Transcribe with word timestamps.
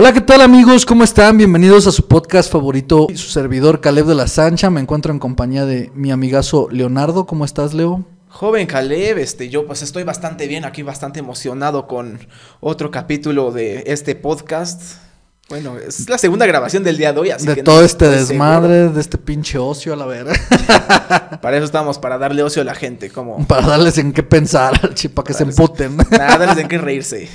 Hola, 0.00 0.12
¿qué 0.12 0.20
tal 0.20 0.42
amigos? 0.42 0.86
¿Cómo 0.86 1.02
están? 1.02 1.38
Bienvenidos 1.38 1.88
a 1.88 1.90
su 1.90 2.06
podcast 2.06 2.52
favorito, 2.52 3.08
su 3.16 3.30
servidor 3.30 3.80
Caleb 3.80 4.06
de 4.06 4.14
la 4.14 4.28
Sancha. 4.28 4.70
Me 4.70 4.80
encuentro 4.80 5.12
en 5.12 5.18
compañía 5.18 5.66
de 5.66 5.90
mi 5.92 6.12
amigazo 6.12 6.68
Leonardo. 6.70 7.26
¿Cómo 7.26 7.44
estás, 7.44 7.74
Leo? 7.74 8.04
Joven 8.28 8.68
Caleb, 8.68 9.18
este, 9.18 9.48
yo 9.48 9.66
pues 9.66 9.82
estoy 9.82 10.04
bastante 10.04 10.46
bien 10.46 10.64
aquí, 10.64 10.82
bastante 10.84 11.18
emocionado 11.18 11.88
con 11.88 12.20
otro 12.60 12.92
capítulo 12.92 13.50
de 13.50 13.82
este 13.88 14.14
podcast. 14.14 15.07
Bueno, 15.48 15.78
es 15.78 16.10
la 16.10 16.18
segunda 16.18 16.44
grabación 16.44 16.84
del 16.84 16.98
día 16.98 17.14
de 17.14 17.20
hoy, 17.20 17.30
así 17.30 17.46
de 17.46 17.54
que 17.54 17.62
todo 17.62 17.78
no 17.78 17.86
este 17.86 18.06
desmadre, 18.06 18.74
seguro. 18.74 18.92
de 18.92 19.00
este 19.00 19.16
pinche 19.16 19.56
ocio 19.56 19.94
a 19.94 19.96
la 19.96 20.04
verga. 20.04 20.34
Para 21.40 21.56
eso 21.56 21.64
estamos, 21.64 21.98
para 21.98 22.18
darle 22.18 22.42
ocio 22.42 22.60
a 22.60 22.66
la 22.66 22.74
gente, 22.74 23.08
como... 23.08 23.46
Para 23.46 23.66
darles 23.66 23.96
en 23.96 24.12
qué 24.12 24.22
pensar, 24.22 24.78
para 25.14 25.26
que 25.26 25.32
se 25.32 25.44
emputen. 25.44 25.96
Nada, 26.10 26.36
darles 26.36 26.58
en 26.58 26.68
qué 26.68 26.76
reírse. 26.78 27.30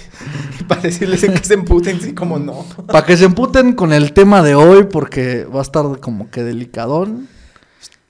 Para 0.68 0.82
decirles 0.82 1.24
en 1.24 1.34
qué 1.34 1.44
se 1.44 1.56
emputen, 1.56 2.00
sí, 2.02 2.14
como 2.14 2.38
no. 2.38 2.66
para 2.86 3.04
que 3.04 3.18
se 3.18 3.26
emputen 3.26 3.74
con 3.74 3.94
el 3.94 4.14
tema 4.14 4.44
de 4.44 4.54
hoy, 4.54 4.84
porque 4.84 5.46
va 5.46 5.60
a 5.60 5.64
estar 5.64 5.84
como 6.00 6.30
que 6.30 6.44
delicadón. 6.44 7.30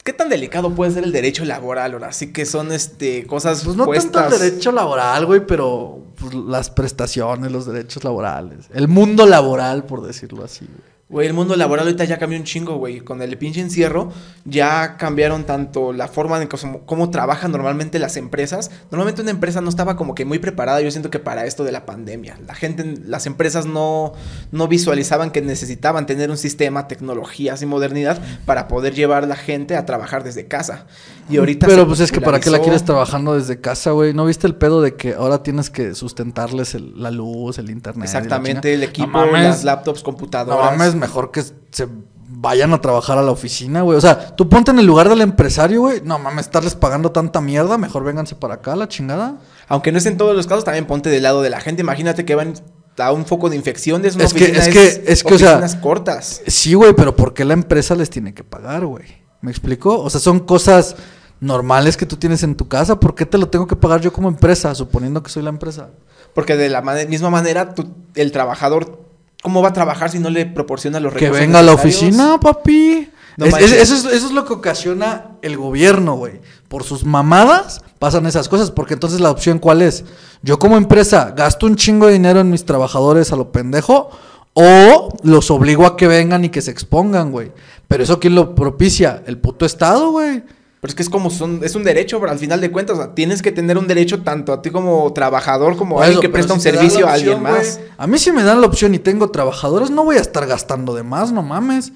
¿Qué 0.04 0.12
tan 0.12 0.28
delicado 0.28 0.76
puede 0.76 0.92
ser 0.92 1.06
el 1.06 1.14
derecho 1.14 1.46
laboral 1.46 1.94
ahora? 1.94 2.08
Así 2.10 2.34
que 2.34 2.46
son, 2.46 2.72
este, 2.74 3.26
cosas 3.26 3.64
Pues 3.64 3.78
no 3.78 3.86
puestas... 3.86 4.12
tanto 4.12 4.36
el 4.36 4.42
derecho 4.42 4.72
laboral, 4.74 5.26
güey, 5.26 5.46
pero 5.46 6.04
pues, 6.20 6.34
las 6.34 6.70
prestaciones, 6.70 7.52
los 7.52 7.66
derechos 7.66 8.04
laborales. 8.04 8.70
El 8.74 8.90
mundo 8.90 9.26
laboral, 9.26 9.86
por 9.86 10.06
decirlo 10.06 10.44
así, 10.44 10.66
güey. 10.66 10.93
Güey, 11.10 11.28
el 11.28 11.34
mundo 11.34 11.56
laboral 11.58 11.86
ahorita 11.86 12.06
ya 12.06 12.18
cambió 12.18 12.40
un 12.40 12.46
chingo, 12.46 12.78
güey. 12.78 13.02
Con 13.02 13.22
el 13.22 13.38
pinche 13.38 13.60
encierro 13.60 14.12
ya 14.46 14.96
cambiaron 14.98 15.46
tanto 15.46 15.92
la 15.92 16.08
forma 16.08 16.42
en 16.42 16.48
cómo, 16.48 16.86
cómo 16.86 17.12
trabajan 17.12 17.52
normalmente 17.52 18.00
las 18.00 18.16
empresas. 18.16 18.72
Normalmente 18.90 19.22
una 19.22 19.32
empresa 19.32 19.60
no 19.60 19.70
estaba 19.70 19.98
como 19.98 20.16
que 20.16 20.24
muy 20.24 20.40
preparada, 20.40 20.82
yo 20.82 20.90
siento 20.90 21.12
que 21.12 21.20
para 21.20 21.46
esto 21.46 21.66
de 21.66 21.74
la 21.74 21.86
pandemia. 21.86 22.40
La 22.48 22.56
gente, 22.56 22.96
las 23.06 23.26
empresas 23.28 23.66
no, 23.66 24.14
no 24.52 24.68
visualizaban 24.70 25.32
que 25.32 25.42
necesitaban 25.42 26.06
tener 26.06 26.32
un 26.32 26.38
sistema, 26.38 26.88
tecnologías 26.88 27.62
y 27.62 27.66
modernidad 27.66 28.20
para 28.46 28.70
poder 28.70 28.96
llevar 28.96 29.26
a 29.26 29.28
la 29.28 29.36
gente 29.36 29.76
a 29.76 29.86
trabajar 29.86 30.24
desde 30.24 30.48
casa. 30.48 30.88
Y 31.30 31.38
ahorita 31.38 31.68
Pero 31.68 31.82
se 31.84 31.86
pues 31.88 32.00
es 32.02 32.12
que 32.12 32.22
para 32.22 32.40
qué 32.40 32.50
la 32.50 32.60
quieres 32.60 32.84
trabajando 32.84 33.36
desde 33.36 33.60
casa, 33.62 33.92
güey. 33.92 34.14
¿No 34.14 34.26
viste 34.26 34.46
el 34.48 34.56
pedo 34.56 34.82
de 34.82 34.96
que 34.96 35.14
ahora 35.14 35.42
tienes 35.42 35.70
que 35.70 35.96
sustentarles 35.96 36.76
el- 36.76 37.02
la 37.02 37.12
luz, 37.12 37.58
el 37.58 37.70
internet? 37.70 38.04
Exactamente, 38.06 38.74
el 38.74 38.84
equipo, 38.84 39.08
No 39.20 39.26
mames, 39.28 39.44
las 39.44 39.64
laptops, 39.64 40.00
No 40.02 40.04
computadoras. 40.06 40.78
mames, 40.78 40.96
mejor 40.96 41.32
que 41.32 41.44
se 41.72 41.88
vayan 42.36 42.74
a 42.74 42.82
trabajar 42.82 43.18
a 43.18 43.22
la 43.22 43.32
oficina, 43.32 43.84
güey. 43.84 43.98
O 43.98 44.02
sea, 44.02 44.36
tú 44.36 44.50
ponte 44.50 44.72
en 44.72 44.80
el 44.80 44.86
lugar 44.86 45.08
del 45.08 45.22
empresario, 45.22 45.82
güey. 45.82 46.02
No 46.04 46.20
mames, 46.20 46.46
estarles 46.48 46.76
pagando 46.76 47.12
tanta 47.12 47.40
mierda. 47.40 47.78
Mejor 47.78 48.04
vénganse 48.04 48.36
para 48.36 48.56
acá, 48.56 48.76
la 48.76 48.88
chingada. 48.90 49.38
Aunque 49.70 49.92
no 49.94 49.98
es 50.00 50.06
en 50.06 50.18
todos 50.18 50.36
los 50.36 50.46
casos, 50.46 50.66
también 50.66 50.86
ponte 50.86 51.10
del 51.10 51.24
lado 51.24 51.42
de 51.42 51.50
la 51.50 51.62
gente. 51.62 51.82
Imagínate 51.82 52.26
que 52.26 52.36
van 52.36 52.54
a 52.98 53.12
un 53.14 53.26
foco 53.26 53.50
de 53.50 53.56
infección 53.56 54.02
de 54.02 54.10
Es 54.10 54.16
que- 54.34 54.46
es 54.52 54.68
que- 54.68 55.04
es 55.08 55.24
que, 55.24 55.34
o 55.36 55.40
sea- 55.40 55.80
cortas. 55.82 56.42
Sí, 56.48 56.74
güey, 56.74 56.94
pero 56.94 57.16
¿por 57.16 57.34
qué 57.34 57.46
la 57.46 57.54
empresa 57.54 57.96
les 57.96 58.10
tiene 58.10 58.34
que 58.34 58.44
pagar, 58.44 58.86
güey? 58.86 59.23
¿Me 59.44 59.52
explico? 59.52 60.00
O 60.02 60.10
sea, 60.10 60.20
son 60.20 60.40
cosas 60.40 60.96
normales 61.40 61.98
que 61.98 62.06
tú 62.06 62.16
tienes 62.16 62.42
en 62.44 62.56
tu 62.56 62.68
casa. 62.68 63.00
¿Por 63.00 63.14
qué 63.14 63.26
te 63.26 63.38
lo 63.38 63.50
tengo 63.50 63.68
que 63.68 63.76
pagar 63.76 64.00
yo 64.02 64.12
como 64.14 64.30
empresa, 64.30 64.74
suponiendo 64.74 65.22
que 65.22 65.30
soy 65.30 65.44
la 65.44 65.50
empresa? 65.50 65.90
Porque 66.34 66.56
de 66.56 66.70
la 66.70 66.82
misma 66.82 67.30
manera, 67.30 67.76
tú- 67.76 67.94
el 68.16 68.32
trabajador, 68.32 69.00
¿cómo 69.44 69.62
va 69.62 69.70
a 69.70 69.74
trabajar 69.74 70.10
si 70.10 70.20
no 70.20 70.30
le 70.30 70.46
proporciona 70.46 71.00
los 71.02 71.12
Que 71.14 71.20
recursos 71.26 71.40
venga 71.42 71.60
a 71.60 71.64
la 71.64 71.74
oficina, 71.74 72.40
papi. 72.40 73.10
No 73.36 73.46
Es- 73.48 73.52
manches. 73.52 73.72
es- 73.74 73.82
eso, 73.92 73.96
es, 74.10 74.16
eso 74.16 74.28
es 74.28 74.32
lo 74.32 74.46
que 74.46 74.54
ocasiona 74.54 75.32
el 75.42 75.58
gobierno, 75.58 76.16
güey. 76.16 76.40
Por 76.70 76.84
sus 76.86 77.04
mamadas 77.04 77.82
pasan 78.00 78.26
esas 78.28 78.48
cosas. 78.48 78.72
Porque 78.72 78.94
entonces 78.94 79.20
la 79.20 79.30
opción, 79.32 79.60
¿cuál 79.60 79.82
es? 79.82 80.06
Yo 80.42 80.58
como 80.60 80.78
empresa 80.78 81.34
gasto 81.36 81.66
un 81.66 81.76
chingo 81.76 82.08
de 82.08 82.14
dinero 82.14 82.40
en 82.40 82.50
mis 82.50 82.64
trabajadores 82.64 83.34
a 83.34 83.36
lo 83.36 83.52
pendejo. 83.52 84.10
O 84.56 85.10
los 85.24 85.50
obligo 85.50 85.88
a 85.88 85.98
que 85.98 86.08
vengan 86.08 86.46
y 86.46 86.50
que 86.50 86.62
se 86.62 86.70
expongan, 86.70 87.32
güey. 87.32 87.52
Pero 87.88 88.04
eso 88.04 88.20
quién 88.20 88.36
lo 88.36 88.56
propicia? 88.56 89.24
El 89.26 89.38
puto 89.38 89.66
Estado, 89.66 90.12
güey. 90.12 90.44
Pero 90.84 90.92
es 90.92 90.96
que 90.96 91.04
es 91.04 91.10
como 91.10 91.30
son, 91.30 91.62
es 91.64 91.76
un 91.76 91.84
derecho, 91.84 92.20
pero 92.20 92.32
al 92.32 92.40
final 92.40 92.60
de 92.60 92.70
cuentas, 92.70 92.98
o 92.98 93.02
sea, 93.02 93.16
tienes 93.16 93.42
que 93.42 93.54
tener 93.54 93.78
un 93.78 93.88
derecho 93.88 94.22
tanto 94.22 94.52
a 94.52 94.62
ti 94.62 94.70
como 94.70 95.14
trabajador, 95.14 95.78
como 95.78 95.96
Por 95.96 96.04
alguien 96.04 96.20
que 96.20 96.28
presta 96.28 96.54
si 96.54 96.58
un 96.58 96.62
servicio 96.62 97.08
a 97.08 97.14
alguien 97.14 97.42
más. 97.42 97.80
A 97.98 98.06
mí 98.06 98.18
si 98.18 98.34
me 98.34 98.44
dan 98.44 98.60
la 98.60 98.68
opción 98.68 98.94
y 98.94 99.00
tengo 99.00 99.32
trabajadores, 99.32 99.92
no 99.92 100.04
voy 100.04 100.18
a 100.18 100.20
estar 100.20 100.46
gastando 100.46 100.94
de 100.94 101.04
más, 101.04 101.32
no 101.32 101.42
mames. 101.42 101.94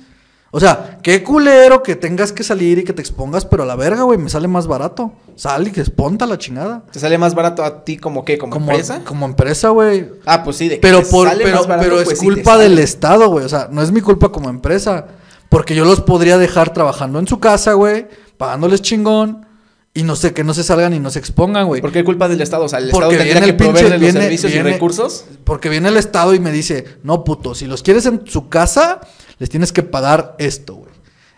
O 0.52 0.62
sea, 0.62 1.00
qué 1.04 1.22
culero 1.22 1.84
que 1.84 1.98
tengas 1.98 2.32
que 2.32 2.44
salir 2.44 2.80
y 2.80 2.84
que 2.86 2.94
te 2.94 3.02
expongas, 3.02 3.46
pero 3.46 3.64
a 3.64 3.66
la 3.66 3.76
verga, 3.76 4.04
güey, 4.04 4.18
me 4.18 4.30
sale 4.30 4.48
más 4.48 4.68
barato. 4.68 5.12
Sal 5.36 5.68
y 5.68 5.72
que 5.72 5.82
esponta 5.82 6.26
la 6.26 6.38
chingada. 6.38 6.84
¿Te 6.90 7.00
sale 7.00 7.18
más 7.18 7.36
barato 7.36 7.66
a 7.66 7.84
ti 7.84 7.98
como 7.98 8.24
qué? 8.24 8.38
¿Como, 8.38 8.54
Como 8.54 8.72
empresa? 8.72 9.02
Como 9.04 9.26
empresa, 9.26 9.70
güey. 9.70 10.10
Ah, 10.26 10.46
pues 10.46 10.56
sí, 10.56 10.70
de 10.70 10.76
que 10.76 10.82
Pero, 10.82 11.00
te 11.00 11.08
por, 11.08 11.28
sale 11.28 11.44
pero, 11.44 11.58
más 11.58 11.68
barato, 11.68 11.84
pero 11.90 12.00
es 12.00 12.06
pues 12.06 12.20
culpa 12.20 12.58
del 12.58 12.80
Estado, 12.80 13.28
güey. 13.28 13.44
O 13.44 13.50
sea, 13.50 13.68
no 13.70 13.82
es 13.82 13.92
mi 13.92 14.00
culpa 14.00 14.30
como 14.30 14.50
empresa. 14.50 15.08
Porque 15.50 15.76
yo 15.76 15.86
los 15.86 16.02
podría 16.02 16.38
dejar 16.38 16.74
trabajando 16.74 17.20
en 17.20 17.28
su 17.28 17.40
casa, 17.40 17.74
güey, 17.74 18.08
pagándoles 18.38 18.82
chingón. 18.82 19.46
Y 19.94 20.04
no 20.04 20.16
sé, 20.16 20.32
que 20.32 20.44
no 20.44 20.54
se 20.54 20.64
salgan 20.64 20.94
y 20.94 21.00
no 21.00 21.10
se 21.10 21.18
expongan, 21.18 21.66
güey. 21.66 21.82
¿Por 21.82 21.92
qué 21.92 22.04
culpa 22.04 22.28
del 22.28 22.40
Estado? 22.40 22.66
O 22.66 22.70
sea, 22.70 22.78
el 22.78 22.92
Porque 22.92 23.16
Estado 23.16 23.24
tendría 23.24 23.34
viene 23.34 23.48
que 23.48 23.54
proveerle 23.54 23.90
los 23.92 24.00
viene- 24.02 24.22
servicios 24.22 24.52
viene- 24.52 24.70
y 24.70 24.74
recursos. 24.74 25.26
Porque 25.44 25.70
viene 25.70 25.90
el 25.90 25.98
Estado 25.98 26.36
y 26.36 26.40
me 26.40 26.52
dice, 26.52 26.86
no, 27.02 27.24
puto, 27.24 27.56
si 27.56 27.66
los 27.66 27.82
quieres 27.82 28.06
en 28.06 28.22
su 28.28 28.48
casa, 28.48 29.00
les 29.40 29.50
tienes 29.50 29.72
que 29.74 29.82
pagar 29.82 30.36
esto, 30.38 30.76
güey. 30.76 30.92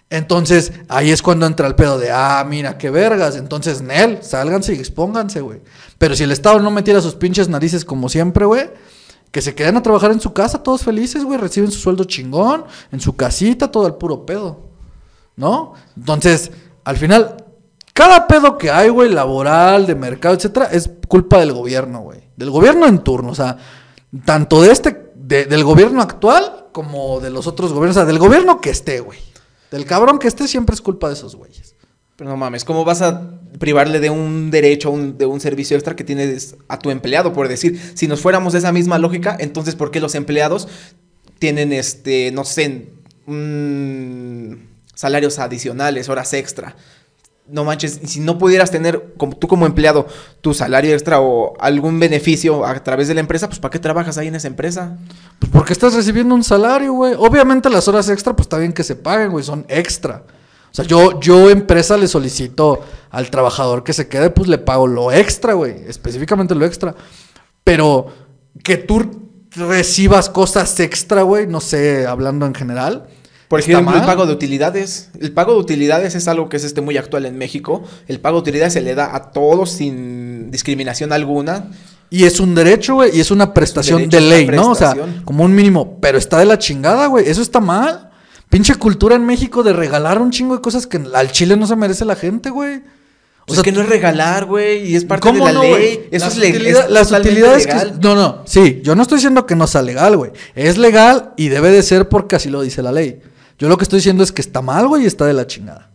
Entonces, 0.10 0.74
ahí 0.90 1.12
es 1.12 1.22
cuando 1.22 1.46
entra 1.46 1.68
el 1.68 1.76
pedo 1.76 2.00
de, 2.00 2.12
ah, 2.12 2.44
mira, 2.50 2.78
qué 2.78 2.90
vergas. 2.90 3.38
Entonces, 3.38 3.82
Nel, 3.82 4.20
sálganse 4.24 4.74
y 4.74 4.80
expónganse, 4.80 5.40
güey. 5.40 5.62
Pero 5.98 6.16
si 6.16 6.24
el 6.24 6.32
Estado 6.32 6.60
no 6.60 6.72
metiera 6.72 7.00
sus 7.00 7.16
pinches 7.16 7.48
narices 7.48 7.86
como 7.86 8.10
siempre, 8.10 8.46
güey, 8.46 8.70
que 9.32 9.42
se 9.42 9.54
queden 9.56 9.78
a 9.78 9.84
trabajar 9.84 10.12
en 10.12 10.20
su 10.20 10.34
casa, 10.34 10.64
todos 10.64 10.84
felices, 10.84 11.24
güey, 11.24 11.38
reciben 11.38 11.72
su 11.72 11.80
sueldo 11.80 12.04
chingón, 12.06 12.66
en 12.92 13.00
su 13.00 13.16
casita, 13.16 13.70
todo 13.72 13.86
el 13.88 13.94
puro 13.96 14.26
pedo. 14.26 14.62
¿No? 15.36 15.74
Entonces, 15.96 16.52
al 16.84 16.98
final, 16.98 17.46
cada 17.94 18.28
pedo 18.28 18.58
que 18.58 18.72
hay, 18.72 18.90
güey, 18.90 19.10
laboral, 19.10 19.86
de 19.86 19.96
mercado, 19.96 20.36
etcétera, 20.36 20.66
es 20.72 20.90
culpa 21.08 21.40
del 21.40 21.54
gobierno, 21.54 22.02
güey. 22.02 22.24
Del 22.36 22.50
gobierno 22.50 22.88
en 22.88 23.00
turno, 23.00 23.32
o 23.32 23.36
sea, 23.36 23.58
tanto 24.26 24.62
de 24.62 24.72
este, 24.72 25.12
de- 25.16 25.46
del 25.46 25.64
gobierno 25.64 26.02
actual 26.02 26.68
como 26.72 27.20
de 27.20 27.30
los 27.30 27.48
otros 27.48 27.72
gobiernos, 27.72 27.98
o 27.98 28.00
sea, 28.00 28.06
del 28.06 28.20
gobierno 28.20 28.60
que 28.62 28.70
esté, 28.70 29.00
güey. 29.00 29.20
Del 29.72 29.86
cabrón 29.86 30.18
que 30.20 30.28
esté 30.28 30.48
siempre 30.48 30.74
es 30.74 30.82
culpa 30.82 31.08
de 31.08 31.14
esos 31.14 31.36
güeyes. 31.36 31.69
Pero 32.20 32.32
no 32.32 32.36
mames, 32.36 32.66
¿cómo 32.66 32.84
vas 32.84 33.02
a 33.02 33.32
privarle 33.60 34.02
de 34.02 34.10
un 34.10 34.52
derecho, 34.52 34.92
de 34.92 35.26
un 35.26 35.40
servicio 35.40 35.78
extra 35.78 35.96
que 35.96 36.04
tienes 36.04 36.58
a 36.68 36.78
tu 36.78 36.92
empleado? 36.92 37.32
Por 37.32 37.48
decir, 37.48 37.80
si 37.94 38.10
nos 38.10 38.20
fuéramos 38.20 38.52
de 38.52 38.60
esa 38.60 38.74
misma 38.74 38.98
lógica, 39.00 39.38
entonces 39.40 39.76
¿por 39.76 39.90
qué 39.90 40.02
los 40.02 40.16
empleados 40.16 40.68
tienen, 41.40 41.72
este, 41.72 42.34
no 42.34 42.44
sé, 42.44 42.90
salarios 44.96 45.40
adicionales, 45.40 46.10
horas 46.10 46.34
extra? 46.34 46.76
No 47.48 47.64
manches, 47.64 48.02
si 48.04 48.20
no 48.20 48.38
pudieras 48.38 48.70
tener, 48.70 49.14
como, 49.16 49.38
tú 49.38 49.48
como 49.48 49.66
empleado, 49.66 50.06
tu 50.42 50.54
salario 50.54 50.92
extra 50.92 51.22
o 51.22 51.54
algún 51.58 52.02
beneficio 52.02 52.66
a 52.66 52.84
través 52.84 53.08
de 53.08 53.14
la 53.14 53.22
empresa, 53.22 53.48
pues 53.48 53.60
¿para 53.60 53.72
qué 53.72 53.80
trabajas 53.80 54.18
ahí 54.18 54.28
en 54.28 54.36
esa 54.36 54.50
empresa? 54.50 54.98
Pues 55.40 55.50
porque 55.54 55.72
estás 55.72 55.94
recibiendo 55.94 56.36
un 56.36 56.44
salario, 56.44 56.92
güey. 56.92 57.14
Obviamente 57.18 57.70
las 57.70 57.88
horas 57.88 58.10
extra, 58.10 58.36
pues 58.36 58.48
está 58.48 58.58
bien 58.58 58.74
que 58.74 58.84
se 58.84 58.98
paguen, 58.98 59.32
güey, 59.32 59.46
son 59.46 59.66
extra. 59.70 60.26
O 60.72 60.76
sea, 60.76 60.86
yo, 60.86 61.20
yo 61.20 61.50
empresa 61.50 61.98
le 61.98 62.08
solicito 62.08 62.82
al 63.10 63.30
trabajador 63.32 63.84
que 63.84 63.94
se 63.94 64.08
quede, 64.08 64.30
pues 64.30 64.48
le 64.48 64.58
pago 64.58 64.88
lo 64.88 65.12
extra, 65.12 65.54
güey. 65.54 65.76
Específicamente 65.88 66.56
lo 66.56 66.66
extra. 66.66 66.96
Pero 67.64 68.08
que 68.64 68.78
tú 68.78 69.30
recibas 69.52 70.30
cosas 70.30 70.80
extra, 70.80 71.24
güey, 71.24 71.48
no 71.48 71.60
sé, 71.60 72.06
hablando 72.06 72.46
en 72.46 72.54
general. 72.54 73.08
Por 73.48 73.60
¿está 73.60 73.72
ejemplo, 73.72 73.96
el 73.98 74.06
pago 74.06 74.28
de 74.28 74.34
utilidades. 74.34 75.10
El 75.20 75.32
pago 75.32 75.54
de 75.54 75.60
utilidades 75.60 76.14
es 76.14 76.28
algo 76.28 76.50
que 76.50 76.58
es 76.58 76.64
este 76.64 76.82
muy 76.82 76.98
actual 76.98 77.26
en 77.26 77.38
México. 77.38 77.84
El 78.08 78.20
pago 78.20 78.38
de 78.38 78.42
utilidades 78.42 78.74
se 78.74 78.82
le 78.82 78.94
da 78.94 79.16
a 79.16 79.32
todos 79.32 79.72
sin 79.72 80.52
discriminación 80.52 81.12
alguna. 81.12 81.72
Y 82.12 82.26
es 82.26 82.40
un 82.40 82.54
derecho, 82.54 82.96
güey, 82.96 83.16
y 83.16 83.20
es 83.20 83.32
una 83.32 83.54
prestación 83.54 84.10
derecho, 84.10 84.18
de 84.18 84.30
ley, 84.30 84.48
¿no? 84.48 84.72
O 84.72 84.76
sea, 84.76 84.96
como 85.26 85.44
un 85.44 85.54
mínimo. 85.56 85.98
Pero 86.00 86.20
está 86.20 86.38
de 86.38 86.46
la 86.46 86.60
chingada, 86.60 87.08
güey. 87.08 87.28
Eso 87.28 87.42
está 87.42 87.60
mal. 87.60 88.09
Pinche 88.50 88.76
cultura 88.76 89.16
en 89.16 89.26
México 89.26 89.62
de 89.64 89.74
regalar 89.74 90.20
un 90.22 90.32
chingo 90.32 90.56
de 90.56 90.62
cosas 90.62 90.88
que 90.88 91.02
al 91.14 91.32
chile 91.32 91.56
no 91.56 91.68
se 91.68 91.76
merece 91.76 92.04
la 92.06 92.16
gente, 92.16 92.50
güey. 92.50 92.78
O 93.48 93.52
O 93.52 93.54
sea, 93.56 93.62
es 93.62 93.64
que 93.64 93.72
no 93.72 93.82
es 93.82 93.90
regalar, 93.90 94.46
güey, 94.46 94.92
y 94.92 94.96
es 94.96 95.06
parte 95.06 95.28
¿cómo 95.28 95.46
de 95.48 95.54
la 95.54 95.60
no, 95.60 95.64
ley. 95.64 96.08
Eso 96.12 96.26
Las 96.28 96.38
es, 96.38 96.50
utilidad- 96.50 96.86
es 96.86 96.92
Las 96.92 97.12
utilidades 97.12 97.66
legal. 97.66 97.92
que... 97.94 98.08
No, 98.08 98.16
no, 98.16 98.42
sí, 98.46 98.82
yo 98.84 98.96
no 98.96 99.02
estoy 99.02 99.18
diciendo 99.18 99.46
que 99.46 99.56
no 99.56 99.66
sea 99.68 99.82
legal, 99.82 100.18
güey. 100.18 100.32
Es 100.56 100.78
legal 100.78 101.34
y 101.36 101.50
debe 101.50 101.72
de 101.72 101.82
ser 101.84 102.10
porque 102.10 102.36
así 102.36 102.50
lo 102.50 102.62
dice 102.62 102.84
la 102.84 102.92
ley. 102.92 103.22
Yo 103.58 103.68
lo 103.70 103.78
que 103.78 103.84
estoy 103.84 103.98
diciendo 103.98 104.24
es 104.24 104.32
que 104.32 104.42
está 104.42 104.62
mal, 104.62 104.88
güey, 104.88 105.04
y 105.04 105.08
está 105.08 105.26
de 105.26 105.34
la 105.34 105.48
chingada. 105.48 105.90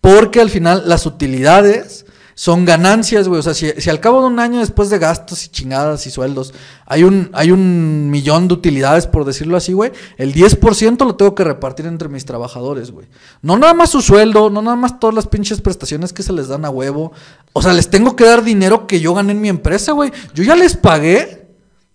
Porque 0.00 0.40
al 0.40 0.48
final 0.50 0.84
las 0.86 1.04
utilidades 1.06 2.05
son 2.38 2.66
ganancias, 2.66 3.28
güey. 3.28 3.40
O 3.40 3.42
sea, 3.42 3.54
si, 3.54 3.70
si 3.78 3.88
al 3.88 3.98
cabo 3.98 4.20
de 4.20 4.26
un 4.26 4.38
año 4.38 4.60
después 4.60 4.90
de 4.90 4.98
gastos 4.98 5.44
y 5.46 5.48
chingadas 5.48 6.06
y 6.06 6.10
sueldos 6.10 6.52
hay 6.84 7.02
un, 7.02 7.30
hay 7.32 7.50
un 7.50 8.10
millón 8.10 8.46
de 8.46 8.52
utilidades, 8.54 9.06
por 9.06 9.24
decirlo 9.24 9.56
así, 9.56 9.72
güey, 9.72 9.90
el 10.18 10.34
10% 10.34 10.98
lo 11.06 11.16
tengo 11.16 11.34
que 11.34 11.44
repartir 11.44 11.86
entre 11.86 12.10
mis 12.10 12.26
trabajadores, 12.26 12.90
güey. 12.90 13.06
No 13.40 13.56
nada 13.58 13.72
más 13.72 13.88
su 13.90 14.02
sueldo, 14.02 14.50
no 14.50 14.60
nada 14.60 14.76
más 14.76 15.00
todas 15.00 15.14
las 15.14 15.26
pinches 15.26 15.62
prestaciones 15.62 16.12
que 16.12 16.22
se 16.22 16.34
les 16.34 16.48
dan 16.48 16.66
a 16.66 16.70
huevo. 16.70 17.12
O 17.54 17.62
sea, 17.62 17.72
les 17.72 17.88
tengo 17.88 18.14
que 18.16 18.24
dar 18.26 18.44
dinero 18.44 18.86
que 18.86 19.00
yo 19.00 19.14
gané 19.14 19.32
en 19.32 19.40
mi 19.40 19.48
empresa, 19.48 19.92
güey. 19.92 20.12
Yo 20.34 20.44
ya 20.44 20.54
les 20.56 20.76
pagué 20.76 21.46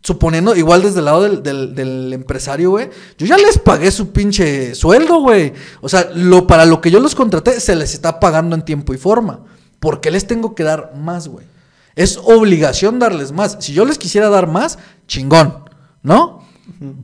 suponiendo, 0.01 0.55
igual 0.55 0.81
desde 0.81 0.97
el 0.99 1.05
lado 1.05 1.21
del, 1.21 1.43
del- 1.43 1.75
del 1.75 2.11
empresario, 2.13 2.71
güey, 2.71 2.89
yo 3.19 3.27
ya 3.27 3.37
les 3.37 3.59
pagué 3.59 3.91
su 3.91 4.11
pinche 4.11 4.73
sueldo, 4.73 5.19
güey. 5.21 5.53
O 5.81 5.87
sea, 5.87 6.09
lo, 6.15 6.47
para 6.47 6.65
lo 6.65 6.81
que 6.81 6.89
yo 6.89 6.99
los 6.99 7.13
contraté, 7.13 7.59
se 7.59 7.75
les 7.75 7.93
está 7.93 8.19
pagando 8.19 8.55
en 8.55 8.65
tiempo 8.65 8.95
y 8.95 8.97
forma. 8.97 9.41
¿Por 9.81 9.99
qué 9.99 10.11
les 10.11 10.27
tengo 10.27 10.53
que 10.53 10.63
dar 10.63 10.93
más, 10.95 11.27
güey? 11.27 11.47
Es 11.95 12.19
obligación 12.23 12.99
darles 12.99 13.31
más. 13.31 13.57
Si 13.61 13.73
yo 13.73 13.83
les 13.83 13.97
quisiera 13.97 14.29
dar 14.29 14.45
más, 14.47 14.77
chingón, 15.07 15.65
¿no? 16.03 16.43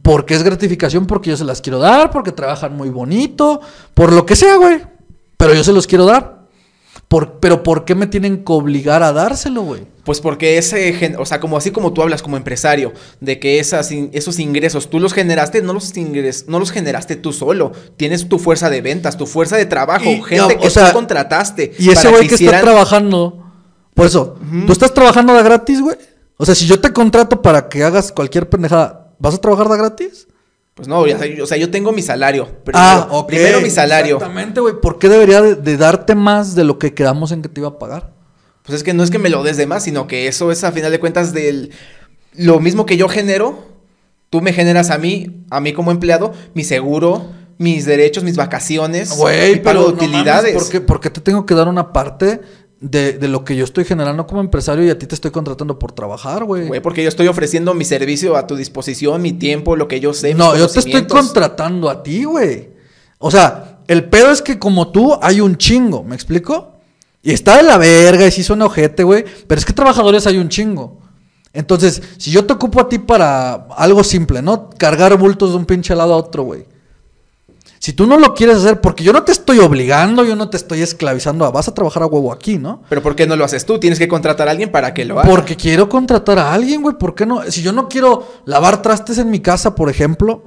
Porque 0.03 0.35
es 0.35 0.43
gratificación, 0.43 1.07
porque 1.07 1.31
yo 1.31 1.37
se 1.37 1.43
las 1.43 1.59
quiero 1.59 1.79
dar, 1.79 2.11
porque 2.11 2.31
trabajan 2.31 2.77
muy 2.77 2.89
bonito, 2.89 3.61
por 3.95 4.13
lo 4.13 4.27
que 4.27 4.35
sea, 4.35 4.57
güey. 4.57 4.83
Pero 5.37 5.55
yo 5.55 5.63
se 5.63 5.73
los 5.73 5.87
quiero 5.87 6.05
dar. 6.05 6.36
Por- 7.07 7.39
pero 7.39 7.63
¿por 7.63 7.85
qué 7.85 7.95
me 7.95 8.05
tienen 8.07 8.43
que 8.43 8.51
obligar 8.51 9.01
a 9.01 9.13
dárselo, 9.13 9.61
güey? 9.61 9.83
Pues 10.03 10.19
porque 10.19 10.57
ese, 10.57 10.91
gen- 10.93 11.15
o 11.17 11.25
sea, 11.25 11.39
como 11.39 11.55
así 11.57 11.71
como 11.71 11.93
tú 11.93 12.01
hablas 12.01 12.21
como 12.21 12.35
empresario, 12.37 12.93
de 13.21 13.39
que 13.39 13.59
esas, 13.59 13.91
esos 14.11 14.39
ingresos 14.39 14.89
tú 14.89 14.99
los 14.99 15.13
generaste, 15.13 15.61
no 15.61 15.73
los, 15.73 15.95
ingres, 15.97 16.45
no 16.47 16.59
los 16.59 16.71
generaste 16.71 17.15
tú 17.15 17.31
solo. 17.31 17.71
Tienes 17.97 18.27
tu 18.27 18.39
fuerza 18.39 18.69
de 18.69 18.81
ventas, 18.81 19.17
tu 19.17 19.25
fuerza 19.25 19.55
de 19.57 19.65
trabajo, 19.65 20.09
Y- 20.09 20.21
gente 20.21 20.57
que 20.57 20.69
sea, 20.69 20.87
tú 20.89 20.93
contrataste. 20.93 21.73
Y 21.79 21.89
ese 21.91 22.09
güey 22.09 22.27
que, 22.27 22.35
está 22.35 22.61
trabajando. 22.61 23.43
Por 23.93 24.05
eso, 24.05 24.37
¿tú 24.65 24.71
estás 24.73 24.93
trabajando 24.93 25.33
de 25.33 25.43
gratis, 25.43 25.81
güey? 25.81 25.97
O 26.37 26.45
sea, 26.45 26.55
si 26.55 26.65
yo 26.67 26.79
te 26.79 26.93
contrato 26.93 27.41
para 27.41 27.67
que 27.69 27.83
hagas 27.83 28.11
cualquier 28.11 28.47
pendejada, 28.49 29.11
¿vas 29.17 29.33
a 29.35 29.37
trabajar 29.39 29.69
de 29.69 29.77
gratis? 29.77 30.27
Pues 30.77 30.87
no, 30.87 31.07
ya 31.07 31.19
o 31.41 31.47
sea, 31.47 31.57
yo 31.57 31.71
tengo 31.71 31.91
mi 31.91 32.03
salario. 32.03 32.45
Primero, 32.63 32.85
ah, 32.85 33.07
ok. 33.09 33.27
Primero 33.27 33.61
mi 33.61 33.71
salario. 33.71 34.17
Exactamente, 34.17 34.61
güey. 34.61 34.79
¿Por 34.79 34.99
qué 34.99 35.09
debería 35.09 35.41
de, 35.41 35.55
de 35.55 35.75
darte 35.75 36.13
más 36.13 36.53
de 36.53 36.63
lo 36.63 36.77
que 36.77 36.93
quedamos 36.93 37.31
en 37.31 37.41
que 37.41 37.49
te 37.49 37.59
iba 37.61 37.69
a 37.69 37.79
pagar? 37.79 38.13
Pues 38.61 38.77
es 38.77 38.83
que 38.83 38.93
no 38.93 39.01
es 39.01 39.09
que 39.09 39.17
me 39.17 39.29
lo 39.29 39.41
des 39.41 39.57
de 39.57 39.65
más, 39.65 39.83
sino 39.83 40.05
que 40.05 40.27
eso 40.27 40.51
es 40.51 40.63
a 40.63 40.71
final 40.71 40.91
de 40.91 40.99
cuentas 40.99 41.33
del 41.33 41.71
lo 42.33 42.59
mismo 42.59 42.85
que 42.85 42.95
yo 42.95 43.09
genero, 43.09 43.65
tú 44.29 44.41
me 44.41 44.53
generas 44.53 44.91
a 44.91 44.99
mí, 44.99 45.43
a 45.49 45.59
mí 45.59 45.73
como 45.73 45.89
empleado, 45.89 46.31
mi 46.53 46.63
seguro, 46.63 47.31
mis 47.57 47.85
derechos, 47.85 48.23
mis 48.23 48.37
vacaciones, 48.37 49.09
mi 49.11 49.17
Güey, 49.17 49.63
pago 49.63 49.63
pero 49.63 49.79
de 49.79 49.87
no 49.87 49.95
mames, 49.95 50.07
utilidades. 50.09 50.53
¿por, 50.53 50.69
qué, 50.69 50.81
por 50.81 50.99
qué 50.99 51.09
te 51.09 51.21
tengo 51.21 51.45
que 51.47 51.55
dar 51.55 51.67
una 51.67 51.91
parte 51.91 52.41
de, 52.79 53.13
de 53.13 53.27
lo 53.27 53.43
que 53.43 53.55
yo 53.55 53.63
estoy 53.63 53.85
generando 53.85 54.27
como 54.27 54.41
empresario 54.41 54.85
y 54.85 54.89
a 54.89 54.99
ti 54.99 55.07
te 55.07 55.15
estoy 55.15 55.31
contratando 55.31 55.79
por 55.79 55.91
trabajar, 55.91 56.43
güey? 56.43 56.67
Güey, 56.67 56.81
porque 56.81 57.03
yo 57.03 57.09
estoy 57.09 57.27
ofreciendo 57.27 57.73
mi 57.73 57.85
servicio 57.85 58.35
a 58.35 58.47
tu 58.47 58.55
disposición, 58.55 59.21
mi 59.21 59.33
tiempo, 59.33 59.75
lo 59.75 59.87
que 59.87 59.99
yo 59.99 60.13
sé. 60.13 60.29
mis 60.29 60.37
No, 60.37 60.55
yo 60.55 60.67
te 60.67 60.79
estoy 60.79 61.05
contratando 61.07 61.89
a 61.89 62.03
ti, 62.03 62.23
güey. 62.23 62.69
O 63.19 63.31
sea, 63.31 63.79
el 63.87 64.05
pedo 64.05 64.31
es 64.31 64.41
que 64.41 64.59
como 64.59 64.91
tú 64.91 65.17
hay 65.21 65.41
un 65.41 65.57
chingo, 65.57 66.03
¿me 66.03 66.15
explico? 66.15 66.73
Y 67.23 67.31
está 67.31 67.57
de 67.57 67.63
la 67.63 67.77
verga 67.77 68.27
y 68.27 68.31
sí 68.31 68.43
suena 68.43 68.65
ojete, 68.65 69.03
güey. 69.03 69.25
Pero 69.47 69.59
es 69.59 69.65
que 69.65 69.73
trabajadores 69.73 70.27
hay 70.27 70.37
un 70.37 70.49
chingo. 70.49 70.99
Entonces, 71.53 72.01
si 72.17 72.29
yo 72.29 72.45
te 72.45 72.53
ocupo 72.53 72.79
a 72.79 72.87
ti 72.87 72.99
para 72.99 73.53
algo 73.75 74.03
simple, 74.03 74.41
¿no? 74.41 74.69
Cargar 74.69 75.17
bultos 75.17 75.51
de 75.51 75.57
un 75.57 75.65
pinche 75.65 75.95
lado 75.95 76.13
a 76.13 76.17
otro, 76.17 76.43
güey. 76.43 76.65
Si 77.79 77.93
tú 77.93 78.07
no 78.07 78.17
lo 78.17 78.33
quieres 78.33 78.57
hacer, 78.57 78.81
porque 78.81 79.03
yo 79.03 79.13
no 79.13 79.23
te 79.23 79.31
estoy 79.31 79.59
obligando, 79.59 80.23
yo 80.23 80.35
no 80.35 80.49
te 80.49 80.57
estoy 80.57 80.81
esclavizando 80.81 81.45
a 81.45 81.51
vas 81.51 81.67
a 81.67 81.73
trabajar 81.73 82.03
a 82.03 82.07
huevo 82.07 82.31
aquí, 82.31 82.57
¿no? 82.57 82.81
Pero 82.89 83.03
¿por 83.03 83.15
qué 83.15 83.27
no 83.27 83.35
lo 83.35 83.45
haces 83.45 83.65
tú? 83.65 83.79
Tienes 83.79 83.99
que 83.99 84.07
contratar 84.07 84.47
a 84.47 84.51
alguien 84.51 84.71
para 84.71 84.93
que 84.93 85.05
lo 85.05 85.19
haga. 85.19 85.29
Porque 85.29 85.55
quiero 85.55 85.87
contratar 85.87 86.39
a 86.39 86.53
alguien, 86.53 86.81
güey. 86.81 86.97
¿Por 86.97 87.13
qué 87.13 87.25
no? 87.25 87.43
Si 87.51 87.61
yo 87.61 87.71
no 87.71 87.87
quiero 87.87 88.27
lavar 88.45 88.81
trastes 88.81 89.17
en 89.19 89.29
mi 89.29 89.39
casa, 89.39 89.75
por 89.75 89.89
ejemplo, 89.89 90.43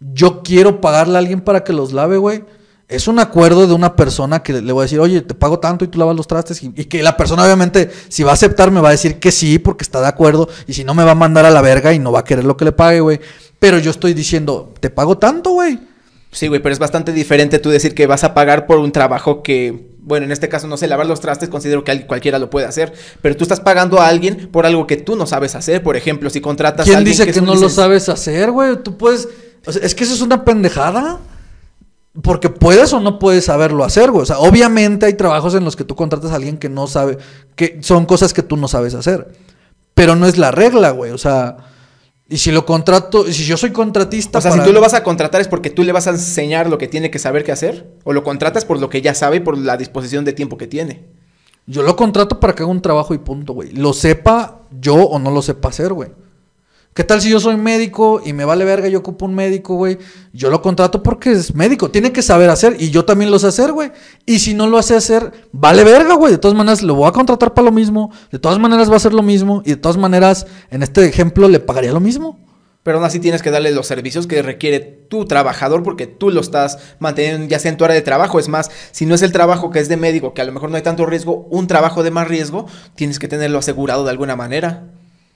yo 0.00 0.42
quiero 0.42 0.80
pagarle 0.80 1.16
a 1.16 1.18
alguien 1.20 1.40
para 1.40 1.64
que 1.64 1.72
los 1.72 1.92
lave, 1.92 2.18
güey. 2.18 2.44
Es 2.86 3.08
un 3.08 3.18
acuerdo 3.18 3.66
de 3.66 3.72
una 3.72 3.96
persona 3.96 4.42
que 4.42 4.52
le 4.52 4.72
voy 4.72 4.82
a 4.82 4.84
decir, 4.84 5.00
oye, 5.00 5.22
te 5.22 5.34
pago 5.34 5.58
tanto 5.58 5.86
y 5.86 5.88
tú 5.88 5.98
lavas 5.98 6.14
los 6.14 6.26
trastes. 6.26 6.62
Y, 6.62 6.72
y 6.76 6.84
que 6.84 7.02
la 7.02 7.16
persona, 7.16 7.44
obviamente, 7.44 7.90
si 8.08 8.22
va 8.22 8.32
a 8.32 8.34
aceptar, 8.34 8.70
me 8.70 8.80
va 8.80 8.88
a 8.88 8.92
decir 8.92 9.18
que 9.18 9.32
sí, 9.32 9.58
porque 9.58 9.84
está 9.84 10.02
de 10.02 10.08
acuerdo. 10.08 10.48
Y 10.66 10.74
si 10.74 10.84
no, 10.84 10.92
me 10.94 11.02
va 11.02 11.12
a 11.12 11.16
mandar 11.16 11.46
a 11.46 11.50
la 11.50 11.62
verga 11.62 11.94
y 11.94 11.98
no 11.98 12.12
va 12.12 12.20
a 12.20 12.24
querer 12.24 12.44
lo 12.44 12.58
que 12.58 12.66
le 12.66 12.72
pague, 12.72 13.00
güey. 13.00 13.20
Pero 13.58 13.78
yo 13.78 13.90
estoy 13.90 14.12
diciendo, 14.12 14.74
te 14.80 14.90
pago 14.90 15.16
tanto, 15.16 15.52
güey. 15.52 15.93
Sí, 16.34 16.48
güey, 16.48 16.60
pero 16.60 16.72
es 16.72 16.80
bastante 16.80 17.12
diferente 17.12 17.60
tú 17.60 17.70
decir 17.70 17.94
que 17.94 18.08
vas 18.08 18.24
a 18.24 18.34
pagar 18.34 18.66
por 18.66 18.78
un 18.80 18.90
trabajo 18.90 19.40
que, 19.44 19.86
bueno, 20.00 20.26
en 20.26 20.32
este 20.32 20.48
caso, 20.48 20.66
no 20.66 20.76
sé, 20.76 20.88
lavar 20.88 21.06
los 21.06 21.20
trastes, 21.20 21.48
considero 21.48 21.84
que 21.84 21.92
al- 21.92 22.06
cualquiera 22.08 22.40
lo 22.40 22.50
puede 22.50 22.66
hacer, 22.66 22.92
pero 23.22 23.36
tú 23.36 23.44
estás 23.44 23.60
pagando 23.60 24.00
a 24.00 24.08
alguien 24.08 24.48
por 24.50 24.66
algo 24.66 24.84
que 24.88 24.96
tú 24.96 25.14
no 25.14 25.26
sabes 25.26 25.54
hacer, 25.54 25.84
por 25.84 25.96
ejemplo, 25.96 26.28
si 26.30 26.40
contratas 26.40 26.80
a 26.80 26.84
¿Quién 26.84 26.96
alguien 26.98 27.12
dice 27.16 27.24
que, 27.32 27.40
no 27.40 27.54
lo 27.54 27.68
sabes 27.68 28.08
hacer, 28.08 28.50
güey? 28.50 28.76
Tú 28.82 28.96
puedes. 28.98 29.28
o 29.64 29.70
sea, 29.70 29.80
es 29.86 29.94
que 29.94 30.02
eso 30.02 30.12
es 30.12 30.22
una 30.22 30.44
pendejada. 30.44 31.20
Porque 32.22 32.48
puedes 32.48 32.92
o 32.92 33.00
no 33.00 33.18
puedes 33.18 33.44
saberlo 33.46 33.82
hacer, 33.84 34.12
güey. 34.12 34.22
O 34.22 34.26
sea, 34.26 34.38
obviamente 34.38 35.06
hay 35.06 35.14
trabajos 35.14 35.52
en 35.56 35.64
los 35.64 35.74
que 35.74 35.82
tú 35.82 35.96
contratas 35.96 36.30
a 36.30 36.36
alguien 36.36 36.58
que 36.58 36.68
no 36.68 36.86
sabe. 36.86 37.18
que 37.56 37.78
son 37.82 38.06
cosas 38.06 38.32
que 38.32 38.42
tú 38.44 38.56
no 38.56 38.68
sabes 38.68 38.94
hacer. 38.94 39.32
Pero 39.94 40.14
no 40.14 40.26
es 40.28 40.38
la 40.38 40.50
regla, 40.52 40.90
güey. 40.90 41.10
O 41.10 41.18
sea. 41.18 41.56
Y 42.28 42.38
si 42.38 42.50
lo 42.50 42.64
contrato. 42.64 43.30
Si 43.30 43.44
yo 43.44 43.56
soy 43.56 43.70
contratista. 43.70 44.38
O 44.38 44.40
sea, 44.40 44.50
para- 44.50 44.62
si 44.64 44.68
tú 44.68 44.72
lo 44.72 44.80
vas 44.80 44.94
a 44.94 45.02
contratar 45.02 45.40
es 45.40 45.48
porque 45.48 45.70
tú 45.70 45.82
le 45.82 45.92
vas 45.92 46.06
a 46.06 46.10
enseñar 46.10 46.68
lo 46.70 46.78
que 46.78 46.88
tiene 46.88 47.10
que 47.10 47.18
saber 47.18 47.44
qué 47.44 47.52
hacer, 47.52 47.92
o 48.04 48.12
lo 48.12 48.24
contratas 48.24 48.64
por 48.64 48.80
lo 48.80 48.88
que 48.88 49.02
ya 49.02 49.14
sabe 49.14 49.36
y 49.36 49.40
por 49.40 49.58
la 49.58 49.76
disposición 49.76 50.24
de 50.24 50.32
tiempo 50.32 50.56
que 50.56 50.66
tiene. 50.66 51.04
Yo 51.66 51.82
lo 51.82 51.96
contrato 51.96 52.40
para 52.40 52.54
que 52.54 52.62
haga 52.62 52.72
un 52.72 52.82
trabajo 52.82 53.14
y 53.14 53.18
punto, 53.18 53.52
güey. 53.52 53.72
Lo 53.72 53.92
sepa 53.92 54.60
yo 54.80 54.94
o 54.96 55.18
no 55.18 55.30
lo 55.30 55.42
sepa 55.42 55.68
hacer, 55.68 55.92
güey. 55.92 56.10
¿Qué 56.94 57.02
tal 57.02 57.20
si 57.20 57.28
yo 57.28 57.40
soy 57.40 57.56
médico 57.56 58.22
y 58.24 58.32
me 58.32 58.44
vale 58.44 58.64
verga, 58.64 58.86
yo 58.86 59.00
ocupo 59.00 59.26
un 59.26 59.34
médico, 59.34 59.74
güey? 59.74 59.98
Yo 60.32 60.48
lo 60.48 60.62
contrato 60.62 61.02
porque 61.02 61.32
es 61.32 61.52
médico, 61.52 61.90
tiene 61.90 62.12
que 62.12 62.22
saber 62.22 62.48
hacer 62.50 62.76
y 62.78 62.90
yo 62.90 63.04
también 63.04 63.32
lo 63.32 63.40
sé 63.40 63.48
hacer, 63.48 63.72
güey. 63.72 63.90
Y 64.26 64.38
si 64.38 64.54
no 64.54 64.68
lo 64.68 64.78
hace 64.78 64.94
hacer, 64.94 65.32
vale 65.50 65.82
verga, 65.82 66.14
güey. 66.14 66.30
De 66.30 66.38
todas 66.38 66.56
maneras, 66.56 66.82
lo 66.82 66.94
voy 66.94 67.08
a 67.08 67.12
contratar 67.12 67.52
para 67.52 67.64
lo 67.64 67.72
mismo. 67.72 68.12
De 68.30 68.38
todas 68.38 68.60
maneras, 68.60 68.92
va 68.92 68.94
a 68.94 69.00
ser 69.00 69.12
lo 69.12 69.24
mismo. 69.24 69.60
Y 69.64 69.70
de 69.70 69.76
todas 69.76 69.96
maneras, 69.96 70.46
en 70.70 70.84
este 70.84 71.04
ejemplo, 71.04 71.48
le 71.48 71.58
pagaría 71.58 71.92
lo 71.92 71.98
mismo. 71.98 72.38
Pero 72.84 72.98
aún 72.98 73.06
así 73.06 73.18
tienes 73.18 73.42
que 73.42 73.50
darle 73.50 73.72
los 73.72 73.88
servicios 73.88 74.28
que 74.28 74.40
requiere 74.42 74.78
tu 74.78 75.24
trabajador 75.24 75.82
porque 75.82 76.06
tú 76.06 76.30
lo 76.30 76.42
estás 76.42 76.78
manteniendo 77.00 77.48
ya 77.48 77.58
sea 77.58 77.72
en 77.72 77.76
tu 77.76 77.84
área 77.84 77.96
de 77.96 78.02
trabajo. 78.02 78.38
Es 78.38 78.48
más, 78.48 78.70
si 78.92 79.04
no 79.04 79.16
es 79.16 79.22
el 79.22 79.32
trabajo 79.32 79.70
que 79.70 79.80
es 79.80 79.88
de 79.88 79.96
médico, 79.96 80.32
que 80.32 80.42
a 80.42 80.44
lo 80.44 80.52
mejor 80.52 80.70
no 80.70 80.76
hay 80.76 80.82
tanto 80.82 81.06
riesgo, 81.06 81.48
un 81.50 81.66
trabajo 81.66 82.04
de 82.04 82.12
más 82.12 82.28
riesgo, 82.28 82.66
tienes 82.94 83.18
que 83.18 83.26
tenerlo 83.26 83.58
asegurado 83.58 84.04
de 84.04 84.10
alguna 84.10 84.36
manera. 84.36 84.93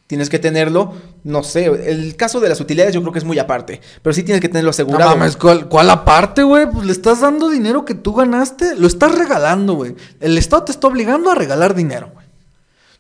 Tienes 0.09 0.31
que 0.31 0.39
tenerlo, 0.39 0.95
no 1.23 1.43
sé, 1.43 1.67
el 1.67 2.17
caso 2.17 2.41
de 2.41 2.49
las 2.49 2.61
utilidades 2.63 2.95
yo 2.95 3.03
creo 3.03 3.13
que 3.13 3.19
es 3.19 3.27
muy 3.27 3.39
aparte, 3.39 3.83
pero 4.01 4.15
sí 4.15 4.23
tienes 4.23 4.41
que 4.41 4.49
tenerlo 4.49 4.69
No 4.69 4.71
asegurado. 4.71 5.11
mames, 5.11 5.37
¿cuál, 5.37 5.69
cuál 5.69 5.91
aparte, 5.91 6.43
güey? 6.43 6.67
Pues 6.69 6.87
le 6.87 6.93
estás 6.93 7.21
dando 7.21 7.51
dinero 7.51 7.85
que 7.85 7.95
tú 7.95 8.15
ganaste. 8.15 8.75
Lo 8.75 8.87
estás 8.87 9.15
regalando, 9.15 9.75
güey. 9.75 9.95
El 10.21 10.39
Estado 10.39 10.65
te 10.65 10.73
está 10.73 10.87
obligando 10.89 11.31
a 11.31 11.35
regalar 11.35 11.75
dinero, 11.75 12.11
güey. 12.15 12.27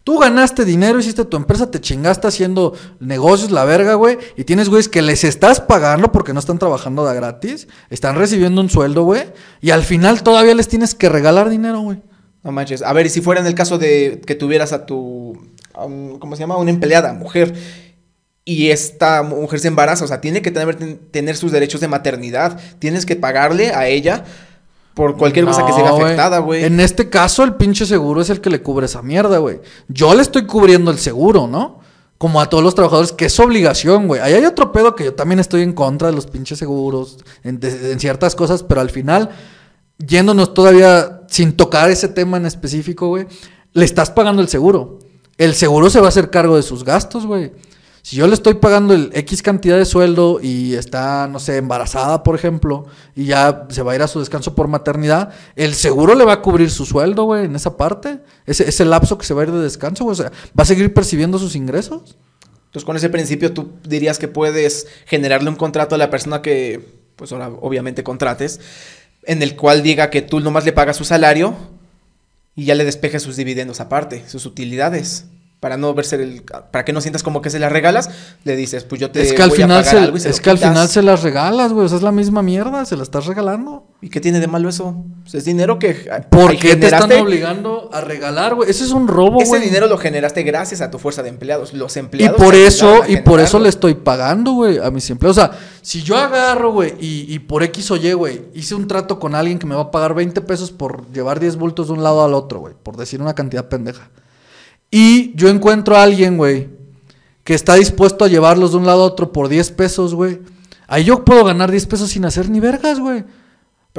Tú 0.04 0.18
ganaste 0.18 0.66
dinero, 0.66 0.98
hiciste 0.98 1.24
tu 1.24 1.38
empresa, 1.38 1.70
te 1.70 1.80
chingaste 1.80 2.26
haciendo 2.28 2.74
negocios, 3.00 3.50
la 3.50 3.64
verga, 3.64 3.94
güey. 3.94 4.18
Y 4.36 4.44
tienes 4.44 4.68
güeyes 4.68 4.90
que 4.90 5.00
les 5.00 5.24
estás 5.24 5.60
pagando 5.62 6.12
porque 6.12 6.34
no 6.34 6.40
están 6.40 6.58
trabajando 6.58 7.06
de 7.06 7.14
gratis. 7.14 7.68
Están 7.88 8.16
recibiendo 8.16 8.60
un 8.60 8.68
sueldo, 8.68 9.04
güey. 9.04 9.24
Y 9.62 9.70
al 9.70 9.82
final 9.82 10.22
todavía 10.22 10.54
les 10.54 10.68
tienes 10.68 10.94
que 10.94 11.08
regalar 11.08 11.48
dinero, 11.48 11.80
güey. 11.80 12.02
No 12.42 12.52
manches. 12.52 12.82
A 12.82 12.92
ver, 12.92 13.06
y 13.06 13.10
si 13.10 13.20
fuera 13.22 13.40
en 13.40 13.46
el 13.46 13.54
caso 13.54 13.78
de 13.78 14.20
que 14.26 14.34
tuvieras 14.34 14.72
a 14.72 14.86
tu, 14.86 15.38
a 15.74 15.84
un- 15.84 16.18
¿cómo 16.18 16.36
se 16.36 16.40
llama? 16.40 16.56
Una 16.56 16.70
empleada, 16.70 17.12
mujer, 17.12 17.54
y 18.44 18.70
esta 18.70 19.22
mujer 19.22 19.60
se 19.60 19.68
embaraza, 19.68 20.04
o 20.04 20.08
sea, 20.08 20.20
tiene 20.20 20.40
que 20.42 20.50
tener, 20.50 20.76
tener 21.10 21.36
sus 21.36 21.52
derechos 21.52 21.80
de 21.80 21.88
maternidad, 21.88 22.58
tienes 22.78 23.04
que 23.04 23.14
pagarle 23.16 23.70
a 23.74 23.86
ella 23.88 24.24
por 24.94 25.16
cualquier 25.16 25.44
cosa 25.44 25.64
que 25.66 25.72
se 25.72 25.82
vea 25.82 25.90
afectada, 26.06 26.38
güey. 26.38 26.64
En 26.64 26.80
este 26.80 27.08
caso, 27.10 27.44
el 27.44 27.54
pinche 27.54 27.86
seguro 27.86 28.20
es 28.20 28.30
el 28.30 28.40
que 28.40 28.50
le 28.50 28.62
cubre 28.62 28.86
esa 28.86 29.02
mierda, 29.02 29.38
güey. 29.38 29.60
Yo 29.88 30.14
le 30.14 30.22
estoy 30.22 30.46
cubriendo 30.46 30.90
el 30.90 30.98
seguro, 30.98 31.46
¿no? 31.46 31.78
Como 32.16 32.40
a 32.40 32.48
todos 32.48 32.64
los 32.64 32.74
trabajadores, 32.74 33.12
que 33.12 33.26
es 33.26 33.38
obligación, 33.38 34.08
güey. 34.08 34.20
Ahí 34.20 34.32
hay 34.34 34.44
otro 34.44 34.72
pedo 34.72 34.96
que 34.96 35.04
yo 35.04 35.14
también 35.14 35.38
estoy 35.38 35.62
en 35.62 35.72
contra 35.72 36.08
de 36.08 36.14
los 36.14 36.26
pinches 36.26 36.58
seguros, 36.58 37.18
en, 37.44 37.60
de- 37.60 37.92
en 37.92 38.00
ciertas 38.00 38.34
cosas, 38.34 38.64
pero 38.64 38.80
al 38.80 38.90
final, 38.90 39.28
yéndonos 39.98 40.52
todavía 40.54 41.20
sin 41.28 41.52
tocar 41.52 41.90
ese 41.90 42.08
tema 42.08 42.36
en 42.38 42.46
específico, 42.46 43.08
güey, 43.08 43.26
le 43.72 43.84
estás 43.84 44.10
pagando 44.10 44.42
el 44.42 44.48
seguro. 44.48 44.98
El 45.38 45.54
seguro 45.54 45.88
se 45.88 46.00
va 46.00 46.06
a 46.06 46.08
hacer 46.08 46.30
cargo 46.30 46.56
de 46.56 46.62
sus 46.62 46.84
gastos, 46.84 47.24
güey. 47.24 47.52
Si 48.02 48.16
yo 48.16 48.26
le 48.26 48.34
estoy 48.34 48.54
pagando 48.54 48.94
el 48.94 49.10
X 49.12 49.42
cantidad 49.42 49.76
de 49.76 49.84
sueldo 49.84 50.40
y 50.42 50.74
está, 50.74 51.28
no 51.28 51.38
sé, 51.38 51.58
embarazada, 51.58 52.22
por 52.22 52.34
ejemplo, 52.34 52.86
y 53.14 53.26
ya 53.26 53.66
se 53.68 53.82
va 53.82 53.92
a 53.92 53.94
ir 53.94 54.02
a 54.02 54.08
su 54.08 54.18
descanso 54.18 54.54
por 54.54 54.66
maternidad, 54.66 55.32
el 55.56 55.74
seguro 55.74 56.14
le 56.14 56.24
va 56.24 56.34
a 56.34 56.42
cubrir 56.42 56.70
su 56.70 56.86
sueldo, 56.86 57.24
güey, 57.24 57.44
en 57.44 57.54
esa 57.54 57.76
parte. 57.76 58.18
Ese, 58.46 58.84
lapso 58.84 59.18
que 59.18 59.26
se 59.26 59.34
va 59.34 59.42
a 59.42 59.44
ir 59.44 59.52
de 59.52 59.60
descanso, 59.60 60.04
güey. 60.04 60.12
O 60.12 60.16
sea, 60.16 60.30
va 60.58 60.62
a 60.62 60.64
seguir 60.64 60.92
percibiendo 60.92 61.38
sus 61.38 61.54
ingresos. 61.54 62.16
Entonces, 62.66 62.84
con 62.84 62.96
ese 62.96 63.08
principio, 63.08 63.52
tú 63.52 63.72
dirías 63.86 64.18
que 64.18 64.26
puedes 64.26 64.88
generarle 65.06 65.50
un 65.50 65.56
contrato 65.56 65.94
a 65.94 65.98
la 65.98 66.10
persona 66.10 66.42
que, 66.42 66.80
pues 67.14 67.30
ahora, 67.30 67.50
obviamente 67.60 68.02
contrates, 68.02 68.58
en 69.24 69.42
el 69.42 69.54
cual 69.54 69.82
diga 69.82 70.10
que 70.10 70.22
tú 70.22 70.40
nomás 70.40 70.64
le 70.64 70.72
pagas 70.72 70.96
su 70.96 71.04
salario 71.04 71.54
y 72.58 72.64
ya 72.64 72.74
le 72.74 72.84
despejes 72.84 73.22
sus 73.22 73.36
dividendos 73.36 73.80
aparte, 73.80 74.24
sus 74.28 74.44
utilidades. 74.44 75.26
Para 75.60 75.76
no 75.76 75.92
verse 75.92 76.16
el, 76.16 76.42
para 76.42 76.84
que 76.84 76.92
no 76.92 77.00
sientas 77.00 77.22
como 77.24 77.42
que 77.42 77.50
se 77.50 77.58
las 77.58 77.72
regalas, 77.72 78.10
le 78.44 78.54
dices, 78.54 78.84
pues 78.84 79.00
yo 79.00 79.10
te 79.10 79.22
Es 79.22 79.32
que 79.32 79.42
al 79.42 79.48
voy 79.48 79.58
a 79.58 79.62
final 79.62 79.84
pagar 79.84 79.90
se, 79.90 80.04
algo 80.04 80.16
y 80.16 80.20
se 80.20 80.28
es 80.30 80.36
lo 80.36 80.42
que 80.42 80.50
al 80.50 80.58
final 80.58 80.88
se 80.88 81.02
las 81.02 81.22
regalas, 81.22 81.72
güey. 81.72 81.86
O 81.86 81.88
sea, 81.88 81.98
es 81.98 82.04
la 82.04 82.12
misma 82.12 82.42
mierda, 82.42 82.84
se 82.84 82.96
la 82.96 83.02
estás 83.02 83.26
regalando. 83.26 83.86
¿Y 84.00 84.08
qué 84.08 84.20
tiene 84.20 84.38
de 84.38 84.46
malo 84.46 84.68
eso? 84.68 85.04
Pues 85.22 85.34
es 85.34 85.44
dinero 85.44 85.80
que 85.80 86.08
¿Por 86.30 86.56
qué 86.56 86.76
te 86.76 86.86
están 86.86 87.10
obligando 87.12 87.90
a 87.92 88.00
regalar, 88.00 88.54
güey? 88.54 88.70
Ese 88.70 88.84
es 88.84 88.92
un 88.92 89.08
robo, 89.08 89.40
Ese 89.40 89.50
güey. 89.50 89.62
dinero 89.62 89.88
lo 89.88 89.98
generaste 89.98 90.44
gracias 90.44 90.80
a 90.80 90.92
tu 90.92 91.00
fuerza 91.00 91.24
de 91.24 91.30
empleados. 91.30 91.74
Los 91.74 91.96
Y 91.96 92.00
empleados 92.00 92.40
por 92.40 92.54
te 92.54 92.66
eso, 92.66 93.02
a 93.02 93.08
y 93.08 93.16
por 93.22 93.40
eso 93.40 93.58
le 93.58 93.68
estoy 93.68 93.94
pagando, 93.94 94.52
güey, 94.52 94.78
a 94.78 94.92
mis 94.92 95.10
empleados. 95.10 95.38
O 95.38 95.40
sea, 95.40 95.58
si 95.82 96.02
yo 96.02 96.16
agarro, 96.16 96.72
güey, 96.72 96.94
y, 97.00 97.34
y 97.34 97.40
por 97.40 97.64
X 97.64 97.90
o 97.90 97.96
Y, 97.96 98.12
güey, 98.12 98.42
hice 98.54 98.76
un 98.76 98.86
trato 98.86 99.18
con 99.18 99.34
alguien 99.34 99.58
que 99.58 99.66
me 99.66 99.74
va 99.74 99.82
a 99.82 99.90
pagar 99.90 100.14
20 100.14 100.40
pesos 100.42 100.70
por 100.70 101.10
llevar 101.12 101.40
10 101.40 101.56
bultos 101.56 101.88
de 101.88 101.94
un 101.94 102.04
lado 102.04 102.24
al 102.24 102.34
otro, 102.34 102.60
güey, 102.60 102.74
por 102.80 102.96
decir 102.96 103.20
una 103.20 103.34
cantidad 103.34 103.68
pendeja. 103.68 104.10
Y 104.90 105.34
yo 105.36 105.48
encuentro 105.48 105.96
a 105.96 106.02
alguien, 106.02 106.36
güey, 106.36 106.68
que 107.44 107.54
está 107.54 107.74
dispuesto 107.74 108.24
a 108.24 108.28
llevarlos 108.28 108.72
de 108.72 108.78
un 108.78 108.86
lado 108.86 109.02
a 109.02 109.06
otro 109.06 109.32
por 109.32 109.48
10 109.48 109.70
pesos, 109.72 110.14
güey. 110.14 110.40
Ahí 110.86 111.04
yo 111.04 111.24
puedo 111.24 111.44
ganar 111.44 111.70
10 111.70 111.86
pesos 111.86 112.10
sin 112.10 112.24
hacer 112.24 112.48
ni 112.48 112.60
vergas, 112.60 112.98
güey. 112.98 113.24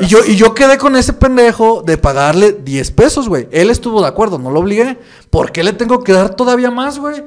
Y 0.01 0.05
yo, 0.05 0.19
y 0.25 0.35
yo 0.35 0.53
quedé 0.53 0.77
con 0.77 0.95
ese 0.95 1.13
pendejo 1.13 1.83
de 1.83 1.97
pagarle 1.97 2.53
10 2.53 2.91
pesos, 2.91 3.27
güey. 3.27 3.47
Él 3.51 3.69
estuvo 3.69 4.01
de 4.01 4.07
acuerdo, 4.07 4.39
no 4.39 4.49
lo 4.49 4.61
obligué. 4.61 4.97
¿Por 5.29 5.51
qué 5.51 5.63
le 5.63 5.73
tengo 5.73 6.03
que 6.03 6.13
dar 6.13 6.35
todavía 6.35 6.71
más, 6.71 6.99
güey? 6.99 7.23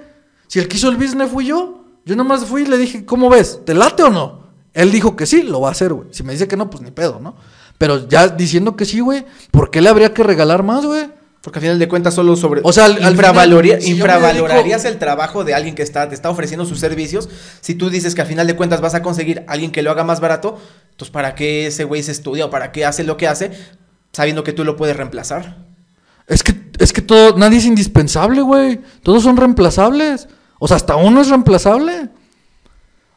Si 0.49 0.59
el 0.59 0.69
que 0.69 0.77
hizo 0.77 0.89
el 0.89 0.97
business 0.97 1.31
fui 1.31 1.47
yo. 1.47 1.85
Yo 2.05 2.17
nomás 2.17 2.45
fui 2.47 2.63
y 2.63 2.67
le 2.67 2.79
dije, 2.79 3.05
¿cómo 3.05 3.29
ves? 3.29 3.61
¿Te 3.65 3.75
late 3.75 4.03
o 4.03 4.11
no? 4.11 4.43
Él 4.75 4.91
dijo 4.91 5.15
que 5.15 5.27
sí, 5.27 5.43
lo 5.43 5.61
va 5.61 5.69
a 5.69 5.73
hacer, 5.73 5.93
güey. 5.93 6.09
Si 6.11 6.23
me 6.23 6.33
dice 6.33 6.49
que 6.49 6.57
no, 6.57 6.69
pues 6.69 6.83
ni 6.83 6.91
pedo, 6.91 7.21
¿no? 7.21 7.37
Pero 7.79 8.09
ya 8.09 8.29
diciendo 8.29 8.75
que 8.75 8.85
sí, 8.85 9.01
güey, 9.01 9.25
¿por 9.51 9.71
qué 9.71 9.81
le 9.81 9.89
habría 9.89 10.13
que 10.13 10.23
regalar 10.23 10.63
más, 10.63 10.85
güey? 10.85 11.11
Porque 11.43 11.59
al 11.59 11.63
final 11.63 11.79
de 11.81 11.89
cuentas 11.89 12.15
solo 12.15 12.37
sobre... 12.37 12.61
O 12.65 12.73
sea, 12.73 12.85
al- 12.85 12.95
final, 12.95 13.83
si 13.83 13.91
infravalorarías 13.91 14.83
dedico- 14.85 14.93
el 14.95 14.99
trabajo 14.99 15.43
de 15.45 15.55
alguien 15.55 15.75
que 15.75 15.83
está, 15.83 16.09
te 16.09 16.15
está 16.15 16.31
ofreciendo 16.31 16.65
sus 16.65 16.79
servicios. 16.79 17.29
Si 17.61 17.75
tú 17.75 17.91
dices 17.91 18.15
que 18.15 18.21
al 18.21 18.29
final 18.29 18.47
de 18.47 18.55
cuentas 18.55 18.81
vas 18.81 18.95
a 18.95 19.03
conseguir 19.03 19.45
a 19.49 19.53
alguien 19.53 19.73
que 19.73 19.83
lo 19.83 19.91
haga 19.91 20.05
más 20.05 20.21
barato, 20.21 20.57
entonces 20.93 21.11
¿para 21.13 21.35
qué 21.35 21.67
ese 21.67 21.83
güey 21.85 22.03
se 22.05 22.13
estudia 22.13 22.47
o 22.47 22.51
para 22.51 22.71
qué 22.71 22.85
hace 22.87 23.03
lo 23.03 23.17
que 23.17 23.27
hace 23.27 23.51
sabiendo 24.13 24.45
que 24.45 24.53
tú 24.53 24.63
lo 24.65 24.77
puedes 24.77 24.97
reemplazar? 24.97 25.57
Es 26.29 26.45
que, 26.45 26.55
es 26.79 26.93
que 26.93 27.03
todo, 27.03 27.37
nadie 27.37 27.59
es 27.59 27.65
indispensable, 27.65 28.41
güey. 28.43 28.81
Todos 29.03 29.25
son 29.25 29.37
reemplazables. 29.37 30.29
O 30.61 30.69
sea, 30.69 30.77
hasta 30.77 30.95
uno 30.95 31.21
es 31.21 31.29
reemplazable. 31.29 32.09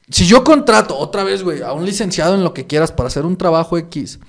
Si 0.10 0.26
yo 0.26 0.44
contrato 0.44 0.98
otra 0.98 1.24
vez, 1.24 1.44
güey, 1.44 1.62
a 1.62 1.74
un 1.74 1.86
licenciado 1.86 2.34
en 2.34 2.44
lo 2.44 2.56
que 2.56 2.66
quieras 2.66 2.92
para 2.92 3.06
hacer 3.08 3.24
un 3.24 3.38
trabajo 3.38 3.78
X 3.78 4.20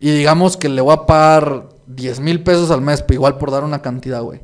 y 0.00 0.10
digamos 0.10 0.56
que 0.56 0.68
le 0.70 0.80
voy 0.80 0.94
a 0.94 1.04
pagar 1.06 1.68
10 1.94 2.20
mil 2.20 2.42
pesos 2.42 2.70
al 2.70 2.80
mes, 2.80 3.02
pero 3.02 3.14
igual 3.14 3.38
por 3.38 3.50
dar 3.50 3.64
una 3.64 3.82
cantidad, 3.82 4.22
güey. 4.22 4.40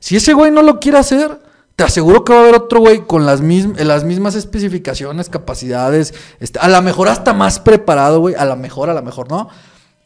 Si 0.00 0.16
ese 0.16 0.32
güey 0.32 0.50
no 0.50 0.62
lo 0.62 0.80
quiere 0.80 0.98
hacer, 0.98 1.40
te 1.76 1.84
aseguro 1.84 2.24
que 2.24 2.32
va 2.32 2.40
a 2.40 2.42
haber 2.42 2.54
otro 2.56 2.80
güey 2.80 3.06
con 3.06 3.24
las, 3.24 3.40
eh, 3.40 4.04
mismas 4.04 4.34
especificaciones, 4.34 5.28
capacidades, 5.28 6.14
este, 6.38 6.58
a 6.58 6.68
lo 6.68 6.82
mejor 6.82 7.08
hasta 7.08 7.32
más 7.32 7.58
preparado, 7.58 8.20
güey, 8.20 8.34
a 8.34 8.44
lo 8.44 8.56
mejor, 8.56 8.90
a 8.90 8.94
lo 8.94 9.02
mejor 9.02 9.30
no, 9.30 9.48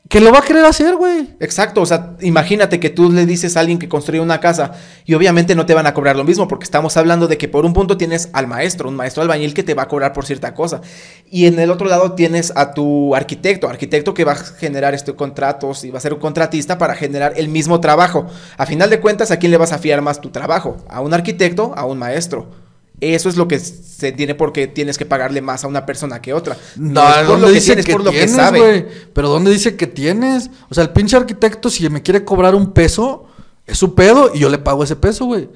que 0.08 0.20
lo 0.20 0.30
va 0.32 0.40
a 0.40 0.42
querer 0.42 0.64
hacer, 0.66 0.96
güey. 0.96 1.30
Exacto, 1.40 1.80
o 1.80 1.86
sea, 1.86 2.16
imagínate 2.20 2.78
que 2.78 2.90
tú 2.90 3.10
le 3.10 3.24
dices 3.24 3.56
a 3.56 3.60
alguien 3.60 3.78
que 3.78 3.88
construye 3.88 4.20
una 4.20 4.38
casa 4.38 4.72
y 5.06 5.14
obviamente 5.14 5.54
no 5.54 5.64
te 5.64 5.72
van 5.72 5.86
a 5.86 5.94
cobrar 5.94 6.14
lo 6.14 6.24
mismo 6.24 6.46
porque 6.46 6.64
estamos 6.64 6.96
hablando 6.96 7.26
de 7.26 7.38
que 7.38 7.48
por 7.48 7.64
un 7.64 7.72
punto 7.72 7.96
tienes 7.96 8.28
al 8.34 8.46
maestro, 8.46 8.88
un 8.90 8.96
maestro 8.96 9.22
albañil 9.22 9.54
que 9.54 9.62
te 9.62 9.74
va 9.74 9.84
a 9.84 9.88
cobrar 9.88 10.12
por 10.12 10.26
cierta 10.26 10.52
cosa 10.52 10.82
y 11.30 11.46
en 11.46 11.58
el 11.58 11.70
otro 11.70 11.88
lado 11.88 12.12
tienes 12.12 12.52
a 12.54 12.74
tu 12.74 13.14
arquitecto, 13.14 13.68
arquitecto 13.68 14.12
que 14.12 14.24
va 14.24 14.32
a 14.32 14.36
generar 14.36 14.94
este 14.94 15.14
contratos 15.14 15.84
y 15.84 15.90
va 15.90 15.98
a 15.98 16.02
ser 16.02 16.12
un 16.12 16.20
contratista 16.20 16.76
para 16.76 16.94
generar 16.94 17.32
el 17.36 17.48
mismo 17.48 17.80
trabajo. 17.80 18.26
A 18.58 18.66
final 18.66 18.90
de 18.90 19.00
cuentas, 19.00 19.30
¿a 19.30 19.38
quién 19.38 19.52
le 19.52 19.58
vas 19.58 19.72
a 19.72 19.78
fiar 19.78 20.02
más 20.02 20.20
tu 20.20 20.30
trabajo? 20.30 20.76
¿A 20.88 21.00
un 21.00 21.14
arquitecto? 21.14 21.72
¿A 21.76 21.86
un 21.86 21.98
maestro? 21.98 22.63
Eso 23.00 23.28
es 23.28 23.36
lo 23.36 23.48
que 23.48 23.58
se 23.58 24.08
entiende 24.08 24.34
porque 24.34 24.66
tienes 24.66 24.96
que 24.96 25.04
pagarle 25.04 25.42
más 25.42 25.64
a 25.64 25.68
una 25.68 25.84
persona 25.84 26.22
que 26.22 26.32
otra. 26.32 26.56
No, 26.76 27.08
es 27.08 27.16
por 27.16 27.26
¿dónde 27.26 27.40
lo 27.40 27.48
que 27.48 27.54
dice 27.54 27.66
tienes, 27.66 27.86
que 27.86 27.92
por 27.92 28.04
lo 28.04 28.10
que 28.12 28.28
sabe. 28.28 28.88
Pero 29.12 29.28
¿dónde 29.28 29.50
dice 29.50 29.76
que 29.76 29.86
tienes? 29.86 30.50
O 30.70 30.74
sea, 30.74 30.84
el 30.84 30.90
pinche 30.90 31.16
arquitecto, 31.16 31.70
si 31.70 31.88
me 31.90 32.02
quiere 32.02 32.24
cobrar 32.24 32.54
un 32.54 32.72
peso, 32.72 33.26
es 33.66 33.78
su 33.78 33.94
pedo 33.94 34.30
y 34.32 34.38
yo 34.38 34.48
le 34.48 34.58
pago 34.58 34.84
ese 34.84 34.96
peso, 34.96 35.24
güey. 35.26 35.48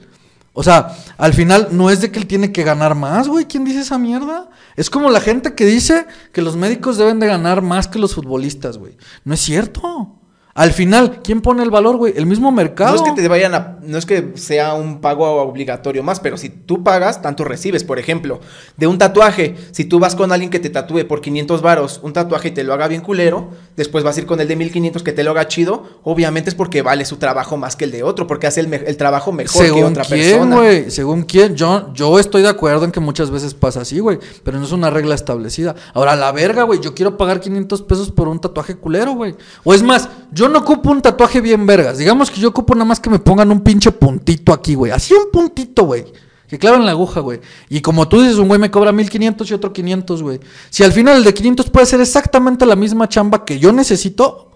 O 0.53 0.65
sea, 0.65 0.97
al 1.17 1.35
final 1.35 1.69
no 1.71 1.89
es 1.89 2.01
de 2.01 2.11
que 2.11 2.19
él 2.19 2.27
tiene 2.27 2.51
que 2.51 2.65
ganar 2.65 2.97
más, 2.97 3.29
güey. 3.29 3.45
¿Quién 3.45 3.65
dice 3.65 3.81
esa 3.81 3.97
mierda? 3.97 4.51
Es 4.77 4.91
como 4.91 5.09
la 5.09 5.21
gente 5.21 5.55
que 5.55 5.65
dice 5.65 6.07
que 6.33 6.43
los 6.43 6.57
médicos 6.57 6.99
deben 6.99 7.21
de 7.21 7.29
ganar 7.29 7.63
más 7.63 7.87
que 7.87 8.01
los 8.01 8.15
futbolistas, 8.15 8.77
güey. 8.77 8.97
No 9.25 9.35
es 9.35 9.41
cierto. 9.41 10.18
Al 10.59 10.73
final, 10.73 11.21
¿quién 11.23 11.41
pone 11.41 11.63
el 11.63 11.71
valor, 11.71 11.99
güey? 11.99 12.15
El 12.17 12.27
mismo 12.27 12.51
mercado. 12.51 12.91
No 12.91 12.97
es 12.97 13.03
que 13.03 13.23
te 13.23 13.29
vayan 13.29 13.55
a, 13.55 13.79
no 13.81 13.97
es 13.97 14.05
que 14.05 14.33
sea 14.35 14.75
un 14.75 15.01
pago 15.01 15.41
obligatorio 15.41 16.03
más, 16.03 16.19
pero 16.19 16.37
si 16.37 16.49
tú 16.49 16.83
pagas, 16.83 17.23
tanto 17.23 17.45
recibes. 17.45 17.85
Por 17.85 18.01
ejemplo, 18.01 18.41
de 18.77 18.89
un 18.89 18.99
tatuaje, 18.99 19.55
si 19.71 19.85
tú 19.85 20.01
vas 20.01 20.17
con 20.17 20.33
alguien 20.33 20.51
que 20.51 20.59
te 20.59 20.69
tatúe 20.69 21.07
por 21.07 21.21
500 21.21 21.63
varos 21.63 22.01
un 22.03 22.13
tatuaje 22.13 22.49
y 22.49 22.51
te 22.51 22.65
lo 22.65 22.75
haga 22.75 22.89
bien 22.89 23.03
culero, 23.03 23.51
después 23.77 24.03
vas 24.03 24.17
a 24.17 24.21
ir 24.21 24.27
con 24.27 24.41
el 24.41 24.49
de 24.49 24.57
1500 24.57 25.05
que 25.05 25.13
te 25.13 25.23
lo 25.23 25.31
haga 25.31 25.47
chido, 25.47 26.01
obviamente 26.03 26.51
es 26.51 26.57
porque 26.57 26.83
vale 26.83 27.05
su 27.05 27.19
trabajo 27.19 27.57
más 27.57 27.77
que 27.77 27.85
el 27.85 27.93
de 27.93 28.03
otro, 28.03 28.27
porque 28.27 28.49
hace 28.49 28.59
el, 28.59 28.97
trabajo 28.97 29.31
mejor 29.31 29.63
que 29.63 29.69
Según 29.69 29.85
otra 29.85 30.03
quién, 30.03 30.19
persona. 30.19 30.57
güey. 30.57 30.91
Según 30.91 31.23
quién. 31.23 31.55
Yo, 31.55 31.95
yo 31.95 32.19
estoy 32.19 32.43
de 32.43 32.49
acuerdo 32.49 32.85
en 32.85 32.91
que 32.91 32.99
muchas 32.99 33.31
veces 33.31 33.55
pasa 33.55 33.83
así, 33.83 34.01
güey. 34.01 34.19
Pero 34.43 34.59
no 34.59 34.65
es 34.65 34.73
una 34.73 34.91
regla 34.91 35.15
establecida. 35.15 35.77
Ahora, 35.95 36.17
la 36.17 36.33
verga, 36.33 36.65
güey. 36.65 36.81
Yo 36.81 36.97
quiero 36.97 37.17
pagar 37.17 37.39
500 37.39 37.83
pesos 37.83 38.11
por 38.11 38.27
un 38.27 38.41
tatuaje 38.41 38.75
culero, 38.75 39.13
güey. 39.13 39.37
O 39.63 39.73
es 39.73 39.85
más, 39.85 40.09
yo 40.33 40.48
no 40.49 40.61
ocupo 40.61 40.91
un 40.91 41.03
tatuaje 41.03 41.41
bien 41.41 41.67
vergas. 41.67 41.99
Digamos 41.99 42.31
que 42.31 42.41
yo 42.41 42.49
ocupo 42.49 42.75
nada 42.75 42.85
más 42.85 43.01
que 43.01 43.11
me 43.11 43.19
pongan 43.19 43.51
un 43.51 43.61
pinche 43.61 43.93
puntito 43.93 44.53
aquí, 44.53 44.75
güey. 44.75 44.93
Así 44.93 45.15
un 45.15 45.31
puntito, 45.31 45.85
güey. 45.85 46.05
Que 46.49 46.59
claven 46.59 46.87
la 46.87 46.93
aguja, 46.93 47.21
güey. 47.21 47.41
Y 47.69 47.81
como 47.81 48.09
tú 48.09 48.23
dices, 48.23 48.39
un 48.39 48.49
güey 48.49 48.59
me 48.59 48.71
cobra 48.71 48.91
1500 48.91 49.51
y 49.51 49.55
otro 49.55 49.73
500, 49.73 50.23
güey. 50.23 50.41
Si 50.71 50.83
al 50.83 50.93
final 50.93 51.19
el 51.19 51.25
de 51.25 51.35
500 51.35 51.69
puede 51.71 51.87
ser 51.87 52.01
exactamente 52.01 52.65
la 52.65 52.75
misma 52.75 53.09
chamba 53.09 53.45
que 53.45 53.59
yo 53.59 53.73
necesito, 53.73 54.51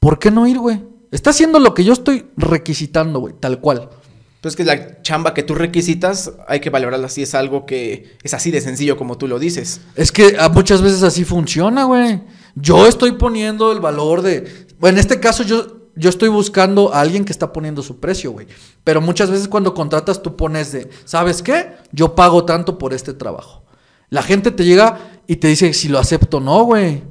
¿por 0.00 0.18
qué 0.18 0.30
no 0.30 0.46
ir, 0.46 0.58
güey? 0.58 0.82
Está 1.12 1.30
haciendo 1.30 1.60
lo 1.60 1.74
que 1.74 1.84
yo 1.84 1.92
estoy 1.92 2.26
requisitando, 2.36 3.20
güey. 3.20 3.34
Tal 3.38 3.60
cual. 3.60 3.88
Pues 4.40 4.56
que 4.56 4.64
la 4.64 5.00
chamba 5.02 5.34
que 5.34 5.44
tú 5.44 5.54
requisitas 5.54 6.32
hay 6.48 6.58
que 6.58 6.70
valorarla 6.70 7.06
así, 7.06 7.22
es 7.22 7.36
algo 7.36 7.64
que 7.64 8.16
es 8.24 8.34
así 8.34 8.50
de 8.50 8.60
sencillo 8.60 8.96
como 8.96 9.16
tú 9.16 9.28
lo 9.28 9.38
dices. 9.38 9.82
Es 9.94 10.10
que 10.10 10.34
ah, 10.36 10.48
muchas 10.48 10.82
veces 10.82 11.04
así 11.04 11.24
funciona, 11.24 11.84
güey. 11.84 12.22
Yo 12.56 12.88
estoy 12.88 13.12
poniendo 13.12 13.70
el 13.70 13.78
valor 13.78 14.20
de. 14.20 14.66
En 14.82 14.98
este 14.98 15.20
caso 15.20 15.42
yo, 15.42 15.66
yo 15.94 16.08
estoy 16.08 16.28
buscando 16.28 16.92
a 16.94 17.00
alguien 17.00 17.24
que 17.24 17.32
está 17.32 17.52
poniendo 17.52 17.82
su 17.82 18.00
precio, 18.00 18.32
güey. 18.32 18.46
Pero 18.84 19.00
muchas 19.00 19.30
veces 19.30 19.48
cuando 19.48 19.74
contratas 19.74 20.22
tú 20.22 20.36
pones 20.36 20.72
de, 20.72 20.88
¿sabes 21.04 21.42
qué? 21.42 21.74
Yo 21.92 22.14
pago 22.14 22.44
tanto 22.44 22.78
por 22.78 22.92
este 22.92 23.12
trabajo. 23.14 23.62
La 24.10 24.22
gente 24.22 24.50
te 24.50 24.64
llega 24.64 24.98
y 25.26 25.36
te 25.36 25.48
dice 25.48 25.72
si 25.72 25.88
lo 25.88 25.98
acepto 25.98 26.38
o 26.38 26.40
no, 26.40 26.64
güey. 26.64 27.02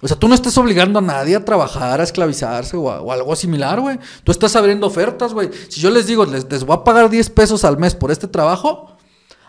O 0.00 0.06
sea, 0.06 0.16
tú 0.16 0.28
no 0.28 0.34
estás 0.36 0.56
obligando 0.58 1.00
a 1.00 1.02
nadie 1.02 1.34
a 1.34 1.44
trabajar, 1.44 2.00
a 2.00 2.04
esclavizarse 2.04 2.76
o, 2.76 2.88
a- 2.90 3.14
algo 3.14 3.34
similar, 3.34 3.80
güey. 3.80 3.98
Tú 4.22 4.30
estás 4.30 4.54
abriendo 4.54 4.86
ofertas, 4.86 5.34
güey. 5.34 5.50
Si 5.68 5.80
yo 5.80 5.90
les 5.90 6.06
digo, 6.06 6.24
les, 6.24 6.48
les 6.48 6.62
voy 6.64 6.76
a 6.76 6.84
pagar 6.84 7.10
10 7.10 7.30
pesos 7.30 7.64
al 7.64 7.78
mes 7.78 7.96
por 7.96 8.12
este 8.12 8.28
trabajo, 8.28 8.96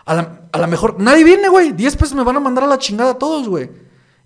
a 0.06 0.14
la, 0.14 0.40
a 0.50 0.66
mejor, 0.66 0.96
nadie 0.98 1.22
viene, 1.22 1.48
güey. 1.48 1.70
10 1.72 1.96
pesos 1.96 2.14
me 2.16 2.24
van 2.24 2.36
a 2.36 2.40
mandar 2.40 2.64
a 2.64 2.66
la 2.66 2.78
chingada 2.78 3.12
a 3.12 3.18
todos, 3.18 3.48
güey. 3.48 3.70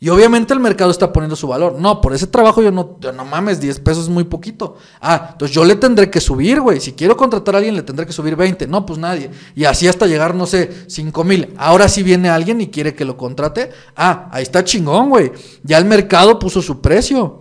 Y 0.04 0.10
obviamente 0.10 0.52
el 0.52 0.60
mercado 0.60 0.90
está 0.90 1.14
poniendo 1.14 1.34
su 1.34 1.48
valor. 1.48 1.76
No, 1.80 2.02
por 2.02 2.12
ese 2.12 2.26
trabajo 2.26 2.60
yo 2.60 2.70
no, 2.70 2.98
yo 3.00 3.10
no 3.10 3.24
mames, 3.24 3.58
10 3.58 3.80
pesos 3.80 4.04
es 4.04 4.10
muy 4.10 4.24
poquito. 4.24 4.76
Ah, 5.00 5.30
entonces 5.32 5.54
yo 5.54 5.64
le 5.64 5.76
tendré 5.76 6.10
que 6.10 6.20
subir, 6.20 6.60
güey. 6.60 6.78
Si 6.78 6.92
quiero 6.92 7.16
contratar 7.16 7.54
a 7.54 7.56
alguien, 7.56 7.74
le 7.74 7.80
tendré 7.80 8.04
que 8.04 8.12
subir 8.12 8.36
20. 8.36 8.66
No, 8.66 8.84
pues 8.84 8.98
nadie. 8.98 9.30
Y 9.54 9.64
así 9.64 9.88
hasta 9.88 10.06
llegar, 10.06 10.34
no 10.34 10.44
sé, 10.44 10.84
5 10.88 11.24
mil. 11.24 11.54
Ahora 11.56 11.88
sí 11.88 12.02
viene 12.02 12.28
alguien 12.28 12.60
y 12.60 12.66
quiere 12.66 12.94
que 12.94 13.06
lo 13.06 13.16
contrate. 13.16 13.70
Ah, 13.96 14.28
ahí 14.30 14.42
está 14.42 14.62
chingón, 14.62 15.08
güey. 15.08 15.32
Ya 15.62 15.78
el 15.78 15.86
mercado 15.86 16.38
puso 16.38 16.60
su 16.60 16.82
precio. 16.82 17.40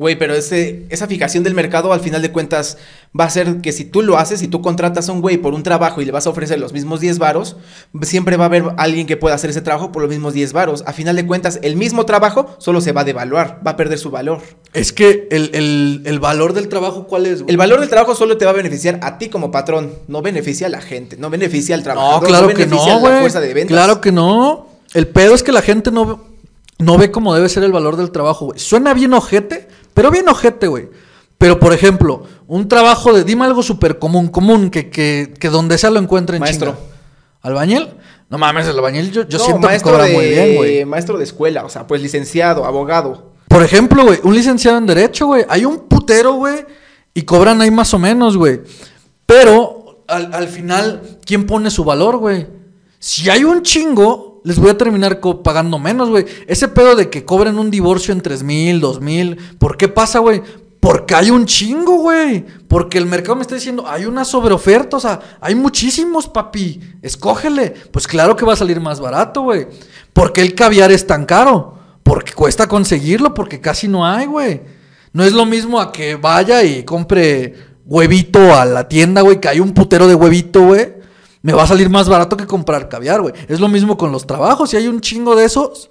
Güey, 0.00 0.18
pero 0.18 0.32
ese, 0.34 0.86
esa 0.88 1.06
fijación 1.06 1.44
del 1.44 1.52
mercado 1.52 1.92
al 1.92 2.00
final 2.00 2.22
de 2.22 2.32
cuentas 2.32 2.78
va 3.18 3.24
a 3.24 3.30
ser 3.30 3.60
que 3.60 3.70
si 3.70 3.84
tú 3.84 4.00
lo 4.00 4.16
haces, 4.16 4.40
si 4.40 4.48
tú 4.48 4.62
contratas 4.62 5.10
a 5.10 5.12
un 5.12 5.20
güey 5.20 5.36
por 5.36 5.52
un 5.52 5.62
trabajo 5.62 6.00
y 6.00 6.06
le 6.06 6.10
vas 6.10 6.26
a 6.26 6.30
ofrecer 6.30 6.58
los 6.58 6.72
mismos 6.72 7.00
10 7.00 7.18
varos, 7.18 7.56
siempre 8.00 8.38
va 8.38 8.44
a 8.44 8.46
haber 8.46 8.64
alguien 8.78 9.06
que 9.06 9.18
pueda 9.18 9.34
hacer 9.34 9.50
ese 9.50 9.60
trabajo 9.60 9.92
por 9.92 10.00
los 10.00 10.10
mismos 10.10 10.32
10 10.32 10.54
varos. 10.54 10.84
A 10.86 10.94
final 10.94 11.16
de 11.16 11.26
cuentas, 11.26 11.58
el 11.62 11.76
mismo 11.76 12.06
trabajo 12.06 12.56
solo 12.56 12.80
se 12.80 12.92
va 12.92 13.02
a 13.02 13.04
devaluar, 13.04 13.60
va 13.66 13.72
a 13.72 13.76
perder 13.76 13.98
su 13.98 14.10
valor. 14.10 14.40
Es 14.72 14.94
que 14.94 15.28
el, 15.30 15.50
el- 15.52 16.02
el 16.06 16.18
valor 16.18 16.54
del 16.54 16.68
trabajo, 16.68 17.06
¿cuál 17.06 17.26
es, 17.26 17.42
güey? 17.42 17.50
El 17.50 17.58
valor 17.58 17.80
del 17.80 17.90
trabajo 17.90 18.14
solo 18.14 18.38
te 18.38 18.46
va 18.46 18.52
a 18.52 18.54
beneficiar 18.54 19.00
a 19.02 19.18
ti 19.18 19.28
como 19.28 19.50
patrón, 19.50 19.92
no 20.08 20.22
beneficia 20.22 20.66
a 20.68 20.70
la 20.70 20.80
gente, 20.80 21.18
no 21.18 21.28
beneficia 21.28 21.74
al 21.74 21.82
No, 21.82 21.84
trabajador, 21.84 22.26
claro 22.26 22.48
que 22.48 22.54
beneficia 22.54 22.92
no, 22.94 22.98
a 23.00 23.02
la 23.02 23.08
güey. 23.08 23.20
fuerza 23.20 23.40
de 23.40 23.52
ventas. 23.52 23.76
Claro 23.76 24.00
que 24.00 24.12
no. 24.12 24.66
El 24.94 25.08
pedo 25.08 25.34
es 25.34 25.42
que 25.42 25.52
la 25.52 25.60
gente 25.60 25.90
no, 25.90 26.24
no 26.78 26.96
ve 26.96 27.10
cómo 27.10 27.34
debe 27.34 27.50
ser 27.50 27.64
el 27.64 27.72
valor 27.72 27.96
del 27.98 28.10
trabajo, 28.12 28.46
güey. 28.46 28.58
Suena 28.58 28.94
bien 28.94 29.12
ojete, 29.12 29.68
pero 29.94 30.10
bien 30.10 30.28
ojete, 30.28 30.66
güey. 30.66 30.88
Pero, 31.38 31.58
por 31.58 31.72
ejemplo, 31.72 32.24
un 32.46 32.68
trabajo 32.68 33.12
de... 33.14 33.24
Dime 33.24 33.46
algo 33.46 33.62
súper 33.62 33.98
común, 33.98 34.28
común, 34.28 34.70
que, 34.70 34.90
que, 34.90 35.32
que 35.38 35.48
donde 35.48 35.78
sea 35.78 35.90
lo 35.90 35.98
encuentren 35.98 36.40
Maestro. 36.40 36.72
chinga. 36.72 36.84
¿Albañil? 37.42 37.88
No 38.28 38.38
mames, 38.38 38.66
el 38.66 38.76
albañil 38.76 39.10
yo, 39.10 39.26
yo 39.26 39.38
No, 39.38 39.44
siento 39.44 39.68
que 39.68 39.80
cobra 39.80 40.04
de, 40.04 40.12
muy 40.12 40.26
bien, 40.26 40.56
güey. 40.56 40.84
Maestro 40.84 41.16
de 41.18 41.24
escuela, 41.24 41.64
o 41.64 41.68
sea, 41.68 41.86
pues 41.86 42.02
licenciado, 42.02 42.64
abogado. 42.64 43.32
Por 43.48 43.62
ejemplo, 43.62 44.04
güey, 44.04 44.20
un 44.22 44.34
licenciado 44.34 44.78
en 44.78 44.86
Derecho, 44.86 45.26
güey. 45.26 45.44
Hay 45.48 45.64
un 45.64 45.80
putero, 45.88 46.34
güey, 46.34 46.64
y 47.12 47.22
cobran 47.22 47.60
ahí 47.60 47.70
más 47.70 47.92
o 47.94 47.98
menos, 47.98 48.36
güey. 48.36 48.60
Pero 49.26 50.04
al, 50.06 50.32
al 50.32 50.46
final, 50.46 51.18
¿quién 51.24 51.46
pone 51.46 51.70
su 51.70 51.82
valor, 51.84 52.18
güey? 52.18 52.46
Si 53.00 53.28
hay 53.30 53.42
un 53.44 53.62
chingo, 53.62 54.29
les 54.44 54.58
voy 54.58 54.70
a 54.70 54.78
terminar 54.78 55.20
pagando 55.42 55.78
menos, 55.78 56.08
güey. 56.08 56.24
Ese 56.46 56.68
pedo 56.68 56.96
de 56.96 57.10
que 57.10 57.24
cobren 57.24 57.58
un 57.58 57.70
divorcio 57.70 58.12
en 58.12 58.20
tres 58.20 58.42
mil, 58.42 58.80
dos 58.80 59.00
mil, 59.00 59.36
¿por 59.58 59.76
qué 59.76 59.88
pasa, 59.88 60.18
güey? 60.18 60.42
Porque 60.80 61.14
hay 61.14 61.30
un 61.30 61.44
chingo, 61.44 61.98
güey. 61.98 62.44
Porque 62.66 62.96
el 62.96 63.06
mercado 63.06 63.36
me 63.36 63.42
está 63.42 63.54
diciendo, 63.54 63.84
hay 63.86 64.06
una 64.06 64.24
sobreoferta, 64.24 64.96
o 64.96 65.00
sea, 65.00 65.20
hay 65.40 65.54
muchísimos, 65.54 66.26
papi. 66.26 66.80
Escógele. 67.02 67.74
Pues 67.90 68.06
claro 68.08 68.34
que 68.34 68.46
va 68.46 68.54
a 68.54 68.56
salir 68.56 68.80
más 68.80 68.98
barato, 68.98 69.42
güey. 69.42 69.68
Porque 70.14 70.40
el 70.40 70.54
caviar 70.54 70.90
es 70.90 71.06
tan 71.06 71.26
caro. 71.26 71.78
Porque 72.02 72.32
cuesta 72.32 72.66
conseguirlo, 72.66 73.34
porque 73.34 73.60
casi 73.60 73.88
no 73.88 74.06
hay, 74.06 74.26
güey. 74.26 74.62
No 75.12 75.22
es 75.22 75.32
lo 75.32 75.44
mismo 75.44 75.80
a 75.80 75.92
que 75.92 76.14
vaya 76.14 76.62
y 76.62 76.82
compre 76.84 77.54
huevito 77.84 78.54
a 78.54 78.64
la 78.64 78.88
tienda, 78.88 79.20
güey, 79.20 79.40
que 79.40 79.48
hay 79.48 79.60
un 79.60 79.72
putero 79.72 80.08
de 80.08 80.14
huevito, 80.14 80.62
güey. 80.62 80.99
Me 81.42 81.52
va 81.52 81.62
a 81.62 81.66
salir 81.66 81.88
más 81.88 82.08
barato 82.08 82.36
que 82.36 82.46
comprar 82.46 82.88
caviar, 82.88 83.22
güey. 83.22 83.34
Es 83.48 83.60
lo 83.60 83.68
mismo 83.68 83.96
con 83.96 84.12
los 84.12 84.26
trabajos. 84.26 84.70
Si 84.70 84.76
hay 84.76 84.88
un 84.88 85.00
chingo 85.00 85.34
de 85.36 85.44
esos. 85.46 85.90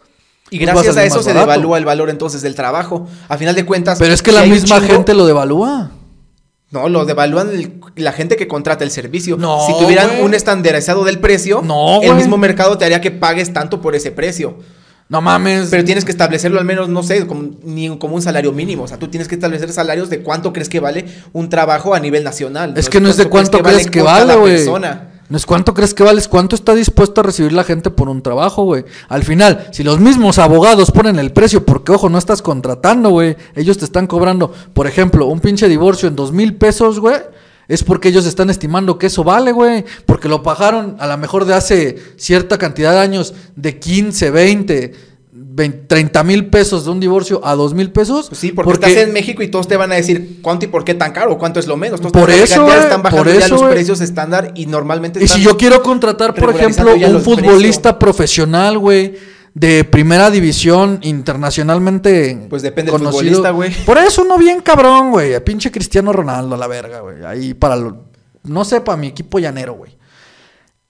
Y 0.51 0.58
pues 0.60 0.72
gracias 0.72 0.98
a 0.98 1.03
eso 1.03 1.22
se 1.24 1.29
barato. 1.29 1.51
devalúa 1.51 1.77
el 1.77 1.86
valor 1.86 2.10
entonces 2.10 2.41
del 2.41 2.56
trabajo. 2.56 3.08
A 3.27 3.38
final 3.38 3.56
de 3.56 3.65
cuentas. 3.65 3.98
Pero 4.00 4.13
es 4.13 4.22
que 4.22 4.32
si 4.32 4.38
la 4.38 4.46
misma 4.46 4.77
chingo- 4.79 4.88
gente 4.88 5.13
lo 5.13 5.25
devalúa. 5.25 5.91
No, 6.72 6.88
lo 6.88 7.06
devalúan 7.06 7.50
el- 7.50 7.79
la 7.96 8.12
gente 8.12 8.36
que 8.36 8.48
contrata 8.48 8.84
el 8.84 8.91
servicio. 8.91 9.38
No, 9.38 9.65
si 9.65 9.74
tuvieran 9.84 10.22
un 10.22 10.36
estandarizado 10.36 11.03
del 11.03 11.18
precio, 11.20 11.62
No, 11.63 12.01
el 12.03 12.13
mismo 12.15 12.38
mercado 12.38 12.77
te 12.77 12.86
haría 12.86 13.01
que 13.01 13.10
pagues 13.10 13.51
tanto 13.53 13.82
por 13.82 13.96
ese 13.96 14.12
precio. 14.12 14.58
No 15.08 15.22
mames. 15.22 15.70
Pero 15.72 15.84
tienes 15.84 16.06
que 16.06 16.12
establecerlo 16.12 16.60
al 16.60 16.65
menos, 16.65 16.88
no 16.89 17.01
sé, 17.01 17.25
como, 17.25 17.50
ni 17.63 17.98
como 17.98 18.13
un 18.13 18.22
salario 18.22 18.51
mínimo. 18.51 18.84
O 18.84 18.88
sea, 18.88 19.00
tú 19.00 19.08
tienes 19.08 19.27
que 19.27 19.34
establecer 19.34 19.72
salarios 19.74 20.12
de 20.12 20.22
cuánto 20.22 20.53
crees 20.53 20.70
que 20.70 20.79
vale 20.79 21.06
un 21.34 21.50
trabajo 21.50 21.96
a 21.96 22.00
nivel 22.00 22.24
nacional. 22.24 22.75
Es 22.77 22.88
que 22.89 23.01
no 23.01 23.10
es 23.10 23.18
de 23.18 23.25
cuánto 23.25 23.63
crees 23.63 23.89
que 23.89 24.01
por 24.01 24.08
vale, 24.10 24.25
cada 24.27 24.36
güey. 24.39 24.56
persona. 24.58 25.18
No 25.29 25.38
es 25.38 25.45
cuánto 25.45 25.75
crees 25.75 25.93
que 25.93 26.03
vale, 26.03 26.19
es 26.19 26.27
cuánto 26.27 26.55
está 26.55 26.74
dispuesto 26.74 27.21
a 27.21 27.24
recibir 27.24 27.53
la 27.53 27.63
gente 27.63 27.91
por 27.91 28.09
un 28.09 28.24
trabajo, 28.24 28.63
güey. 28.63 28.83
Al 29.09 29.24
final, 29.24 29.67
si 29.71 29.83
los 29.83 30.00
mismos 30.00 30.39
abogados 30.39 30.89
ponen 30.89 31.19
el 31.19 31.31
precio, 31.31 31.63
porque 31.63 31.91
ojo, 31.91 32.09
no 32.09 32.17
estás 32.17 32.41
contratando, 32.41 33.12
güey. 33.12 33.38
Ellos 33.55 33.77
te 33.77 33.86
están 33.86 34.07
cobrando, 34.07 34.51
por 34.74 34.88
ejemplo, 34.88 35.27
un 35.27 35.39
pinche 35.39 35.67
divorcio 35.67 36.09
en 36.09 36.15
dos 36.15 36.31
mil 36.31 36.55
pesos, 36.55 37.00
güey. 37.00 37.17
Es 37.67 37.83
porque 37.83 38.09
ellos 38.09 38.25
están 38.25 38.50
estimando 38.50 38.98
que 38.98 39.05
eso 39.05 39.24
vale, 39.24 39.51
güey. 39.51 39.86
Porque 40.07 40.27
lo 40.27 40.41
pagaron 40.41 40.95
a 41.00 41.05
lo 41.05 41.15
mejor 41.17 41.45
de 41.45 41.53
hace 41.53 41.98
cierta 42.17 42.57
cantidad 42.57 42.93
de 42.93 43.00
años, 43.00 43.36
de 43.55 43.77
15, 43.77 44.31
20, 44.31 44.93
20 45.41 45.88
30 45.88 46.24
mil 46.24 46.48
pesos 46.48 46.86
de 46.86 46.91
un 46.91 47.00
divorcio 47.00 47.41
a 47.43 47.55
dos 47.55 47.74
mil 47.74 47.91
pesos. 47.91 48.27
Pues 48.29 48.39
sí, 48.39 48.51
porque, 48.51 48.74
estás 48.74 48.91
en 48.91 49.13
México 49.13 49.41
y 49.41 49.48
todos 49.48 49.67
te 49.67 49.77
van 49.77 49.91
a 49.91 49.96
decir 49.96 50.39
cuánto 50.41 50.65
y 50.65 50.67
por 50.67 50.84
qué 50.84 50.93
tan 50.93 51.12
caro, 51.12 51.38
cuánto 51.38 51.60
es 51.60 51.67
lo 51.67 51.77
menos. 51.77 52.00
Entonces, 52.00 52.22
Por 52.22 52.29
eso, 52.29 52.67
están 52.74 53.01
bajando 53.01 53.24
por 53.24 53.34
ya 53.34 53.46
eso, 53.46 53.55
los 53.55 53.62
güey. 53.62 53.74
precios 53.74 54.01
estándar 54.01 54.51
y 54.55 54.65
normalmente 54.65 55.24
Y 55.24 55.27
si 55.27 55.41
yo 55.41 55.58
quiero 55.58 55.81
contratar, 55.81 56.34
por 56.36 56.53
ejemplo, 56.55 56.93
un 56.93 57.22
futbolista 57.22 57.98
profesional, 57.98 58.77
güey, 58.77 59.15
de 59.53 59.84
primera 59.84 60.29
división 60.29 61.00
internacionalmente 61.01 62.48
Pues 62.50 62.62
depende 62.62 62.91
del 62.91 63.01
futbolista, 63.01 63.51
güey. 63.51 63.74
Por 63.86 63.98
eso 63.98 64.24
uno 64.24 64.38
bien 64.38 64.62
cabrón, 64.62 65.12
güey. 65.12 65.34
A 65.34 65.43
pinche 65.43 65.72
Cristiano 65.72 66.12
Ronaldo, 66.12 66.55
a 66.55 66.58
la 66.58 66.67
verga, 66.67 67.00
güey. 67.00 67.24
Ahí 67.25 67.53
para 67.53 67.75
lo, 67.75 68.05
no 68.43 68.65
sé, 68.65 68.81
para 68.81 68.98
mi 68.98 69.08
equipo 69.08 69.39
llanero, 69.39 69.74
güey. 69.74 69.98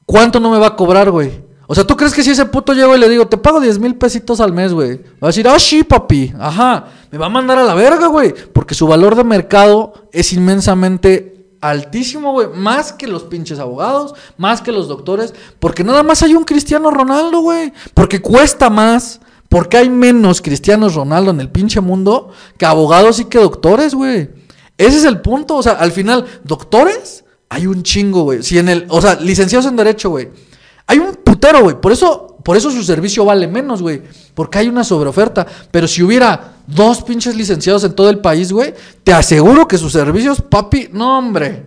¿Cuánto 0.06 0.40
no 0.40 0.50
me 0.50 0.58
va 0.58 0.68
a 0.68 0.76
cobrar, 0.76 1.12
güey? 1.12 1.49
O 1.72 1.76
sea, 1.76 1.86
¿tú 1.86 1.96
crees 1.96 2.16
que 2.16 2.24
si 2.24 2.32
ese 2.32 2.48
puto 2.48 2.74
llego 2.74 2.96
y 2.96 3.00
le 3.00 3.08
digo, 3.08 3.28
te 3.28 3.38
pago 3.38 3.60
10 3.60 3.78
mil 3.78 3.94
pesitos 3.94 4.40
al 4.40 4.52
mes, 4.52 4.74
güey? 4.74 4.98
Va 4.98 5.04
a 5.22 5.28
decir, 5.28 5.48
ah, 5.48 5.60
sí, 5.60 5.84
papi. 5.84 6.34
Ajá. 6.40 6.88
Me 7.12 7.20
va 7.20 7.28
a 7.28 7.30
mandar 7.30 7.60
a 7.60 7.64
la 7.64 7.76
verga, 7.76 8.08
güey. 8.08 8.34
Porque 8.52 8.74
su 8.74 8.88
valor 8.88 9.16
de 9.16 9.24
mercado 9.24 9.94
es 10.12 10.34
inmensamente 10.34 11.46
altísimo, 11.62 12.32
güey. 12.32 12.48
Más 12.56 12.92
que 12.92 13.06
los 13.06 13.22
pinches 13.26 13.60
abogados, 13.60 14.16
más 14.36 14.64
que 14.64 14.72
los 14.72 14.88
doctores. 14.88 15.36
Porque 15.60 15.84
nada 15.84 16.02
más 16.02 16.24
hay 16.24 16.34
un 16.34 16.44
Cristiano 16.44 16.90
Ronaldo, 16.90 17.42
güey. 17.42 17.72
Porque 17.94 18.20
cuesta 18.20 18.72
más. 18.72 19.22
Porque 19.48 19.78
hay 19.78 19.92
menos 19.92 20.42
Cristianos 20.42 20.96
Ronaldo 20.96 21.30
en 21.30 21.40
el 21.40 21.52
pinche 21.52 21.82
mundo 21.82 22.32
que 22.58 22.66
abogados 22.66 23.20
y 23.20 23.26
que 23.26 23.38
doctores, 23.38 23.94
güey. 23.94 24.32
Ese 24.76 24.98
es 24.98 25.04
el 25.04 25.22
punto. 25.22 25.58
O 25.58 25.62
sea, 25.62 25.74
al 25.74 25.92
final, 25.92 26.26
doctores, 26.44 27.26
hay 27.48 27.68
un 27.68 27.84
chingo, 27.84 28.24
güey. 28.24 28.42
Si 28.42 28.58
en 28.58 28.70
el, 28.70 28.88
o 28.90 29.00
sea, 29.00 29.20
licenciados 29.22 29.68
en 29.68 29.76
Derecho, 29.76 30.10
güey. 30.10 30.49
Hay 30.90 30.98
un 30.98 31.14
putero, 31.14 31.62
güey. 31.62 31.80
Por 31.80 31.92
eso, 31.92 32.36
por 32.44 32.58
eso 32.58 32.72
su 32.72 32.84
servicio 32.84 33.24
vale 33.24 33.48
menos, 33.48 33.80
güey. 33.80 34.02
Porque 34.34 34.58
hay 34.58 34.68
una 34.68 34.84
sobreoferta. 34.84 35.46
Pero 35.70 35.88
si 35.88 36.02
hubiera 36.02 36.54
dos 36.66 37.04
pinches 37.04 37.36
licenciados 37.36 37.84
en 37.84 37.94
todo 37.94 38.10
el 38.10 38.18
país, 38.18 38.52
güey, 38.52 38.74
te 39.04 39.14
aseguro 39.14 39.68
que 39.68 39.78
sus 39.78 39.92
servicios, 39.92 40.42
papi, 40.42 40.90
no, 40.92 41.20
hombre. 41.20 41.64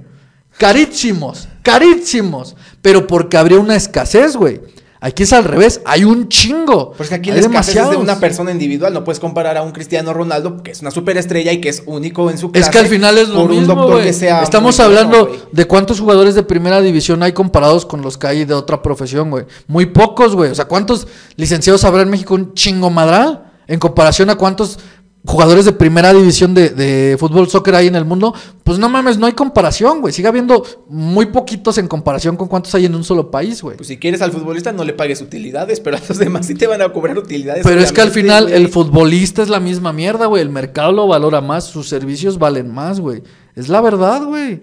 Carísimos, 0.58 1.46
carísimos. 1.62 2.56
Pero 2.82 3.06
porque 3.06 3.36
habría 3.36 3.60
una 3.60 3.76
escasez, 3.76 4.34
güey. 4.34 4.60
Aquí 5.04 5.24
es 5.24 5.32
al 5.32 5.42
revés, 5.42 5.80
hay 5.84 6.04
un 6.04 6.28
chingo. 6.28 6.92
Pues 6.92 7.08
que 7.08 7.16
aquí 7.16 7.30
Hay 7.30 7.40
la 7.40 7.46
escasez 7.46 7.74
es 7.74 7.90
de 7.90 7.96
una 7.96 8.20
persona 8.20 8.52
individual. 8.52 8.94
No 8.94 9.02
puedes 9.02 9.18
comparar 9.18 9.56
a 9.56 9.62
un 9.62 9.72
Cristiano 9.72 10.14
Ronaldo, 10.14 10.62
que 10.62 10.70
es 10.70 10.80
una 10.80 10.92
superestrella 10.92 11.50
y 11.50 11.60
que 11.60 11.70
es 11.70 11.82
único 11.86 12.30
en 12.30 12.38
su 12.38 12.46
Es 12.46 12.52
clase. 12.52 12.70
que 12.70 12.78
al 12.78 12.86
final 12.86 13.18
es 13.18 13.28
lo 13.28 13.40
por 13.40 13.50
un 13.50 13.58
mismo, 13.58 13.74
doctor 13.74 13.94
güey. 13.94 14.04
que 14.04 14.12
sea 14.12 14.44
Estamos 14.44 14.76
bueno, 14.76 14.88
hablando 14.88 15.48
de 15.50 15.64
cuántos 15.64 15.98
jugadores 15.98 16.36
de 16.36 16.44
primera 16.44 16.80
división 16.80 17.20
hay 17.24 17.32
comparados 17.32 17.84
con 17.84 18.00
los 18.00 18.16
que 18.16 18.28
hay 18.28 18.44
de 18.44 18.54
otra 18.54 18.80
profesión, 18.80 19.28
güey. 19.30 19.44
Muy 19.66 19.86
pocos, 19.86 20.36
güey. 20.36 20.52
O 20.52 20.54
sea, 20.54 20.66
¿cuántos 20.66 21.08
licenciados 21.34 21.82
habrá 21.82 22.02
en 22.02 22.10
México? 22.10 22.34
Un 22.34 22.54
chingo 22.54 22.88
madral. 22.88 23.48
En 23.66 23.80
comparación 23.80 24.30
a 24.30 24.36
cuántos 24.36 24.78
jugadores 25.24 25.64
de 25.64 25.72
primera 25.72 26.12
división 26.12 26.52
de, 26.52 26.70
de 26.70 27.16
fútbol, 27.18 27.48
soccer 27.48 27.74
hay 27.76 27.86
en 27.86 27.94
el 27.94 28.04
mundo. 28.04 28.34
Pues 28.64 28.78
no 28.78 28.88
mames, 28.88 29.18
no 29.18 29.26
hay 29.26 29.32
comparación, 29.32 30.00
güey. 30.00 30.12
Sigue 30.12 30.28
habiendo 30.28 30.64
muy 30.88 31.26
poquitos 31.26 31.78
en 31.78 31.86
comparación 31.86 32.36
con 32.36 32.48
cuántos 32.48 32.74
hay 32.74 32.86
en 32.86 32.94
un 32.94 33.04
solo 33.04 33.30
país, 33.30 33.62
güey. 33.62 33.76
Pues 33.76 33.88
si 33.88 33.98
quieres 33.98 34.20
al 34.22 34.32
futbolista 34.32 34.72
no 34.72 34.84
le 34.84 34.92
pagues 34.92 35.20
utilidades, 35.20 35.80
pero 35.80 35.96
a 35.96 36.00
los 36.08 36.18
demás 36.18 36.46
sí 36.46 36.54
te 36.54 36.66
van 36.66 36.82
a 36.82 36.92
cobrar 36.92 37.16
utilidades. 37.18 37.62
Pero 37.64 37.80
es 37.80 37.92
que 37.92 38.00
al 38.00 38.10
final 38.10 38.44
güey. 38.44 38.56
el 38.56 38.68
futbolista 38.68 39.42
es 39.42 39.48
la 39.48 39.60
misma 39.60 39.92
mierda, 39.92 40.26
güey. 40.26 40.42
El 40.42 40.50
mercado 40.50 40.92
lo 40.92 41.06
valora 41.06 41.40
más, 41.40 41.64
sus 41.64 41.88
servicios 41.88 42.38
valen 42.38 42.72
más, 42.72 42.98
güey. 43.00 43.22
Es 43.54 43.68
la 43.68 43.80
verdad, 43.80 44.24
güey. 44.24 44.62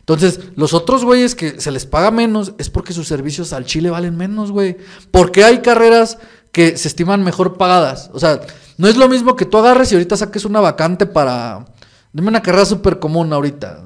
Entonces, 0.00 0.40
los 0.56 0.74
otros 0.74 1.04
güeyes 1.04 1.36
que 1.36 1.60
se 1.60 1.70
les 1.70 1.86
paga 1.86 2.10
menos 2.10 2.54
es 2.58 2.70
porque 2.70 2.92
sus 2.92 3.06
servicios 3.06 3.52
al 3.52 3.66
Chile 3.66 3.88
valen 3.88 4.16
menos, 4.16 4.50
güey. 4.50 4.76
Porque 5.12 5.44
hay 5.44 5.58
carreras 5.58 6.18
que 6.50 6.76
se 6.76 6.88
estiman 6.88 7.22
mejor 7.22 7.56
pagadas. 7.56 8.10
O 8.12 8.18
sea, 8.18 8.40
no 8.78 8.88
es 8.88 8.96
lo 8.96 9.08
mismo 9.08 9.36
que 9.36 9.44
tú 9.44 9.58
agarres 9.58 9.92
y 9.92 9.94
ahorita 9.94 10.16
saques 10.16 10.44
una 10.44 10.60
vacante 10.60 11.06
para... 11.06 11.64
Dime 12.12 12.28
una 12.28 12.42
carrera 12.42 12.64
súper 12.64 12.98
común 12.98 13.32
ahorita. 13.32 13.82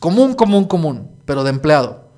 Común, 0.00 0.34
común, 0.34 0.64
común, 0.64 1.16
pero 1.24 1.44
de 1.44 1.50
empleado. 1.50 2.12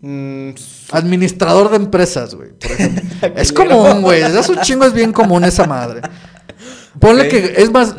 Mm, 0.00 0.50
Administrador 0.92 1.70
de 1.70 1.76
empresas, 1.76 2.34
güey. 2.34 2.50
por 2.52 2.70
ejemplo. 2.70 3.28
es 3.36 3.52
común, 3.52 4.02
güey. 4.02 4.22
Es 4.22 4.48
un 4.48 4.60
chingo, 4.60 4.84
es 4.84 4.92
bien 4.92 5.12
común 5.12 5.44
esa 5.44 5.66
madre. 5.66 6.00
Ponle 6.98 7.28
que, 7.28 7.54
es 7.56 7.70
más, 7.70 7.94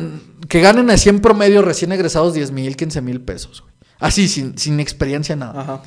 que 0.48 0.60
ganen 0.60 0.90
así 0.90 1.08
en 1.08 1.20
promedio 1.20 1.62
recién 1.62 1.92
egresados 1.92 2.34
10 2.34 2.50
mil, 2.50 2.76
15 2.76 3.00
mil 3.00 3.20
pesos, 3.20 3.60
güey. 3.62 3.72
Así, 3.98 4.26
sin, 4.28 4.58
sin 4.58 4.80
experiencia, 4.80 5.36
nada. 5.36 5.60
Ajá. 5.60 5.82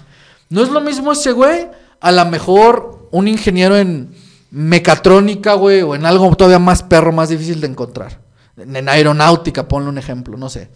No 0.50 0.64
es 0.64 0.70
lo 0.70 0.80
mismo 0.80 1.12
ese 1.12 1.32
güey, 1.32 1.68
a 2.00 2.12
lo 2.12 2.26
mejor 2.26 3.10
un 3.12 3.28
ingeniero 3.28 3.78
en 3.78 4.16
mecatrónica, 4.52 5.54
güey, 5.54 5.82
o 5.82 5.96
en 5.96 6.06
algo 6.06 6.34
todavía 6.36 6.60
más 6.60 6.84
perro, 6.84 7.12
más 7.12 7.30
difícil 7.30 7.62
de 7.62 7.68
encontrar. 7.68 8.22
En, 8.58 8.88
aeronáutica, 8.88 9.68
ponle 9.68 9.90
un 9.90 9.98
ejemplo, 9.98 10.38
no 10.38 10.50
sé. 10.50 10.70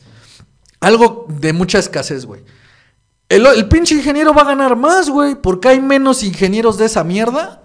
Algo 0.79 1.25
de 1.29 1.53
mucha 1.53 1.79
escasez, 1.79 2.25
güey. 2.25 2.41
El, 3.29 3.45
el 3.45 3.67
pinche 3.67 3.95
ingeniero 3.95 4.33
va 4.33 4.41
a 4.41 4.45
ganar 4.45 4.75
más, 4.75 5.09
güey, 5.09 5.35
porque 5.35 5.69
hay 5.69 5.79
menos 5.79 6.23
ingenieros 6.23 6.77
de 6.77 6.85
esa 6.85 7.03
mierda 7.03 7.63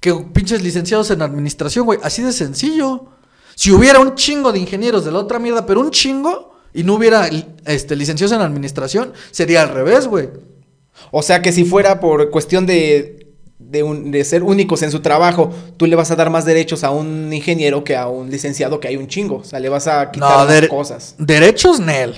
que 0.00 0.12
pinches 0.14 0.62
licenciados 0.62 1.10
en 1.10 1.22
administración, 1.22 1.86
güey. 1.86 1.98
Así 2.02 2.22
de 2.22 2.32
sencillo. 2.32 3.06
Si 3.54 3.70
hubiera 3.70 4.00
un 4.00 4.14
chingo 4.14 4.52
de 4.52 4.58
ingenieros 4.58 5.04
de 5.04 5.12
la 5.12 5.20
otra 5.20 5.38
mierda, 5.38 5.64
pero 5.64 5.80
un 5.80 5.90
chingo, 5.90 6.56
y 6.74 6.84
no 6.84 6.94
hubiera 6.94 7.28
este, 7.64 7.96
licenciados 7.96 8.32
en 8.36 8.42
administración, 8.42 9.14
sería 9.30 9.62
al 9.62 9.70
revés, 9.70 10.06
güey. 10.06 10.28
O 11.10 11.22
sea 11.22 11.40
que 11.40 11.52
si 11.52 11.64
fuera 11.64 12.00
por 12.00 12.30
cuestión 12.30 12.66
de, 12.66 13.25
de, 13.70 13.82
un- 13.82 14.10
de 14.10 14.24
ser 14.24 14.42
únicos 14.42 14.82
en 14.82 14.90
su 14.90 15.00
trabajo, 15.00 15.50
tú 15.76 15.86
le 15.86 15.96
vas 15.96 16.10
a 16.10 16.16
dar 16.16 16.30
más 16.30 16.44
derechos 16.44 16.84
a 16.84 16.90
un 16.90 17.32
ingeniero 17.32 17.84
que 17.84 17.96
a 17.96 18.08
un 18.08 18.30
licenciado 18.30 18.80
que 18.80 18.88
hay 18.88 18.96
un 18.96 19.06
chingo. 19.08 19.36
O 19.36 19.44
sea, 19.44 19.60
le 19.60 19.68
vas 19.68 19.86
a 19.86 20.10
quitar 20.10 20.28
cosas. 20.68 21.14
Derechos, 21.18 21.80
Nel. 21.80 22.14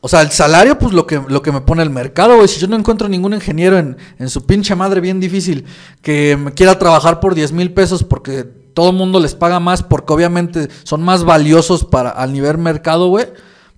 O 0.00 0.08
sea, 0.08 0.20
el 0.20 0.30
salario, 0.30 0.78
pues 0.78 0.92
lo 0.92 1.06
que, 1.06 1.18
lo 1.28 1.40
que 1.40 1.50
me 1.50 1.62
pone 1.62 1.82
el 1.82 1.88
mercado, 1.88 2.36
güey. 2.36 2.46
Si 2.48 2.60
yo 2.60 2.66
no 2.66 2.76
encuentro 2.76 3.08
ningún 3.08 3.32
ingeniero 3.32 3.78
en, 3.78 3.96
en 4.18 4.28
su 4.28 4.44
pinche 4.44 4.74
madre 4.74 5.00
bien 5.00 5.18
difícil 5.18 5.64
que 6.02 6.36
me 6.36 6.52
quiera 6.52 6.78
trabajar 6.78 7.20
por 7.20 7.34
10 7.34 7.52
mil 7.52 7.72
pesos 7.72 8.04
porque 8.04 8.44
todo 8.74 8.90
el 8.90 8.96
mundo 8.96 9.18
les 9.20 9.34
paga 9.34 9.60
más 9.60 9.82
porque 9.82 10.12
obviamente 10.12 10.68
son 10.82 11.02
más 11.02 11.24
valiosos 11.24 11.84
para 11.84 12.10
al 12.10 12.32
nivel 12.34 12.58
mercado, 12.58 13.08
güey. 13.08 13.28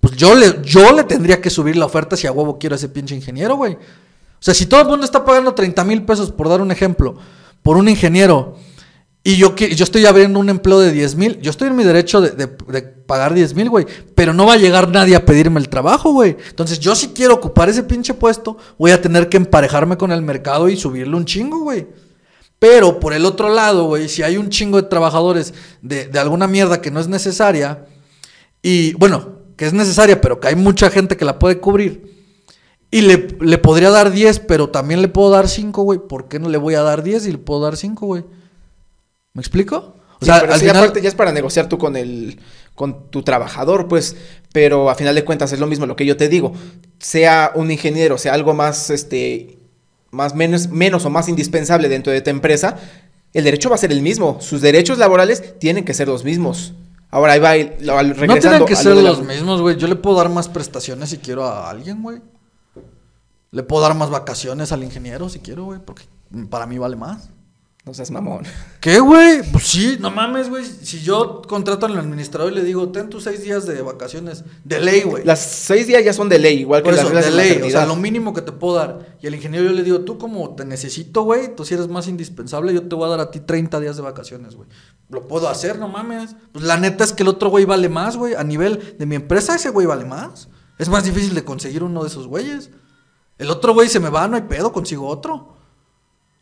Pues 0.01 0.15
yo 0.17 0.35
le, 0.35 0.59
yo 0.63 0.91
le 0.91 1.05
tendría 1.05 1.39
que 1.39 1.49
subir 1.49 1.77
la 1.77 1.85
oferta 1.85 2.17
si 2.17 2.27
a 2.27 2.31
huevo 2.33 2.59
quiero 2.59 2.75
a 2.75 2.77
ese 2.77 2.89
pinche 2.89 3.15
ingeniero, 3.15 3.55
güey. 3.55 3.77
O 4.39 4.43
sea, 4.43 4.53
si 4.53 4.65
todo 4.65 4.81
el 4.81 4.87
mundo 4.87 5.05
está 5.05 5.25
pagando 5.25 5.53
30 5.53 5.83
mil 5.83 6.03
pesos, 6.03 6.31
por 6.31 6.47
dar 6.47 6.61
un 6.61 6.71
ejemplo, 6.71 7.15
por 7.63 7.77
un 7.77 7.89
ingeniero, 7.89 8.55
Y 9.23 9.35
yo, 9.35 9.55
yo 9.57 9.83
estoy 9.83 10.05
abriendo 10.05 10.39
un 10.39 10.49
empleo 10.49 10.79
de 10.79 10.93
10 10.93 11.15
mil. 11.15 11.41
Yo 11.41 11.51
estoy 11.51 11.67
en 11.67 11.75
mi 11.75 11.83
derecho 11.83 12.21
de, 12.21 12.47
pagar 12.47 13.33
10 13.33 13.55
mil, 13.55 13.69
güey. 13.69 13.85
Pero 14.15 14.33
no 14.33 14.45
va 14.45 14.53
a 14.53 14.57
llegar 14.57 14.89
nadie 14.89 15.17
a 15.17 15.25
pedirme 15.25 15.59
el 15.59 15.67
trabajo, 15.67 16.13
güey. 16.13 16.37
Entonces, 16.49 16.79
yo 16.79 16.95
si 16.95 17.09
quiero 17.09 17.33
ocupar 17.33 17.67
ese 17.67 17.83
pinche 17.83 18.13
puesto, 18.13 18.57
voy 18.77 18.91
a 18.91 19.01
tener 19.01 19.27
que 19.27 19.35
emparejarme 19.35 19.97
con 19.97 20.13
el 20.13 20.21
mercado 20.21 20.69
y 20.69 20.77
subirle 20.77 21.17
un 21.17 21.25
chingo, 21.25 21.59
güey. 21.59 21.87
Pero 22.57 23.01
por 23.01 23.11
el 23.11 23.25
otro 23.25 23.49
lado, 23.49 23.87
güey, 23.87 24.07
si 24.07 24.23
hay 24.23 24.37
un 24.37 24.49
chingo 24.49 24.81
de 24.81 24.87
trabajadores 24.87 25.53
de 25.81 26.19
alguna 26.19 26.47
mierda 26.47 26.81
que 26.81 26.89
no 26.89 27.01
es 27.01 27.09
necesaria, 27.09 27.85
y 28.61 28.93
bueno, 28.93 29.37
que 29.55 29.65
es 29.65 29.73
necesaria, 29.73 30.21
pero 30.21 30.39
que 30.39 30.47
hay 30.49 30.55
mucha 30.55 30.89
gente 30.89 31.17
que 31.17 31.25
la 31.25 31.39
puede 31.39 31.59
cubrir, 31.59 32.16
y 32.91 33.01
le, 33.01 33.27
le 33.41 33.57
podría 33.57 33.89
dar 33.89 34.11
10, 34.11 34.39
pero 34.41 34.69
también 34.69 35.01
le 35.01 35.07
puedo 35.07 35.29
dar 35.29 35.47
5, 35.49 35.81
güey, 35.83 35.99
¿por 35.99 36.27
qué 36.27 36.39
no 36.39 36.49
le 36.49 36.57
voy 36.57 36.75
a 36.75 36.81
dar 36.81 37.03
10 37.03 37.27
y 37.27 37.31
le 37.33 37.37
puedo 37.37 37.61
dar 37.61 37.75
5, 37.77 38.05
güey? 38.05 38.23
¿Me 39.33 39.41
explico? 39.41 39.95
O 40.19 40.19
Sí, 40.21 40.25
sea, 40.27 40.39
pero 40.41 40.53
al 40.53 40.59
sí, 40.59 40.65
final... 40.65 40.83
aparte 40.83 41.01
ya 41.01 41.09
es 41.09 41.15
para 41.15 41.31
negociar 41.31 41.69
tú 41.69 41.77
con 41.77 41.95
el 41.95 42.39
con 42.73 43.09
tu 43.09 43.23
trabajador, 43.23 43.87
pues, 43.87 44.15
pero 44.53 44.89
a 44.91 44.95
final 44.95 45.15
de 45.15 45.25
cuentas 45.25 45.51
es 45.51 45.59
lo 45.59 45.65
mismo 45.67 45.85
lo 45.87 45.95
que 45.95 46.05
yo 46.05 46.15
te 46.15 46.29
digo. 46.29 46.53
Sea 46.99 47.51
un 47.55 47.71
ingeniero, 47.71 48.17
sea 48.19 48.33
algo 48.33 48.53
más 48.53 48.89
este 48.91 49.57
más 50.11 50.33
menos 50.35 50.69
menos 50.69 51.03
o 51.05 51.09
más 51.09 51.27
indispensable 51.27 51.89
dentro 51.89 52.13
de 52.13 52.21
tu 52.21 52.29
empresa, 52.29 52.77
el 53.33 53.43
derecho 53.43 53.69
va 53.69 53.75
a 53.75 53.79
ser 53.79 53.91
el 53.91 54.01
mismo, 54.01 54.37
sus 54.41 54.61
derechos 54.61 54.97
laborales 54.99 55.59
tienen 55.59 55.85
que 55.85 55.93
ser 55.93 56.07
los 56.07 56.23
mismos. 56.23 56.73
Ahora 57.09 57.33
ahí 57.33 57.39
va 57.39 57.51
al- 57.51 57.75
No 57.81 57.97
regresando 58.13 58.39
tienen 58.39 58.65
que 58.65 58.75
ser 58.75 58.95
la- 58.95 59.01
los 59.01 59.23
mismos, 59.23 59.61
güey. 59.61 59.75
Yo 59.77 59.87
le 59.87 59.95
puedo 59.95 60.17
dar 60.17 60.29
más 60.29 60.47
prestaciones 60.49 61.09
si 61.09 61.17
quiero 61.17 61.45
a 61.45 61.69
alguien, 61.69 62.01
güey. 62.01 62.19
Le 63.51 63.63
puedo 63.63 63.81
dar 63.81 63.95
más 63.95 64.09
vacaciones 64.09 64.71
al 64.71 64.83
ingeniero 64.83 65.29
si 65.29 65.39
quiero, 65.39 65.65
güey, 65.65 65.79
porque 65.79 66.03
para 66.49 66.65
mí 66.65 66.77
vale 66.77 66.95
más. 66.95 67.29
No 67.87 67.93
seas 67.93 68.11
mamón. 68.11 68.43
¿Qué, 68.81 68.99
güey? 68.99 69.49
Pues 69.49 69.63
sí, 69.65 69.97
no 70.01 70.11
mames, 70.11 70.49
güey. 70.49 70.65
Si 70.65 70.99
yo 70.99 71.41
contrato 71.47 71.85
al 71.85 71.97
administrador 71.97 72.51
y 72.51 72.55
le 72.55 72.63
digo, 72.65 72.89
ten 72.89 73.09
tus 73.09 73.23
seis 73.23 73.41
días 73.41 73.65
de 73.65 73.81
vacaciones, 73.81 74.43
de 74.65 74.81
ley, 74.81 75.03
güey. 75.03 75.23
Las 75.23 75.39
seis 75.39 75.87
días 75.87 76.03
ya 76.03 76.11
son 76.11 76.27
de 76.27 76.37
ley, 76.37 76.59
igual 76.59 76.81
que 76.81 76.89
Por 76.89 76.95
las 76.95 77.05
eso, 77.05 77.15
de 77.15 77.31
ley, 77.31 77.61
o 77.61 77.69
sea, 77.69 77.85
lo 77.85 77.95
mínimo 77.95 78.33
que 78.33 78.41
te 78.41 78.51
puedo 78.51 78.75
dar. 78.75 79.15
Y 79.21 79.27
al 79.27 79.35
ingeniero 79.35 79.63
yo 79.63 79.71
le 79.71 79.83
digo, 79.83 80.01
tú 80.01 80.17
como 80.17 80.53
te 80.53 80.65
necesito, 80.65 81.21
güey, 81.21 81.55
tú 81.55 81.63
si 81.63 81.75
eres 81.75 81.87
más 81.87 82.09
indispensable, 82.09 82.73
yo 82.73 82.85
te 82.85 82.93
voy 82.93 83.05
a 83.05 83.11
dar 83.11 83.21
a 83.21 83.31
ti 83.31 83.39
30 83.39 83.79
días 83.79 83.95
de 83.95 84.01
vacaciones, 84.01 84.57
güey. 84.57 84.67
Lo 85.07 85.25
puedo 85.25 85.47
hacer, 85.47 85.79
no 85.79 85.87
mames. 85.87 86.35
Pues 86.51 86.65
la 86.65 86.75
neta 86.75 87.05
es 87.05 87.13
que 87.13 87.23
el 87.23 87.29
otro 87.29 87.49
güey 87.49 87.63
vale 87.63 87.87
más, 87.87 88.17
güey. 88.17 88.33
A 88.35 88.43
nivel 88.43 88.97
de 88.99 89.05
mi 89.05 89.15
empresa, 89.15 89.55
ese 89.55 89.69
güey 89.69 89.87
vale 89.87 90.03
más. 90.03 90.49
Es 90.77 90.89
más 90.89 91.05
difícil 91.05 91.33
de 91.33 91.45
conseguir 91.45 91.83
uno 91.83 92.01
de 92.01 92.09
esos 92.09 92.27
güeyes. 92.27 92.69
El 93.37 93.49
otro 93.51 93.73
güey 93.73 93.87
se 93.87 93.99
me 93.99 94.09
va, 94.09 94.27
no 94.27 94.35
hay 94.35 94.43
pedo, 94.43 94.71
consigo 94.71 95.07
otro. 95.07 95.55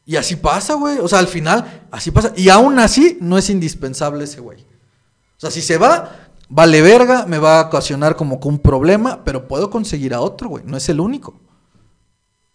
Y 0.05 0.15
así 0.15 0.35
pasa, 0.35 0.75
güey. 0.75 0.99
O 0.99 1.07
sea, 1.07 1.19
al 1.19 1.27
final, 1.27 1.87
así 1.91 2.11
pasa. 2.11 2.31
Y 2.35 2.49
aún 2.49 2.79
así, 2.79 3.17
no 3.21 3.37
es 3.37 3.49
indispensable 3.49 4.23
ese 4.23 4.39
güey. 4.39 4.61
O 4.61 5.39
sea, 5.39 5.51
si 5.51 5.61
se 5.61 5.77
va, 5.77 6.29
vale 6.47 6.81
verga, 6.81 7.25
me 7.25 7.39
va 7.39 7.59
a 7.59 7.67
ocasionar 7.67 8.15
como 8.15 8.39
que 8.39 8.47
un 8.47 8.59
problema, 8.59 9.23
pero 9.25 9.47
puedo 9.47 9.69
conseguir 9.69 10.13
a 10.13 10.21
otro, 10.21 10.49
güey. 10.49 10.63
No 10.65 10.77
es 10.77 10.87
el 10.89 10.99
único. 10.99 11.41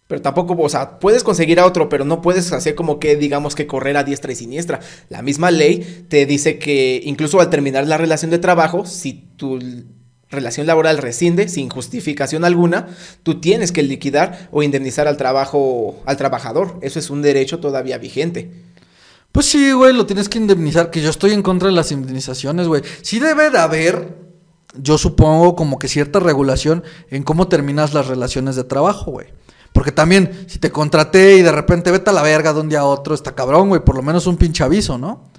Pero 0.07 0.21
tampoco, 0.21 0.57
o 0.61 0.69
sea, 0.69 0.99
puedes 0.99 1.23
conseguir 1.23 1.59
a 1.59 1.65
otro, 1.65 1.87
pero 1.87 2.03
no 2.03 2.21
puedes 2.21 2.51
hacer 2.51 2.75
como 2.75 2.99
que, 2.99 3.15
digamos, 3.15 3.55
que 3.55 3.67
correr 3.67 3.95
a 3.95 4.03
diestra 4.03 4.31
y 4.31 4.35
siniestra. 4.35 4.81
La 5.09 5.21
misma 5.21 5.51
ley 5.51 6.05
te 6.09 6.25
dice 6.25 6.59
que 6.59 7.01
incluso 7.05 7.39
al 7.39 7.49
terminar 7.49 7.87
la 7.87 7.97
relación 7.97 8.31
de 8.31 8.39
trabajo, 8.39 8.85
si 8.85 9.13
tu 9.13 9.57
relación 10.31 10.65
laboral 10.65 10.97
rescinde 10.97 11.47
sin 11.47 11.69
justificación 11.69 12.45
alguna, 12.45 12.87
tú 13.23 13.39
tienes 13.39 13.71
que 13.71 13.83
liquidar 13.83 14.49
o 14.51 14.63
indemnizar 14.63 15.07
al 15.07 15.17
trabajo, 15.17 16.01
al 16.05 16.17
trabajador. 16.17 16.79
Eso 16.81 16.99
es 16.99 17.09
un 17.09 17.21
derecho 17.21 17.59
todavía 17.59 17.97
vigente. 17.97 18.51
Pues 19.31 19.45
sí, 19.45 19.71
güey, 19.71 19.93
lo 19.93 20.05
tienes 20.05 20.27
que 20.27 20.39
indemnizar, 20.39 20.89
que 20.89 21.01
yo 21.01 21.09
estoy 21.09 21.31
en 21.31 21.41
contra 21.41 21.69
de 21.69 21.75
las 21.75 21.91
indemnizaciones, 21.91 22.67
güey. 22.67 22.81
Sí 23.01 23.19
debe 23.19 23.49
de 23.49 23.59
haber, 23.59 24.17
yo 24.75 24.97
supongo, 24.97 25.55
como 25.55 25.79
que 25.79 25.87
cierta 25.87 26.19
regulación 26.19 26.83
en 27.09 27.23
cómo 27.23 27.47
terminas 27.47 27.93
las 27.93 28.07
relaciones 28.07 28.55
de 28.55 28.63
trabajo, 28.63 29.11
güey. 29.11 29.27
Porque 29.71 29.93
también, 29.93 30.45
si 30.47 30.59
te 30.59 30.69
contraté 30.69 31.37
y 31.37 31.43
de 31.43 31.51
repente 31.51 31.91
vete 31.91 32.09
a 32.09 32.13
la 32.13 32.21
verga 32.21 32.53
de 32.53 32.59
un 32.59 32.67
día 32.67 32.81
a 32.81 32.85
otro, 32.85 33.15
está 33.15 33.33
cabrón, 33.33 33.69
güey, 33.69 33.81
por 33.81 33.95
lo 33.95 34.01
menos 34.01 34.27
un 34.27 34.35
pinche 34.35 34.65
aviso, 34.65 34.97
¿no? 34.97 35.30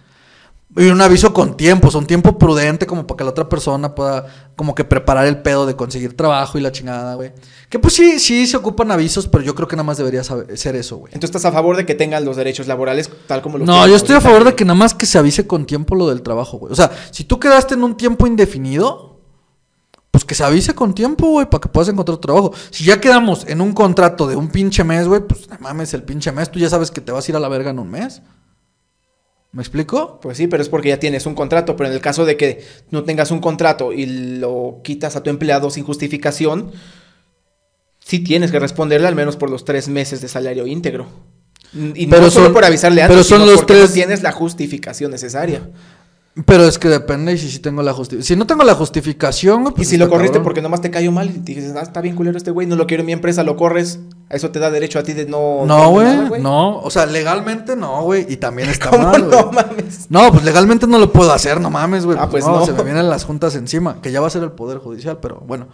Y 0.74 0.86
un 0.86 1.02
aviso 1.02 1.34
con 1.34 1.54
tiempo, 1.54 1.88
o 1.88 1.90
sea, 1.90 2.00
un 2.00 2.06
tiempo 2.06 2.38
prudente 2.38 2.86
como 2.86 3.06
para 3.06 3.18
que 3.18 3.24
la 3.24 3.30
otra 3.30 3.46
persona 3.46 3.94
pueda 3.94 4.24
como 4.56 4.74
que 4.74 4.84
preparar 4.84 5.26
el 5.26 5.42
pedo 5.42 5.66
de 5.66 5.76
conseguir 5.76 6.16
trabajo 6.16 6.56
y 6.56 6.62
la 6.62 6.72
chingada, 6.72 7.14
güey. 7.14 7.32
Que 7.68 7.78
pues 7.78 7.92
sí, 7.92 8.18
sí 8.18 8.46
se 8.46 8.56
ocupan 8.56 8.90
avisos, 8.90 9.28
pero 9.28 9.44
yo 9.44 9.54
creo 9.54 9.68
que 9.68 9.76
nada 9.76 9.84
más 9.84 9.98
debería 9.98 10.24
saber- 10.24 10.56
ser 10.56 10.74
eso, 10.76 10.96
güey. 10.96 11.12
Entonces 11.12 11.36
estás 11.36 11.44
a 11.44 11.52
favor 11.52 11.76
de 11.76 11.84
que 11.84 11.94
tengan 11.94 12.24
los 12.24 12.36
derechos 12.36 12.68
laborales 12.68 13.10
tal 13.26 13.42
como 13.42 13.58
lo 13.58 13.66
No, 13.66 13.86
yo 13.86 13.94
estoy 13.94 14.16
a 14.16 14.20
favor 14.22 14.44
de 14.44 14.54
que 14.54 14.64
nada 14.64 14.74
más 14.78 14.94
que 14.94 15.04
se 15.04 15.18
avise 15.18 15.46
con 15.46 15.66
tiempo 15.66 15.94
lo 15.94 16.08
del 16.08 16.22
trabajo, 16.22 16.56
güey. 16.58 16.72
O 16.72 16.76
sea, 16.76 16.90
si 17.10 17.24
tú 17.24 17.38
quedaste 17.38 17.74
en 17.74 17.84
un 17.84 17.94
tiempo 17.94 18.26
indefinido, 18.26 19.20
pues 20.10 20.24
que 20.24 20.34
se 20.34 20.42
avise 20.44 20.74
con 20.74 20.94
tiempo, 20.94 21.26
güey, 21.28 21.50
para 21.50 21.60
que 21.60 21.68
puedas 21.68 21.88
encontrar 21.90 22.16
trabajo. 22.16 22.52
Si 22.70 22.84
ya 22.84 22.98
quedamos 22.98 23.46
en 23.46 23.60
un 23.60 23.72
contrato 23.72 24.26
de 24.26 24.36
un 24.36 24.48
pinche 24.48 24.84
mes, 24.84 25.06
güey, 25.06 25.20
pues 25.20 25.50
no 25.50 25.56
mames, 25.60 25.92
el 25.92 26.02
pinche 26.02 26.32
mes, 26.32 26.50
tú 26.50 26.58
ya 26.58 26.70
sabes 26.70 26.90
que 26.90 27.02
te 27.02 27.12
vas 27.12 27.28
a 27.28 27.30
ir 27.32 27.36
a 27.36 27.40
la 27.40 27.48
verga 27.48 27.70
en 27.70 27.78
un 27.78 27.90
mes. 27.90 28.22
¿Me 29.52 29.60
explico? 29.62 30.18
Pues 30.22 30.38
sí, 30.38 30.46
pero 30.46 30.62
es 30.62 30.68
porque 30.70 30.88
ya 30.88 30.98
tienes 30.98 31.26
un 31.26 31.34
contrato. 31.34 31.76
Pero 31.76 31.88
en 31.90 31.94
el 31.94 32.00
caso 32.00 32.24
de 32.24 32.36
que 32.38 32.64
no 32.90 33.04
tengas 33.04 33.30
un 33.30 33.40
contrato 33.40 33.92
y 33.92 34.06
lo 34.38 34.80
quitas 34.82 35.14
a 35.16 35.22
tu 35.22 35.28
empleado 35.30 35.68
sin 35.70 35.84
justificación, 35.84 36.72
sí 38.00 38.20
tienes 38.20 38.50
que 38.50 38.58
responderle 38.58 39.08
al 39.08 39.14
menos 39.14 39.36
por 39.36 39.50
los 39.50 39.64
tres 39.64 39.88
meses 39.88 40.20
de 40.22 40.28
salario 40.28 40.66
íntegro. 40.66 41.06
Y 41.74 42.06
Pero 42.06 42.22
no 42.22 42.30
solo 42.30 42.46
son- 42.46 42.54
por 42.54 42.64
avisarle 42.64 43.02
antes, 43.02 43.14
pero 43.14 43.24
son 43.24 43.38
sino 43.40 43.50
los 43.50 43.60
porque 43.60 43.74
tres- 43.74 43.88
no 43.90 43.94
tienes 43.94 44.22
la 44.22 44.32
justificación 44.32 45.10
necesaria. 45.10 45.62
Pero 46.46 46.64
es 46.64 46.78
que 46.78 46.88
depende 46.88 47.34
y 47.34 47.38
si 47.38 47.50
sí 47.50 47.58
tengo 47.58 47.82
la 47.82 47.92
justificación. 47.92 48.26
Si 48.26 48.36
no 48.36 48.46
tengo 48.46 48.64
la 48.64 48.74
justificación, 48.74 49.62
güey, 49.62 49.74
y 49.74 49.76
pues 49.76 49.88
si 49.88 49.98
lo 49.98 50.08
corriste 50.08 50.32
cabrón. 50.32 50.44
porque 50.44 50.62
nomás 50.62 50.80
te 50.80 50.90
cayó 50.90 51.12
mal 51.12 51.28
y 51.28 51.38
dices, 51.40 51.74
ah, 51.76 51.82
está 51.82 52.00
bien 52.00 52.16
culero 52.16 52.38
este 52.38 52.50
güey, 52.50 52.66
no 52.66 52.74
lo 52.74 52.86
quiero 52.86 53.02
en 53.02 53.06
mi 53.06 53.12
empresa, 53.12 53.42
lo 53.42 53.54
corres, 53.54 54.00
eso 54.30 54.50
te 54.50 54.58
da 54.58 54.70
derecho 54.70 54.98
a 54.98 55.02
ti 55.02 55.12
de 55.12 55.26
no... 55.26 55.66
No, 55.66 55.90
güey, 55.90 56.40
no. 56.40 56.78
O 56.78 56.88
sea, 56.88 57.04
legalmente 57.04 57.76
no, 57.76 58.04
güey. 58.04 58.24
Y 58.30 58.38
también 58.38 58.70
está 58.70 58.88
¿Cómo 58.88 59.08
mal, 59.08 59.28
no 59.28 59.52
mames? 59.52 60.06
No, 60.08 60.32
pues 60.32 60.42
legalmente 60.42 60.86
no 60.86 60.98
lo 60.98 61.12
puedo 61.12 61.30
hacer, 61.34 61.60
no 61.60 61.68
mames, 61.68 62.06
güey. 62.06 62.16
Ah, 62.18 62.30
pues, 62.30 62.44
pues 62.44 62.46
no, 62.46 62.60
no. 62.60 62.66
se 62.66 62.72
me 62.72 62.82
vienen 62.82 63.10
las 63.10 63.24
juntas 63.24 63.54
encima, 63.54 64.00
que 64.00 64.10
ya 64.10 64.22
va 64.22 64.28
a 64.28 64.30
ser 64.30 64.42
el 64.42 64.52
Poder 64.52 64.78
Judicial, 64.78 65.18
pero 65.20 65.42
bueno. 65.46 65.68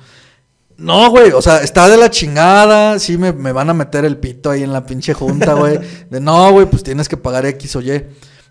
No, 0.77 1.11
güey, 1.11 1.31
o 1.31 1.43
sea, 1.43 1.59
está 1.59 1.89
de 1.89 1.97
la 1.97 2.11
chingada, 2.11 2.99
sí 2.99 3.17
me, 3.17 3.33
me 3.33 3.53
van 3.53 3.71
a 3.71 3.75
meter 3.75 4.05
el 4.05 4.17
pito 4.17 4.51
ahí 4.51 4.65
en 4.65 4.73
la 4.73 4.85
pinche 4.85 5.15
junta, 5.15 5.55
güey. 5.55 5.79
De 6.11 6.21
no, 6.21 6.51
güey, 6.51 6.67
pues 6.67 6.83
tienes 6.83 7.09
que 7.09 7.17
pagar 7.17 7.47
X 7.47 7.77
o 7.77 7.81
Y. 7.81 8.05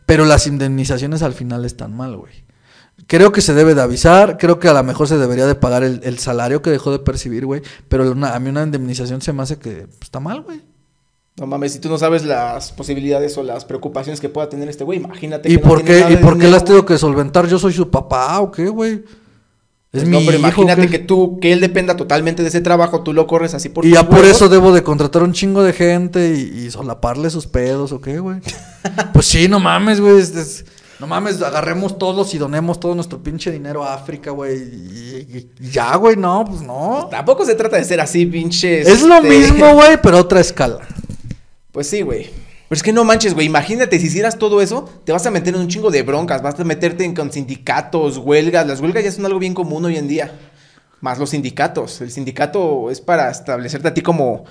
Pero 0.08 0.26
las 0.26 0.48
indemnizaciones 0.48 1.22
al 1.22 1.34
final 1.34 1.64
están 1.66 1.96
mal, 1.96 2.18
güey. 2.18 2.34
Creo 3.06 3.32
que 3.32 3.42
se 3.42 3.54
debe 3.54 3.76
de 3.76 3.82
avisar, 3.82 4.38
creo 4.40 4.58
que 4.58 4.68
a 4.70 4.74
lo 4.74 4.82
mejor 4.84 5.08
se 5.08 5.18
debería 5.20 5.46
de 5.46 5.54
pagar 5.54 5.84
el, 5.84 6.02
el 6.04 6.18
salario 6.18 6.64
que 6.64 6.72
dejó 6.72 6.92
de 6.92 6.98
percibir, 7.00 7.46
güey. 7.46 7.62
Pero 7.88 8.12
una- 8.12 8.34
a 8.34 8.40
mí 8.40 8.50
una 8.50 8.64
indemnización 8.64 9.22
se 9.22 9.32
me 9.34 9.44
hace 9.44 9.58
que 9.60 9.86
pues, 9.86 9.98
está 10.02 10.20
mal, 10.20 10.42
güey. 10.42 10.62
No 11.40 11.46
mames, 11.46 11.74
si 11.74 11.80
tú 11.80 11.90
no 11.90 12.00
sabes 12.00 12.26
las 12.26 12.72
posibilidades 12.72 13.38
o 13.38 13.44
las 13.44 13.64
preocupaciones 13.66 14.20
que 14.20 14.30
pueda 14.30 14.50
tener 14.50 14.68
este 14.70 14.84
güey, 14.84 14.98
imagínate 14.98 15.48
¿Y 15.52 15.58
que 15.58 15.62
no 15.62 15.68
por 15.70 15.82
tiene 15.82 15.94
qué, 15.94 16.00
nada 16.02 16.12
¿y 16.14 16.18
por 16.18 16.30
qué 16.34 16.36
dinero, 16.40 16.52
las 16.54 16.64
tengo 16.66 16.80
güey. 16.80 16.88
que 16.88 16.98
solventar? 16.98 17.48
¿Yo 17.48 17.60
soy 17.60 17.74
su 17.74 17.92
papá 17.92 18.40
o 18.40 18.50
qué, 18.52 18.68
güey? 18.70 19.04
Es 19.94 20.04
No, 20.04 20.20
mi 20.20 20.26
pero 20.26 20.38
hijo, 20.38 20.48
imagínate 20.48 20.90
que 20.90 21.00
tú, 21.00 21.40
que 21.40 21.54
él 21.54 21.62
dependa 21.62 21.96
totalmente 21.96 22.42
de 22.44 22.50
ese 22.50 22.60
trabajo, 22.60 23.04
tú 23.04 23.14
lo 23.14 23.26
corres 23.26 23.54
así 23.54 23.70
por 23.70 23.86
Y 23.86 23.92
ya 23.92 24.04
por 24.04 24.20
huevos. 24.20 24.36
eso 24.36 24.50
debo 24.50 24.74
de 24.74 24.84
contratar 24.84 25.24
un 25.24 25.34
chingo 25.34 25.64
de 25.64 25.72
gente 25.72 26.36
y, 26.36 26.66
y 26.66 26.72
solaparle 26.72 27.30
sus 27.30 27.48
pedos 27.48 27.94
o 27.94 28.02
qué, 28.02 28.20
güey. 28.20 28.40
pues 29.14 29.26
sí, 29.26 29.48
no 29.48 29.60
mames, 29.60 30.02
güey. 30.02 30.22
no 31.00 31.08
mames, 31.08 31.42
agarremos 31.42 31.98
todos 31.98 32.34
y 32.34 32.38
donemos 32.38 32.80
todo 32.82 32.96
nuestro 32.96 33.24
pinche 33.24 33.50
dinero 33.50 33.84
a 33.84 33.94
África, 33.94 34.32
güey. 34.32 34.58
Y, 34.58 35.50
ya, 35.72 35.96
güey, 35.96 36.18
no, 36.18 36.44
pues 36.46 36.62
no. 36.62 37.08
Tampoco 37.10 37.46
se 37.46 37.56
trata 37.56 37.78
de 37.78 37.86
ser 37.86 38.02
así, 38.02 38.26
pinches. 38.26 38.88
Es 38.88 39.04
lo 39.04 39.16
este, 39.16 39.30
mismo, 39.30 39.74
güey, 39.74 40.02
pero 40.04 40.18
a 40.18 40.22
otra 40.22 40.42
escala. 40.42 40.80
Pues 41.72 41.88
sí, 41.88 42.02
güey. 42.02 42.30
Pero 42.70 42.78
es 42.78 42.84
que 42.84 42.92
no 42.92 43.06
manches, 43.06 43.34
güey. 43.34 43.46
Imagínate, 43.46 43.98
si 44.00 44.08
hicieras 44.08 44.38
todo 44.38 44.62
eso, 44.62 44.90
te 45.06 45.14
vas 45.14 45.26
a 45.26 45.32
meter 45.32 45.56
en 45.56 45.62
un 45.62 45.68
chingo 45.70 45.90
de 45.90 46.04
broncas. 46.04 46.42
Vas 46.42 46.60
a 46.60 46.64
meterte 46.66 47.06
en, 47.06 47.16
con 47.16 47.32
sindicatos, 47.32 48.18
huelgas. 48.18 48.68
Las 48.68 48.82
huelgas 48.82 49.04
ya 49.06 49.12
son 49.12 49.26
algo 49.26 49.40
bien 49.40 49.54
común 49.54 49.86
hoy 49.86 49.96
en 49.96 50.08
día. 50.08 50.32
Más 51.00 51.18
los 51.18 51.30
sindicatos. 51.30 52.02
El 52.02 52.12
sindicato 52.12 52.92
es 52.92 53.00
para 53.00 53.30
establecerte 53.30 53.88
a 53.88 53.94
ti 53.94 54.02
como 54.02 54.44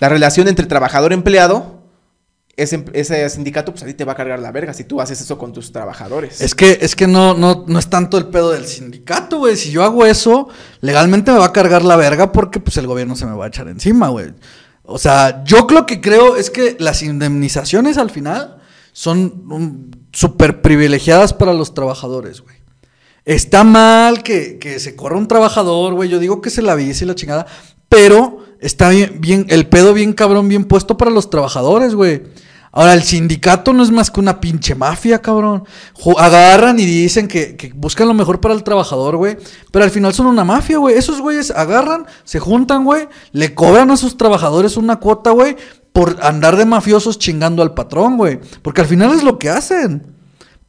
la 0.00 0.08
relación 0.08 0.48
entre 0.48 0.66
trabajador-empleado. 0.66 1.78
Ese, 2.56 2.84
ese 2.92 3.26
sindicato, 3.30 3.72
pues 3.72 3.84
a 3.84 3.86
ti 3.86 3.94
te 3.94 4.04
va 4.04 4.12
a 4.12 4.16
cargar 4.16 4.40
la 4.40 4.50
verga 4.50 4.74
si 4.74 4.84
tú 4.84 5.00
haces 5.00 5.20
eso 5.20 5.38
con 5.38 5.52
tus 5.52 5.72
trabajadores. 5.72 6.40
Es 6.40 6.54
que, 6.54 6.78
es 6.82 6.96
que 6.96 7.06
no, 7.06 7.34
no, 7.34 7.64
no 7.66 7.78
es 7.78 7.88
tanto 7.88 8.18
el 8.18 8.26
pedo 8.26 8.50
del 8.50 8.66
sindicato, 8.66 9.38
güey. 9.38 9.56
Si 9.56 9.70
yo 9.70 9.84
hago 9.84 10.04
eso, 10.04 10.48
legalmente 10.80 11.30
me 11.30 11.38
va 11.38 11.46
a 11.46 11.52
cargar 11.52 11.84
la 11.84 11.96
verga 11.96 12.32
porque 12.32 12.58
pues 12.58 12.76
el 12.76 12.86
gobierno 12.86 13.14
se 13.14 13.24
me 13.24 13.34
va 13.34 13.44
a 13.44 13.48
echar 13.48 13.68
encima, 13.68 14.08
güey. 14.08 14.34
O 14.90 14.98
sea, 14.98 15.44
yo 15.44 15.66
lo 15.70 15.86
que 15.86 16.00
creo 16.00 16.36
es 16.36 16.50
que 16.50 16.76
las 16.80 17.02
indemnizaciones 17.02 17.96
al 17.96 18.10
final 18.10 18.58
son 18.92 19.44
um, 19.50 19.90
súper 20.12 20.62
privilegiadas 20.62 21.32
para 21.32 21.54
los 21.54 21.74
trabajadores, 21.74 22.40
güey. 22.40 22.56
Está 23.24 23.62
mal 23.62 24.22
que, 24.22 24.58
que 24.58 24.80
se 24.80 24.96
corra 24.96 25.16
un 25.16 25.28
trabajador, 25.28 25.94
güey. 25.94 26.08
Yo 26.08 26.18
digo 26.18 26.40
que 26.40 26.50
se 26.50 26.62
la 26.62 26.72
avise 26.72 27.04
y 27.04 27.08
la 27.08 27.14
chingada. 27.14 27.46
Pero 27.88 28.44
está 28.60 28.88
bien, 28.88 29.20
bien, 29.20 29.46
el 29.48 29.68
pedo 29.68 29.94
bien 29.94 30.12
cabrón, 30.12 30.48
bien 30.48 30.64
puesto 30.64 30.96
para 30.96 31.10
los 31.10 31.30
trabajadores, 31.30 31.94
güey. 31.94 32.22
Ahora, 32.72 32.94
el 32.94 33.02
sindicato 33.02 33.72
no 33.72 33.82
es 33.82 33.90
más 33.90 34.10
que 34.10 34.20
una 34.20 34.40
pinche 34.40 34.74
mafia, 34.74 35.20
cabrón. 35.20 35.64
Agarran 36.16 36.78
y 36.78 36.86
dicen 36.86 37.26
que, 37.26 37.56
que 37.56 37.72
buscan 37.74 38.06
lo 38.06 38.14
mejor 38.14 38.40
para 38.40 38.54
el 38.54 38.62
trabajador, 38.62 39.16
güey. 39.16 39.36
Pero 39.72 39.84
al 39.84 39.90
final 39.90 40.14
son 40.14 40.26
una 40.26 40.44
mafia, 40.44 40.78
güey. 40.78 40.96
Esos 40.96 41.20
güeyes 41.20 41.50
agarran, 41.50 42.06
se 42.24 42.38
juntan, 42.38 42.84
güey. 42.84 43.08
Le 43.32 43.54
cobran 43.54 43.90
a 43.90 43.96
sus 43.96 44.16
trabajadores 44.16 44.76
una 44.76 44.96
cuota, 44.96 45.30
güey. 45.30 45.56
Por 45.92 46.18
andar 46.22 46.56
de 46.56 46.64
mafiosos 46.64 47.18
chingando 47.18 47.62
al 47.62 47.74
patrón, 47.74 48.16
güey. 48.16 48.38
Porque 48.62 48.82
al 48.82 48.86
final 48.86 49.12
es 49.14 49.24
lo 49.24 49.38
que 49.38 49.50
hacen. 49.50 50.19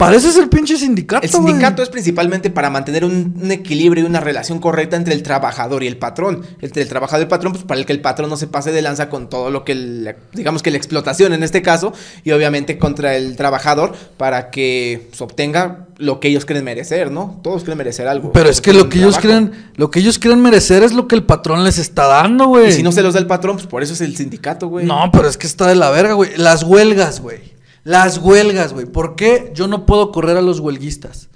Pareces 0.02 0.36
el 0.38 0.50
pinche 0.50 0.78
sindicato, 0.78 1.24
El 1.26 1.32
güey. 1.32 1.44
sindicato 1.54 1.84
es 1.84 1.90
principalmente 1.90 2.50
para 2.50 2.70
mantener 2.70 3.06
un, 3.06 3.36
un 3.42 3.52
equilibrio 3.52 4.04
y 4.04 4.08
una 4.08 4.20
relación 4.20 4.60
correcta 4.60 4.96
entre 4.98 5.14
el 5.14 5.22
trabajador 5.22 5.84
y 5.84 5.88
el 5.88 5.98
patrón. 5.98 6.42
Entre 6.60 6.82
el 6.82 6.90
trabajador 6.90 7.22
y 7.22 7.24
el 7.26 7.28
patrón, 7.30 7.54
pues 7.54 7.64
para 7.66 7.80
el 7.80 7.86
que 7.86 7.94
el 7.94 8.02
patrón 8.02 8.30
no 8.30 8.36
se 8.38 8.48
pase 8.48 8.72
de 8.72 8.82
lanza 8.82 9.10
con 9.10 9.30
todo 9.30 9.52
lo 9.52 9.64
que, 9.64 9.74
el- 9.74 10.16
digamos 10.34 10.64
que 10.64 10.72
la 10.72 10.78
explotación 10.78 11.34
en 11.34 11.44
este 11.44 11.62
caso, 11.62 11.94
y 12.24 12.32
obviamente 12.32 12.78
contra 12.80 13.16
el 13.16 13.36
trabajador 13.36 13.94
para 14.18 14.50
que 14.50 15.08
pues, 15.10 15.22
obtenga 15.22 15.86
lo 15.98 16.20
que 16.20 16.30
ellos 16.30 16.46
creen 16.46 16.64
merecer, 16.66 17.12
¿no? 17.12 17.40
Todos 17.44 17.64
creen 17.64 17.78
merecer 17.78 18.08
algo. 18.08 18.32
Pero 18.32 18.50
es 18.50 18.60
que 18.60 18.74
lo 18.74 18.90
que 18.90 18.98
ellos 18.98 19.20
trabajo. 19.20 19.50
creen, 19.52 19.70
lo 19.76 19.92
que 19.92 20.00
ellos 20.00 20.18
creen 20.18 20.42
merecer 20.42 20.82
es 20.82 20.94
lo 20.94 21.08
que 21.08 21.14
el 21.16 21.24
patrón 21.24 21.64
les 21.64 21.78
está 21.78 22.08
dando, 22.08 22.48
güey. 22.48 22.70
Y 22.70 22.72
si 22.72 22.82
no 22.82 22.92
se 22.92 23.04
los 23.04 23.14
da 23.14 23.20
el 23.20 23.28
patrón, 23.28 23.56
pues 23.58 23.68
por 23.68 23.84
eso 23.84 23.94
es 23.94 24.02
el 24.02 24.16
sindicato, 24.18 24.68
güey. 24.68 24.86
No, 24.88 25.12
pero 25.14 25.28
es 25.28 25.38
que 25.38 25.46
está 25.46 25.68
de 25.68 25.76
la 25.76 25.92
verga, 25.92 26.14
güey. 26.14 26.32
Las 26.38 26.64
huelgas, 26.64 27.20
güey. 27.22 27.51
Las 27.84 28.18
huelgas, 28.18 28.74
güey. 28.74 28.86
¿Por 28.86 29.16
qué 29.16 29.52
yo 29.56 29.68
no 29.68 29.86
puedo 29.86 30.12
correr 30.12 30.38
a 30.38 30.42
los 30.42 30.60
huelguistas? 30.60 31.30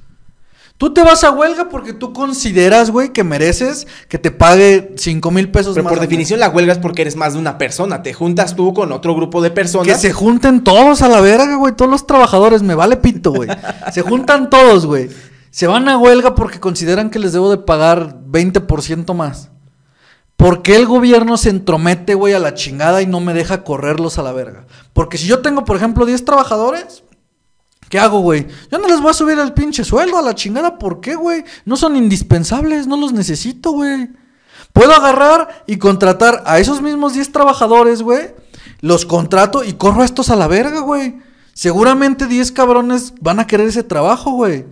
Tú 0.77 0.93
te 0.93 1.01
vas 1.03 1.23
a 1.23 1.31
huelga 1.31 1.69
porque 1.69 1.93
tú 1.93 2.11
consideras, 2.11 2.91
güey, 2.91 3.13
que 3.13 3.23
mereces 3.23 3.87
que 4.09 4.17
te 4.17 4.29
pague 4.29 4.93
5 4.97 5.31
mil 5.31 5.49
pesos 5.49 5.73
Pero 5.73 5.85
más 5.85 5.93
por 5.93 6.01
definición 6.01 6.41
la 6.41 6.49
huelga 6.49 6.73
es 6.73 6.79
porque 6.79 7.03
eres 7.03 7.15
más 7.15 7.33
de 7.33 7.39
una 7.39 7.57
persona. 7.57 8.03
Te 8.03 8.13
juntas 8.13 8.57
tú 8.57 8.73
con 8.73 8.91
otro 8.91 9.15
grupo 9.15 9.41
de 9.41 9.51
personas. 9.51 9.87
Que 9.87 9.95
se 9.95 10.11
junten 10.11 10.65
todos 10.65 11.01
a 11.01 11.07
la 11.07 11.21
verga, 11.21 11.55
güey. 11.55 11.73
Todos 11.73 11.89
los 11.89 12.05
trabajadores, 12.05 12.61
me 12.61 12.75
vale 12.75 12.97
pito, 12.97 13.31
güey. 13.31 13.49
se 13.93 14.01
juntan 14.01 14.49
todos, 14.49 14.85
güey. 14.85 15.09
Se 15.49 15.65
van 15.65 15.87
a 15.87 15.97
huelga 15.97 16.35
porque 16.35 16.59
consideran 16.59 17.09
que 17.09 17.19
les 17.19 17.31
debo 17.31 17.49
de 17.49 17.57
pagar 17.59 18.19
20% 18.29 19.13
más. 19.13 19.51
¿Por 20.35 20.61
qué 20.61 20.75
el 20.75 20.85
gobierno 20.85 21.37
se 21.37 21.49
entromete, 21.49 22.13
güey, 22.13 22.33
a 22.33 22.39
la 22.39 22.53
chingada 22.53 23.01
y 23.01 23.07
no 23.07 23.19
me 23.19 23.33
deja 23.33 23.63
correrlos 23.63 24.17
a 24.17 24.23
la 24.23 24.33
verga? 24.33 24.65
Porque 24.93 25.17
si 25.17 25.27
yo 25.27 25.39
tengo, 25.39 25.63
por 25.63 25.77
ejemplo, 25.77 26.05
10 26.05 26.25
trabajadores, 26.25 27.03
¿qué 27.89 27.99
hago, 27.99 28.19
güey? 28.19 28.47
Yo 28.71 28.77
no 28.77 28.87
les 28.87 28.99
voy 28.99 29.11
a 29.11 29.13
subir 29.13 29.39
el 29.39 29.53
pinche 29.53 29.83
sueldo 29.83 30.17
a 30.17 30.21
la 30.21 30.35
chingada. 30.35 30.77
¿Por 30.77 30.99
qué, 30.99 31.15
güey? 31.15 31.45
No 31.63 31.77
son 31.77 31.95
indispensables, 31.95 32.85
no 32.85 32.97
los 32.97 33.13
necesito, 33.13 33.71
güey. 33.71 34.09
Puedo 34.73 34.93
agarrar 34.93 35.63
y 35.67 35.77
contratar 35.77 36.43
a 36.45 36.59
esos 36.59 36.81
mismos 36.81 37.13
10 37.13 37.31
trabajadores, 37.31 38.01
güey. 38.01 38.33
Los 38.81 39.05
contrato 39.05 39.63
y 39.63 39.73
corro 39.73 40.01
a 40.01 40.05
estos 40.05 40.29
a 40.29 40.35
la 40.35 40.47
verga, 40.47 40.81
güey. 40.81 41.15
Seguramente 41.53 42.27
10 42.27 42.51
cabrones 42.51 43.13
van 43.21 43.39
a 43.39 43.47
querer 43.47 43.69
ese 43.69 43.83
trabajo, 43.83 44.31
güey. 44.31 44.65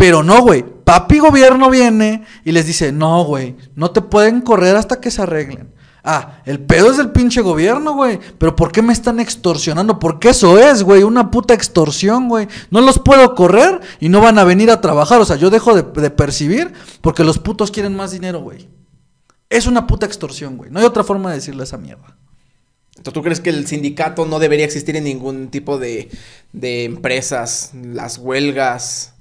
Pero 0.00 0.22
no, 0.22 0.40
güey. 0.40 0.64
Papi 0.64 1.18
gobierno 1.18 1.68
viene 1.68 2.24
y 2.42 2.52
les 2.52 2.66
dice, 2.66 2.90
no, 2.90 3.22
güey, 3.22 3.54
no 3.74 3.90
te 3.90 4.00
pueden 4.00 4.40
correr 4.40 4.74
hasta 4.74 4.98
que 4.98 5.10
se 5.10 5.20
arreglen. 5.20 5.74
Ah, 6.02 6.40
el 6.46 6.58
pedo 6.58 6.90
es 6.90 6.96
del 6.96 7.10
pinche 7.10 7.42
gobierno, 7.42 7.92
güey. 7.92 8.18
Pero 8.38 8.56
¿por 8.56 8.72
qué 8.72 8.80
me 8.80 8.94
están 8.94 9.20
extorsionando? 9.20 9.98
Porque 9.98 10.30
eso 10.30 10.58
es, 10.58 10.84
güey, 10.84 11.02
una 11.02 11.30
puta 11.30 11.52
extorsión, 11.52 12.30
güey. 12.30 12.48
No 12.70 12.80
los 12.80 12.98
puedo 12.98 13.34
correr 13.34 13.78
y 14.00 14.08
no 14.08 14.22
van 14.22 14.38
a 14.38 14.44
venir 14.44 14.70
a 14.70 14.80
trabajar. 14.80 15.20
O 15.20 15.26
sea, 15.26 15.36
yo 15.36 15.50
dejo 15.50 15.74
de, 15.74 15.82
de 15.82 16.08
percibir 16.08 16.72
porque 17.02 17.22
los 17.22 17.38
putos 17.38 17.70
quieren 17.70 17.94
más 17.94 18.10
dinero, 18.10 18.40
güey. 18.40 18.70
Es 19.50 19.66
una 19.66 19.86
puta 19.86 20.06
extorsión, 20.06 20.56
güey. 20.56 20.70
No 20.70 20.80
hay 20.80 20.86
otra 20.86 21.04
forma 21.04 21.28
de 21.28 21.36
decirle 21.36 21.64
esa 21.64 21.76
mierda. 21.76 22.16
Entonces, 22.96 23.12
¿tú 23.12 23.22
crees 23.22 23.40
que 23.40 23.50
el 23.50 23.66
sindicato 23.66 24.24
no 24.24 24.38
debería 24.38 24.64
existir 24.64 24.96
en 24.96 25.04
ningún 25.04 25.48
tipo 25.48 25.76
de, 25.76 26.08
de 26.54 26.84
empresas? 26.84 27.72
Las 27.74 28.16
huelgas. 28.16 29.12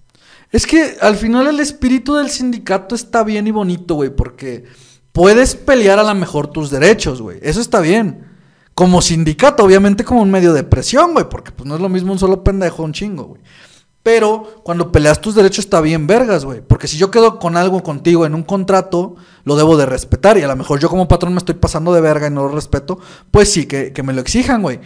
Es 0.52 0.66
que 0.66 0.98
al 1.02 1.16
final 1.16 1.48
el 1.48 1.60
espíritu 1.60 2.16
del 2.16 2.30
sindicato 2.30 2.96
está 2.96 3.24
bien 3.24 3.46
y 3.48 3.52
bonito, 3.52 3.96
güey, 3.96 4.10
porque 4.10 4.66
puedes 5.12 5.56
pelear 5.56 6.00
a 6.00 6.04
lo 6.04 6.16
mejor 6.16 6.48
tus 6.48 6.72
derechos, 6.72 7.22
güey. 7.22 7.40
Eso 7.42 7.62
está 7.62 7.80
bien. 7.82 8.26
Como 8.74 9.02
sindicato, 9.02 9.64
obviamente 9.64 10.04
como 10.04 10.22
un 10.22 10.32
medio 10.32 10.54
de 10.54 10.64
presión, 10.64 11.14
güey, 11.14 11.30
porque 11.30 11.52
pues 11.52 11.68
no 11.68 11.76
es 11.76 11.82
lo 11.82 11.90
mismo 11.90 12.14
un 12.14 12.20
solo 12.20 12.44
pendejo, 12.44 12.84
un 12.84 12.94
chingo, 12.94 13.26
güey. 13.26 13.42
Pero 14.02 14.62
cuando 14.64 14.92
peleas 14.92 15.20
tus 15.20 15.36
derechos 15.36 15.66
está 15.66 15.82
bien 15.82 16.08
vergas, 16.08 16.46
güey. 16.46 16.62
Porque 16.62 16.88
si 16.88 16.98
yo 16.98 17.12
quedo 17.12 17.38
con 17.38 17.58
algo 17.58 17.84
contigo 17.84 18.26
en 18.26 18.34
un 18.34 18.44
contrato, 18.44 19.18
lo 19.44 19.56
debo 19.56 19.78
de 19.78 19.86
respetar. 19.86 20.38
Y 20.38 20.42
a 20.42 20.48
lo 20.48 20.56
mejor 20.56 20.80
yo 20.80 20.90
como 20.90 21.08
patrón 21.08 21.34
me 21.34 21.40
estoy 21.40 21.56
pasando 21.56 21.94
de 21.94 22.02
verga 22.02 22.28
y 22.28 22.32
no 22.32 22.44
lo 22.44 22.56
respeto, 22.56 22.98
pues 23.30 23.52
sí, 23.52 23.66
que, 23.68 23.92
que 23.92 24.02
me 24.02 24.14
lo 24.14 24.22
exijan, 24.22 24.62
güey. 24.62 24.80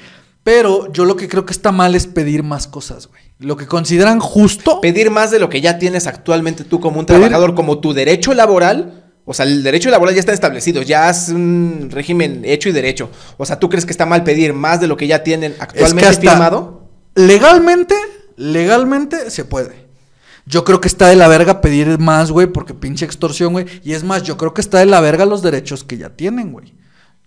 Pero 0.43 0.91
yo 0.91 1.05
lo 1.05 1.15
que 1.15 1.29
creo 1.29 1.45
que 1.45 1.53
está 1.53 1.71
mal 1.71 1.95
es 1.95 2.05
pedir 2.05 2.43
más 2.43 2.67
cosas, 2.67 3.07
güey. 3.07 3.21
Lo 3.39 3.55
que 3.55 3.65
consideran 3.65 4.19
justo... 4.19 4.81
Pedir 4.81 5.09
más 5.09 5.31
de 5.31 5.39
lo 5.39 5.49
que 5.49 5.61
ya 5.61 5.79
tienes 5.79 6.05
actualmente 6.05 6.63
tú 6.65 6.79
como 6.81 6.99
un 6.99 7.05
Pedir- 7.05 7.19
trabajador, 7.19 7.55
como 7.55 7.79
tu 7.79 7.93
derecho 7.93 8.33
laboral. 8.33 9.11
O 9.25 9.33
sea, 9.33 9.45
el 9.45 9.63
derecho 9.63 9.89
laboral 9.89 10.13
ya 10.15 10.19
está 10.19 10.33
establecido, 10.33 10.81
ya 10.81 11.09
es 11.09 11.29
un 11.29 11.87
régimen 11.89 12.41
hecho 12.43 12.67
y 12.67 12.73
derecho. 12.73 13.09
O 13.37 13.45
sea, 13.45 13.57
¿tú 13.57 13.69
crees 13.69 13.85
que 13.85 13.91
está 13.91 14.05
mal 14.05 14.25
pedir 14.25 14.51
más 14.53 14.81
de 14.81 14.87
lo 14.87 14.97
que 14.97 15.07
ya 15.07 15.23
tienen 15.23 15.55
actualmente 15.59 16.09
hasta 16.09 16.31
firmado? 16.31 16.89
Legalmente, 17.15 17.95
legalmente 18.35 19.29
se 19.29 19.45
puede. 19.45 19.83
Yo 20.45 20.65
creo 20.65 20.81
que 20.81 20.89
está 20.89 21.07
de 21.07 21.15
la 21.15 21.29
verga 21.29 21.61
pedir 21.61 21.99
más, 21.99 22.31
güey, 22.31 22.47
porque 22.47 22.73
pinche 22.73 23.05
extorsión, 23.05 23.53
güey. 23.53 23.65
Y 23.81 23.93
es 23.93 24.03
más, 24.03 24.23
yo 24.23 24.35
creo 24.35 24.53
que 24.53 24.59
está 24.59 24.79
de 24.79 24.87
la 24.87 24.99
verga 24.99 25.25
los 25.25 25.41
derechos 25.41 25.85
que 25.85 25.97
ya 25.97 26.09
tienen, 26.09 26.51
güey. 26.51 26.73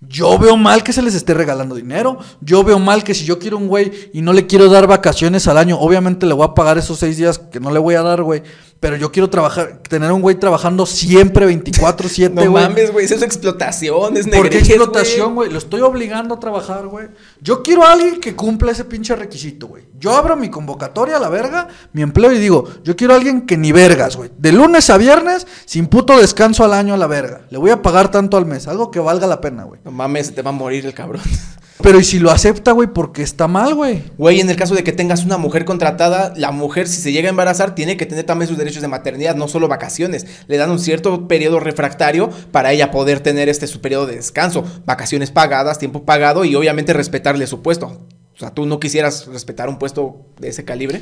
Yo 0.08 0.38
veo 0.38 0.56
mal 0.56 0.82
que 0.82 0.92
se 0.92 1.02
les 1.02 1.14
esté 1.14 1.34
regalando 1.34 1.74
dinero. 1.74 2.18
Yo 2.40 2.62
veo 2.62 2.78
mal 2.78 3.04
que 3.04 3.14
si 3.14 3.24
yo 3.24 3.38
quiero 3.38 3.58
un 3.58 3.68
güey 3.68 4.10
y 4.12 4.22
no 4.22 4.32
le 4.32 4.46
quiero 4.46 4.68
dar 4.68 4.86
vacaciones 4.86 5.48
al 5.48 5.58
año, 5.58 5.78
obviamente 5.78 6.26
le 6.26 6.34
voy 6.34 6.44
a 6.44 6.54
pagar 6.54 6.78
esos 6.78 6.98
seis 6.98 7.16
días 7.16 7.38
que 7.38 7.60
no 7.60 7.70
le 7.70 7.78
voy 7.78 7.94
a 7.94 8.02
dar, 8.02 8.22
güey. 8.22 8.42
Pero 8.86 8.98
yo 8.98 9.10
quiero 9.10 9.28
trabajar, 9.28 9.80
tener 9.88 10.12
un 10.12 10.22
güey 10.22 10.36
trabajando 10.36 10.86
siempre 10.86 11.44
24-7, 11.44 12.30
No 12.30 12.48
güey. 12.52 12.68
mames, 12.68 12.92
güey, 12.92 13.04
eso 13.04 13.16
es 13.16 13.22
explotación, 13.22 14.16
es 14.16 14.28
¿Por 14.28 14.48
qué 14.48 14.58
explotación, 14.58 15.34
güey? 15.34 15.50
Lo 15.50 15.58
estoy 15.58 15.80
obligando 15.80 16.36
a 16.36 16.38
trabajar, 16.38 16.86
güey. 16.86 17.08
Yo 17.40 17.64
quiero 17.64 17.82
a 17.82 17.90
alguien 17.90 18.20
que 18.20 18.36
cumpla 18.36 18.70
ese 18.70 18.84
pinche 18.84 19.16
requisito, 19.16 19.66
güey. 19.66 19.88
Yo 19.98 20.14
abro 20.14 20.36
mi 20.36 20.50
convocatoria 20.50 21.16
a 21.16 21.18
la 21.18 21.28
verga, 21.28 21.66
mi 21.94 22.02
empleo 22.02 22.30
y 22.30 22.38
digo, 22.38 22.62
yo 22.84 22.94
quiero 22.94 23.14
a 23.14 23.16
alguien 23.16 23.44
que 23.44 23.56
ni 23.56 23.72
vergas, 23.72 24.14
güey. 24.14 24.30
De 24.38 24.52
lunes 24.52 24.88
a 24.88 24.98
viernes, 24.98 25.48
sin 25.64 25.88
puto 25.88 26.16
descanso 26.20 26.62
al 26.62 26.72
año 26.72 26.94
a 26.94 26.96
la 26.96 27.08
verga. 27.08 27.40
Le 27.50 27.58
voy 27.58 27.72
a 27.72 27.82
pagar 27.82 28.12
tanto 28.12 28.36
al 28.36 28.46
mes, 28.46 28.68
algo 28.68 28.92
que 28.92 29.00
valga 29.00 29.26
la 29.26 29.40
pena, 29.40 29.64
güey. 29.64 29.80
No 29.84 29.90
mames, 29.90 30.28
se 30.28 30.32
te 30.32 30.42
va 30.42 30.50
a 30.50 30.52
morir 30.52 30.86
el 30.86 30.94
cabrón. 30.94 31.22
Pero 31.82 32.00
¿y 32.00 32.04
si 32.04 32.18
lo 32.18 32.30
acepta, 32.30 32.72
güey? 32.72 32.88
Porque 32.88 33.22
está 33.22 33.48
mal, 33.48 33.74
güey. 33.74 34.02
Güey, 34.16 34.40
en 34.40 34.48
el 34.48 34.56
caso 34.56 34.74
de 34.74 34.82
que 34.82 34.92
tengas 34.92 35.24
una 35.24 35.36
mujer 35.36 35.64
contratada, 35.64 36.32
la 36.36 36.50
mujer 36.50 36.88
si 36.88 37.00
se 37.00 37.12
llega 37.12 37.28
a 37.28 37.30
embarazar 37.30 37.74
tiene 37.74 37.96
que 37.96 38.06
tener 38.06 38.24
también 38.24 38.48
sus 38.48 38.56
derechos 38.56 38.82
de 38.82 38.88
maternidad, 38.88 39.36
no 39.36 39.46
solo 39.46 39.68
vacaciones. 39.68 40.26
Le 40.46 40.56
dan 40.56 40.70
un 40.70 40.78
cierto 40.78 41.28
periodo 41.28 41.60
refractario 41.60 42.30
para 42.50 42.72
ella 42.72 42.90
poder 42.90 43.20
tener 43.20 43.48
este 43.48 43.66
su 43.66 43.80
periodo 43.80 44.06
de 44.06 44.16
descanso, 44.16 44.64
vacaciones 44.86 45.30
pagadas, 45.30 45.78
tiempo 45.78 46.04
pagado 46.04 46.44
y 46.44 46.54
obviamente 46.54 46.92
respetarle 46.92 47.46
su 47.46 47.62
puesto. 47.62 47.86
O 48.34 48.38
sea, 48.38 48.50
¿tú 48.50 48.66
no 48.66 48.80
quisieras 48.80 49.26
respetar 49.26 49.68
un 49.68 49.78
puesto 49.78 50.26
de 50.38 50.48
ese 50.48 50.64
calibre? 50.64 51.00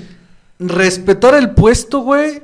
Respetar 0.58 1.34
el 1.34 1.50
puesto, 1.50 2.00
güey. 2.00 2.42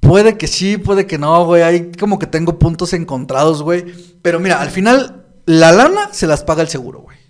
Puede 0.00 0.36
que 0.36 0.46
sí, 0.46 0.76
puede 0.76 1.06
que 1.06 1.18
no, 1.18 1.44
güey. 1.44 1.62
Hay 1.62 1.92
como 1.92 2.18
que 2.18 2.26
tengo 2.26 2.58
puntos 2.58 2.92
encontrados, 2.92 3.62
güey. 3.62 3.84
Pero 4.22 4.40
mira, 4.40 4.60
al 4.60 4.70
final, 4.70 5.24
la 5.46 5.72
lana 5.72 6.10
se 6.12 6.26
las 6.26 6.42
paga 6.42 6.62
el 6.62 6.68
seguro, 6.68 7.00
güey. 7.00 7.25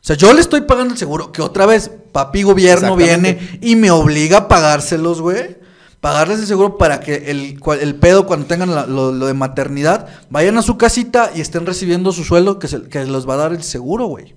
O 0.00 0.04
sea, 0.08 0.16
yo 0.16 0.32
le 0.32 0.40
estoy 0.40 0.62
pagando 0.62 0.94
el 0.94 0.98
seguro, 0.98 1.32
que 1.32 1.42
otra 1.42 1.66
vez, 1.66 1.90
papi 2.12 2.42
gobierno 2.42 2.96
viene 2.96 3.58
y 3.60 3.76
me 3.76 3.90
obliga 3.90 4.38
a 4.38 4.48
pagárselos, 4.48 5.20
güey. 5.20 5.58
Pagarles 6.00 6.38
el 6.38 6.46
seguro 6.46 6.78
para 6.78 7.00
que 7.00 7.30
el, 7.30 7.94
pedo 7.96 8.24
cuando 8.24 8.46
tengan 8.46 8.72
la- 8.72 8.86
lo, 8.86 9.10
lo 9.12 9.26
de 9.26 9.34
maternidad, 9.34 10.06
vayan 10.30 10.56
a 10.56 10.62
su 10.62 10.78
casita 10.78 11.32
y 11.34 11.40
estén 11.40 11.66
recibiendo 11.66 12.12
su 12.12 12.22
sueldo 12.22 12.60
que, 12.60 12.68
se, 12.68 12.82
que 12.84 13.04
les 13.04 13.28
va 13.28 13.34
a 13.34 13.38
dar 13.38 13.52
el 13.52 13.64
seguro, 13.64 14.06
güey. 14.06 14.36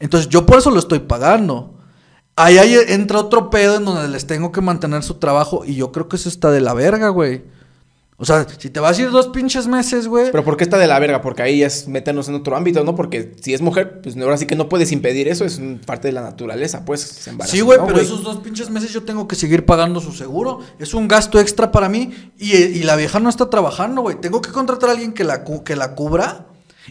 Entonces 0.00 0.28
yo 0.30 0.46
por 0.46 0.58
eso 0.58 0.70
lo 0.70 0.78
estoy 0.78 1.00
pagando. 1.00 1.74
Ahí, 2.34 2.56
ahí 2.56 2.74
entra 2.88 3.18
otro 3.18 3.50
pedo 3.50 3.76
en 3.76 3.84
donde 3.84 4.08
les 4.08 4.26
tengo 4.26 4.50
que 4.50 4.62
mantener 4.62 5.02
su 5.02 5.14
trabajo 5.16 5.64
y 5.66 5.74
yo 5.74 5.92
creo 5.92 6.08
que 6.08 6.16
eso 6.16 6.30
está 6.30 6.50
de 6.50 6.62
la 6.62 6.72
verga, 6.72 7.08
güey. 7.10 7.44
O 8.22 8.24
sea, 8.24 8.46
si 8.56 8.70
te 8.70 8.78
vas 8.78 8.96
a 8.96 9.02
ir 9.02 9.10
dos 9.10 9.26
pinches 9.30 9.66
meses, 9.66 10.06
güey. 10.06 10.30
Pero 10.30 10.44
¿por 10.44 10.56
qué 10.56 10.62
está 10.62 10.78
de 10.78 10.86
la 10.86 10.96
verga? 11.00 11.20
Porque 11.20 11.42
ahí 11.42 11.64
es 11.64 11.88
meternos 11.88 12.28
en 12.28 12.36
otro 12.36 12.56
ámbito, 12.56 12.84
¿no? 12.84 12.94
Porque 12.94 13.34
si 13.40 13.52
es 13.52 13.60
mujer, 13.60 14.00
pues 14.00 14.16
ahora 14.16 14.36
sí 14.36 14.46
que 14.46 14.54
no 14.54 14.68
puedes 14.68 14.92
impedir 14.92 15.26
eso, 15.26 15.44
es 15.44 15.60
parte 15.84 16.06
de 16.06 16.12
la 16.12 16.22
naturaleza, 16.22 16.84
pues. 16.84 17.00
se 17.00 17.30
embaraza, 17.30 17.50
Sí, 17.50 17.62
güey, 17.62 17.80
¿no, 17.80 17.86
pero 17.88 18.00
esos 18.00 18.22
dos 18.22 18.36
pinches 18.36 18.70
meses 18.70 18.92
yo 18.92 19.02
tengo 19.02 19.26
que 19.26 19.34
seguir 19.34 19.66
pagando 19.66 20.00
su 20.00 20.12
seguro. 20.12 20.60
Es 20.78 20.94
un 20.94 21.08
gasto 21.08 21.40
extra 21.40 21.72
para 21.72 21.88
mí 21.88 22.14
y, 22.38 22.54
y 22.54 22.84
la 22.84 22.94
vieja 22.94 23.18
no 23.18 23.28
está 23.28 23.50
trabajando, 23.50 24.02
güey. 24.02 24.20
Tengo 24.20 24.40
que 24.40 24.52
contratar 24.52 24.90
a 24.90 24.92
alguien 24.92 25.14
que 25.14 25.24
la, 25.24 25.42
que 25.64 25.74
la 25.74 25.96
cubra 25.96 26.46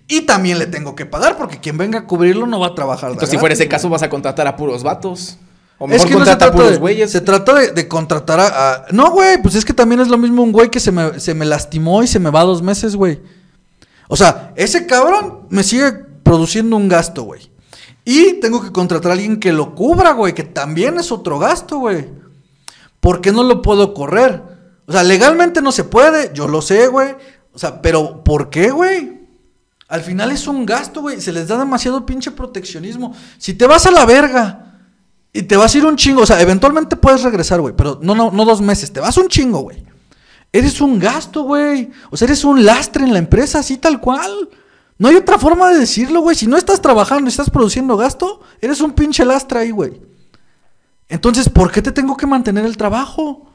y 0.10 0.24
también 0.24 0.60
le 0.60 0.68
tengo 0.68 0.96
que 0.96 1.06
pagar 1.06 1.38
porque 1.38 1.62
quien 1.62 1.78
venga 1.78 2.00
a 2.00 2.08
cubrirlo 2.08 2.46
no 2.46 2.60
va 2.60 2.68
a 2.68 2.76
trabajar. 2.76 3.12
Entonces, 3.12 3.30
si 3.30 3.38
fuera 3.38 3.54
ese 3.54 3.70
caso, 3.70 3.88
vas 3.88 4.04
a 4.04 4.10
contratar 4.10 4.48
a 4.48 4.58
puros 4.58 4.84
vatos. 4.84 5.38
O 5.84 5.88
Es 5.90 6.06
que 6.06 6.14
no 6.14 6.20
se 6.20 6.26
trata, 6.36 6.52
puros 6.52 6.72
de, 6.74 6.78
güeyes. 6.78 7.10
se 7.12 7.22
trata 7.22 7.56
de, 7.56 7.72
de 7.72 7.88
contratar 7.88 8.40
a, 8.40 8.48
a- 8.74 8.86
No, 8.92 9.10
güey, 9.12 9.42
pues 9.42 9.56
es 9.56 9.66
que 9.66 9.74
también 9.74 10.00
es 10.00 10.10
lo 10.10 10.18
mismo 10.20 10.44
un 10.44 10.52
güey 10.52 10.70
que 10.70 10.80
se 10.80 10.92
me, 10.92 11.20
se 11.20 11.34
me 11.34 11.44
lastimó 11.46 12.04
y 12.04 12.08
se 12.08 12.20
me 12.20 12.30
va 12.30 12.44
dos 12.44 12.62
meses, 12.62 12.96
güey. 12.96 13.20
O 14.08 14.16
sea, 14.16 14.54
ese 14.56 14.86
cabrón 14.86 15.48
me 15.50 15.64
sigue 15.64 15.92
produciendo 16.22 16.76
un 16.78 16.88
gasto, 16.88 17.24
güey. 17.24 17.50
Y 18.06 18.34
tengo 18.34 18.62
que 18.62 18.72
contratar 18.72 19.12
a 19.12 19.14
alguien 19.16 19.40
que 19.40 19.52
lo 19.52 19.74
cubra, 19.74 20.12
güey, 20.12 20.34
que 20.36 20.44
también 20.44 21.00
es 21.00 21.12
otro 21.12 21.40
gasto, 21.40 21.80
güey. 21.80 22.10
¿Por 23.00 23.22
qué 23.22 23.32
no 23.32 23.44
lo 23.44 23.62
puedo 23.64 23.94
correr? 23.96 24.42
O 24.86 24.92
sea, 24.92 25.04
legalmente 25.04 25.62
no 25.64 25.72
se 25.72 25.84
puede, 25.84 26.32
yo 26.34 26.48
lo 26.48 26.62
sé, 26.62 26.88
güey. 26.88 27.16
O 27.54 27.58
sea, 27.60 27.82
pero 27.82 28.24
¿por 28.24 28.50
qué, 28.52 28.70
güey? 28.70 29.20
Al 29.88 30.02
final 30.02 30.32
es 30.32 30.48
un 30.48 30.66
gasto, 30.66 31.02
güey. 31.02 31.20
Se 31.20 31.32
les 31.32 31.48
da 31.48 31.58
demasiado 31.58 32.06
pinche 32.06 32.30
proteccionismo. 32.32 33.16
Si 33.38 33.54
te 33.56 33.66
vas 33.68 33.86
a 33.88 33.92
la 33.92 34.06
verga 34.06 34.71
y 35.34 35.44
te 35.44 35.56
vas 35.56 35.74
a 35.74 35.78
ir 35.78 35.86
un 35.86 35.96
chingo, 35.96 36.22
o 36.22 36.26
sea, 36.26 36.42
eventualmente 36.42 36.96
puedes 36.96 37.24
regresar, 37.24 37.62
güey, 37.62 37.74
pero 37.76 38.00
no, 38.02 38.16
no, 38.16 38.32
no 38.32 38.46
dos 38.46 38.62
meses, 38.62 38.92
te 38.92 39.00
vas 39.00 39.18
un 39.18 39.28
chingo, 39.30 39.60
güey. 39.60 39.84
Eres 40.54 40.82
un 40.82 41.00
gasto, 41.00 41.44
güey. 41.44 41.90
O 42.10 42.18
sea, 42.18 42.26
eres 42.26 42.44
un 42.44 42.66
lastre 42.66 43.06
en 43.06 43.14
la 43.14 43.20
empresa, 43.20 43.60
así 43.60 43.78
tal 43.78 44.02
cual. 44.02 44.50
No 44.98 45.08
hay 45.08 45.16
otra 45.16 45.40
forma 45.40 45.70
de 45.70 45.80
decirlo, 45.80 46.22
güey. 46.22 46.36
Si 46.36 46.46
no 46.46 46.58
estás 46.58 46.82
trabajando 46.82 47.26
y 47.26 47.30
estás 47.30 47.50
produciendo 47.50 47.96
gasto, 47.96 48.42
eres 48.60 48.82
un 48.82 48.92
pinche 48.92 49.24
lastre 49.24 49.60
ahí, 49.60 49.72
güey. 49.72 50.02
Entonces, 51.08 51.50
¿por 51.50 51.72
qué 51.72 51.82
te 51.82 51.92
tengo 51.92 52.18
que 52.18 52.28
mantener 52.28 52.66
el 52.66 52.78
trabajo? 52.78 53.50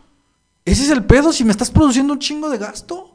Ese 0.65 0.85
es 0.85 0.91
el 0.91 1.05
pedo, 1.05 1.33
si 1.33 1.45
me 1.45 1.51
estás 1.51 1.71
produciendo 1.71 2.15
un 2.15 2.19
chingo 2.19 2.49
de 2.49 2.59
gasto. 2.59 3.15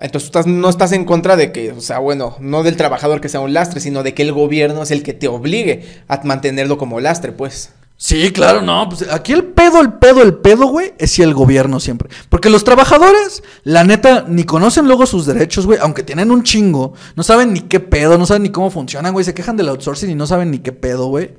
Entonces 0.00 0.46
no 0.46 0.68
estás 0.68 0.92
en 0.92 1.04
contra 1.04 1.36
de 1.36 1.50
que, 1.50 1.72
o 1.72 1.80
sea, 1.80 1.98
bueno, 1.98 2.36
no 2.38 2.62
del 2.62 2.76
trabajador 2.76 3.20
que 3.20 3.28
sea 3.28 3.40
un 3.40 3.52
lastre, 3.52 3.80
sino 3.80 4.04
de 4.04 4.14
que 4.14 4.22
el 4.22 4.32
gobierno 4.32 4.82
es 4.84 4.92
el 4.92 5.02
que 5.02 5.12
te 5.12 5.26
obligue 5.26 6.02
a 6.06 6.20
mantenerlo 6.22 6.78
como 6.78 7.00
lastre, 7.00 7.32
pues. 7.32 7.72
Sí, 7.96 8.30
claro, 8.30 8.62
no. 8.62 8.88
Pues 8.88 9.04
aquí 9.10 9.32
el 9.32 9.42
pedo, 9.42 9.80
el 9.80 9.94
pedo, 9.94 10.22
el 10.22 10.34
pedo, 10.34 10.66
güey, 10.66 10.94
es 10.98 11.10
si 11.10 11.22
el 11.22 11.34
gobierno 11.34 11.80
siempre. 11.80 12.08
Porque 12.28 12.48
los 12.48 12.62
trabajadores, 12.62 13.42
la 13.64 13.82
neta, 13.82 14.24
ni 14.28 14.44
conocen 14.44 14.86
luego 14.86 15.04
sus 15.04 15.26
derechos, 15.26 15.66
güey, 15.66 15.80
aunque 15.82 16.04
tienen 16.04 16.30
un 16.30 16.44
chingo, 16.44 16.94
no 17.16 17.24
saben 17.24 17.52
ni 17.52 17.62
qué 17.62 17.80
pedo, 17.80 18.16
no 18.16 18.24
saben 18.24 18.44
ni 18.44 18.50
cómo 18.50 18.70
funcionan, 18.70 19.12
güey, 19.12 19.24
se 19.24 19.34
quejan 19.34 19.56
del 19.56 19.68
outsourcing 19.68 20.10
y 20.10 20.14
no 20.14 20.28
saben 20.28 20.52
ni 20.52 20.60
qué 20.60 20.70
pedo, 20.70 21.08
güey. 21.08 21.32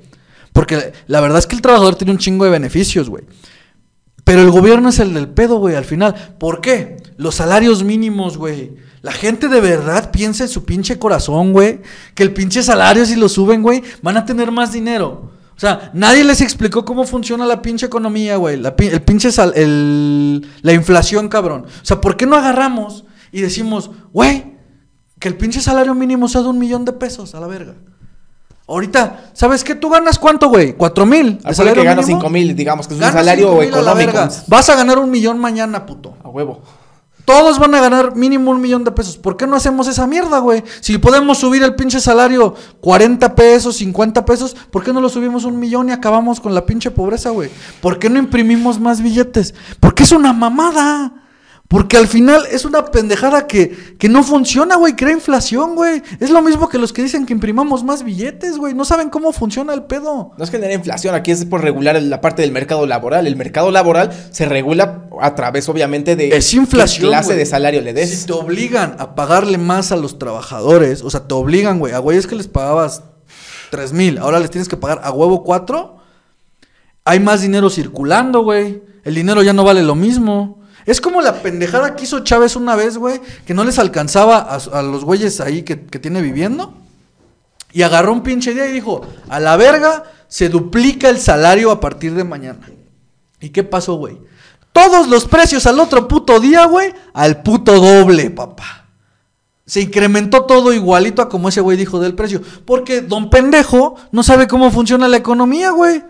Porque 0.52 0.92
la 1.06 1.22
verdad 1.22 1.38
es 1.38 1.46
que 1.46 1.56
el 1.56 1.62
trabajador 1.62 1.96
tiene 1.96 2.12
un 2.12 2.18
chingo 2.18 2.44
de 2.44 2.50
beneficios, 2.50 3.08
güey. 3.08 3.24
Pero 4.24 4.42
el 4.42 4.50
gobierno 4.50 4.88
es 4.88 4.98
el 4.98 5.14
del 5.14 5.28
pedo, 5.28 5.58
güey, 5.58 5.74
al 5.74 5.84
final. 5.84 6.34
¿Por 6.38 6.60
qué? 6.60 6.96
Los 7.16 7.36
salarios 7.36 7.84
mínimos, 7.84 8.36
güey. 8.36 8.74
La 9.02 9.12
gente 9.12 9.48
de 9.48 9.60
verdad 9.60 10.10
piensa 10.10 10.44
en 10.44 10.50
su 10.50 10.64
pinche 10.64 10.98
corazón, 10.98 11.52
güey. 11.52 11.80
Que 12.14 12.22
el 12.22 12.32
pinche 12.32 12.62
salario, 12.62 13.06
si 13.06 13.16
lo 13.16 13.28
suben, 13.28 13.62
güey, 13.62 13.82
van 14.02 14.16
a 14.16 14.24
tener 14.24 14.50
más 14.50 14.72
dinero. 14.72 15.30
O 15.56 15.60
sea, 15.60 15.90
nadie 15.92 16.24
les 16.24 16.40
explicó 16.40 16.86
cómo 16.86 17.04
funciona 17.04 17.44
la 17.44 17.60
pinche 17.60 17.84
economía, 17.84 18.36
güey. 18.36 18.56
La, 18.56 18.74
el 18.78 19.02
pinche 19.02 19.30
sal, 19.30 19.52
el, 19.54 20.46
la 20.62 20.72
inflación, 20.72 21.28
cabrón. 21.28 21.66
O 21.66 21.84
sea, 21.84 22.00
¿por 22.00 22.16
qué 22.16 22.24
no 22.24 22.36
agarramos 22.36 23.04
y 23.30 23.42
decimos, 23.42 23.90
güey, 24.12 24.54
que 25.18 25.28
el 25.28 25.36
pinche 25.36 25.60
salario 25.60 25.94
mínimo 25.94 26.28
sea 26.28 26.40
de 26.40 26.48
un 26.48 26.58
millón 26.58 26.86
de 26.86 26.92
pesos 26.92 27.34
a 27.34 27.40
la 27.40 27.46
verga? 27.46 27.74
Ahorita, 28.70 29.30
¿sabes 29.32 29.64
qué? 29.64 29.74
¿Tú 29.74 29.90
ganas 29.90 30.16
cuánto, 30.16 30.48
güey? 30.48 30.74
¿Cuatro 30.74 31.04
mil? 31.04 31.38
¿De 31.38 31.54
salario 31.54 31.82
que 31.82 31.88
gano 31.88 32.04
cinco 32.04 32.30
mil, 32.30 32.54
digamos, 32.54 32.86
que 32.86 32.94
es 32.94 33.00
un 33.00 33.12
salario 33.12 33.60
económico. 33.62 34.12
Vas 34.46 34.70
a 34.70 34.76
ganar 34.76 35.00
un 35.00 35.10
millón 35.10 35.40
mañana, 35.40 35.84
puto. 35.84 36.14
A 36.22 36.28
huevo. 36.28 36.60
Todos 37.24 37.58
van 37.58 37.74
a 37.74 37.80
ganar 37.80 38.14
mínimo 38.14 38.52
un 38.52 38.60
millón 38.60 38.84
de 38.84 38.92
pesos. 38.92 39.16
¿Por 39.16 39.36
qué 39.36 39.48
no 39.48 39.56
hacemos 39.56 39.88
esa 39.88 40.06
mierda, 40.06 40.38
güey? 40.38 40.62
Si 40.80 40.98
podemos 40.98 41.38
subir 41.38 41.64
el 41.64 41.74
pinche 41.74 42.00
salario 42.00 42.54
40 42.80 43.34
pesos, 43.34 43.76
50 43.76 44.24
pesos, 44.24 44.56
¿por 44.70 44.84
qué 44.84 44.92
no 44.92 45.00
lo 45.00 45.08
subimos 45.08 45.44
un 45.44 45.58
millón 45.58 45.88
y 45.88 45.92
acabamos 45.92 46.38
con 46.38 46.54
la 46.54 46.64
pinche 46.64 46.92
pobreza, 46.92 47.30
güey? 47.30 47.50
¿Por 47.80 47.98
qué 47.98 48.08
no 48.08 48.20
imprimimos 48.20 48.78
más 48.78 49.02
billetes? 49.02 49.52
Porque 49.80 50.04
es 50.04 50.12
una 50.12 50.32
mamada. 50.32 51.19
Porque 51.70 51.96
al 51.96 52.08
final 52.08 52.46
es 52.50 52.64
una 52.64 52.86
pendejada 52.86 53.46
que, 53.46 53.94
que 53.96 54.08
no 54.08 54.24
funciona, 54.24 54.74
güey. 54.74 54.96
Crea 54.96 55.12
inflación, 55.12 55.76
güey. 55.76 56.02
Es 56.18 56.30
lo 56.30 56.42
mismo 56.42 56.68
que 56.68 56.78
los 56.78 56.92
que 56.92 57.00
dicen 57.00 57.26
que 57.26 57.32
imprimamos 57.32 57.84
más 57.84 58.02
billetes, 58.02 58.58
güey. 58.58 58.74
No 58.74 58.84
saben 58.84 59.08
cómo 59.08 59.30
funciona 59.32 59.72
el 59.72 59.84
pedo. 59.84 60.32
No 60.36 60.42
es 60.42 60.50
genera 60.50 60.74
inflación, 60.74 61.14
aquí 61.14 61.30
es 61.30 61.44
por 61.44 61.62
regular 61.62 62.02
la 62.02 62.20
parte 62.20 62.42
del 62.42 62.50
mercado 62.50 62.86
laboral. 62.86 63.28
El 63.28 63.36
mercado 63.36 63.70
laboral 63.70 64.10
se 64.32 64.46
regula 64.46 65.04
a 65.20 65.36
través, 65.36 65.68
obviamente, 65.68 66.16
de 66.16 66.36
es 66.36 66.52
inflación, 66.54 67.02
qué 67.02 67.08
clase 67.10 67.36
de 67.36 67.46
salario 67.46 67.80
le 67.82 67.92
des. 67.92 68.18
Si 68.18 68.26
te 68.26 68.32
obligan 68.32 68.96
a 68.98 69.14
pagarle 69.14 69.56
más 69.56 69.92
a 69.92 69.96
los 69.96 70.18
trabajadores, 70.18 71.02
o 71.02 71.10
sea, 71.10 71.28
te 71.28 71.34
obligan, 71.34 71.78
güey. 71.78 71.92
A 71.92 72.00
güeyes 72.00 72.26
que 72.26 72.34
les 72.34 72.48
pagabas 72.48 73.04
tres 73.70 73.92
mil, 73.92 74.18
ahora 74.18 74.40
les 74.40 74.50
tienes 74.50 74.68
que 74.68 74.76
pagar 74.76 75.02
a 75.04 75.12
huevo 75.12 75.44
cuatro. 75.44 75.98
Hay 77.04 77.20
más 77.20 77.42
dinero 77.42 77.70
circulando, 77.70 78.42
güey. 78.42 78.82
El 79.04 79.14
dinero 79.14 79.40
ya 79.44 79.52
no 79.52 79.62
vale 79.62 79.84
lo 79.84 79.94
mismo. 79.94 80.59
Es 80.90 81.00
como 81.00 81.22
la 81.22 81.40
pendejada 81.40 81.94
que 81.94 82.02
hizo 82.02 82.24
Chávez 82.24 82.56
una 82.56 82.74
vez, 82.74 82.98
güey, 82.98 83.20
que 83.46 83.54
no 83.54 83.62
les 83.62 83.78
alcanzaba 83.78 84.38
a, 84.40 84.82
los 84.82 85.04
güeyes 85.04 85.40
ahí 85.40 85.62
que, 85.62 85.76
tiene 85.76 86.20
viviendo. 86.20 86.74
Y 87.72 87.82
agarró 87.82 88.12
un 88.12 88.24
pinche 88.24 88.54
día 88.54 88.66
y 88.66 88.72
dijo, 88.72 89.06
a 89.28 89.38
la 89.38 89.56
verga 89.56 90.02
se 90.26 90.48
duplica 90.48 91.08
el 91.08 91.18
salario 91.18 91.70
a 91.70 91.78
partir 91.78 92.14
de 92.14 92.24
mañana. 92.24 92.68
¿Y 93.40 93.50
qué 93.50 93.62
pasó, 93.62 93.94
güey? 93.94 94.18
Todos 94.72 95.06
los 95.06 95.26
precios 95.26 95.64
al 95.66 95.78
otro 95.78 96.08
puto 96.08 96.40
día, 96.40 96.64
güey, 96.64 96.92
al 97.14 97.44
puto 97.44 97.78
doble, 97.78 98.28
papá. 98.30 98.88
Se 99.66 99.82
incrementó 99.82 100.44
todo 100.44 100.72
igualito 100.72 101.22
a 101.22 101.28
como 101.28 101.50
ese 101.50 101.60
güey 101.60 101.76
dijo 101.76 102.00
del 102.00 102.16
precio. 102.16 102.42
Porque 102.64 103.00
don 103.00 103.30
pendejo 103.30 103.94
no 104.10 104.24
sabe 104.24 104.48
cómo 104.48 104.72
funciona 104.72 105.06
la 105.06 105.18
economía, 105.18 105.70
güey. 105.70 106.02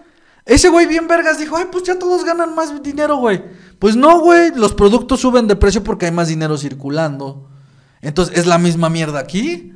Ese 0.47 0.71
güey 0.71 0.87
bien 0.87 1.07
vergas 1.07 1.39
dijo, 1.39 1.59
ay, 1.59 1.67
pues 1.71 1.85
ya 1.85 1.99
todos 1.99 2.25
ganan 2.25 2.55
más 2.55 2.83
dinero, 2.83 3.17
güey. 3.17 3.45
Pues 3.81 3.97
no, 3.97 4.21
güey, 4.21 4.53
los 4.55 4.75
productos 4.75 5.21
suben 5.21 5.49
de 5.49 5.57
precio 5.57 5.83
porque 5.83 6.05
hay 6.05 6.13
más 6.13 6.29
dinero 6.29 6.59
circulando. 6.59 7.49
Entonces, 8.03 8.37
¿es 8.37 8.47
la 8.47 8.59
misma 8.59 8.91
mierda 8.91 9.19
aquí? 9.19 9.73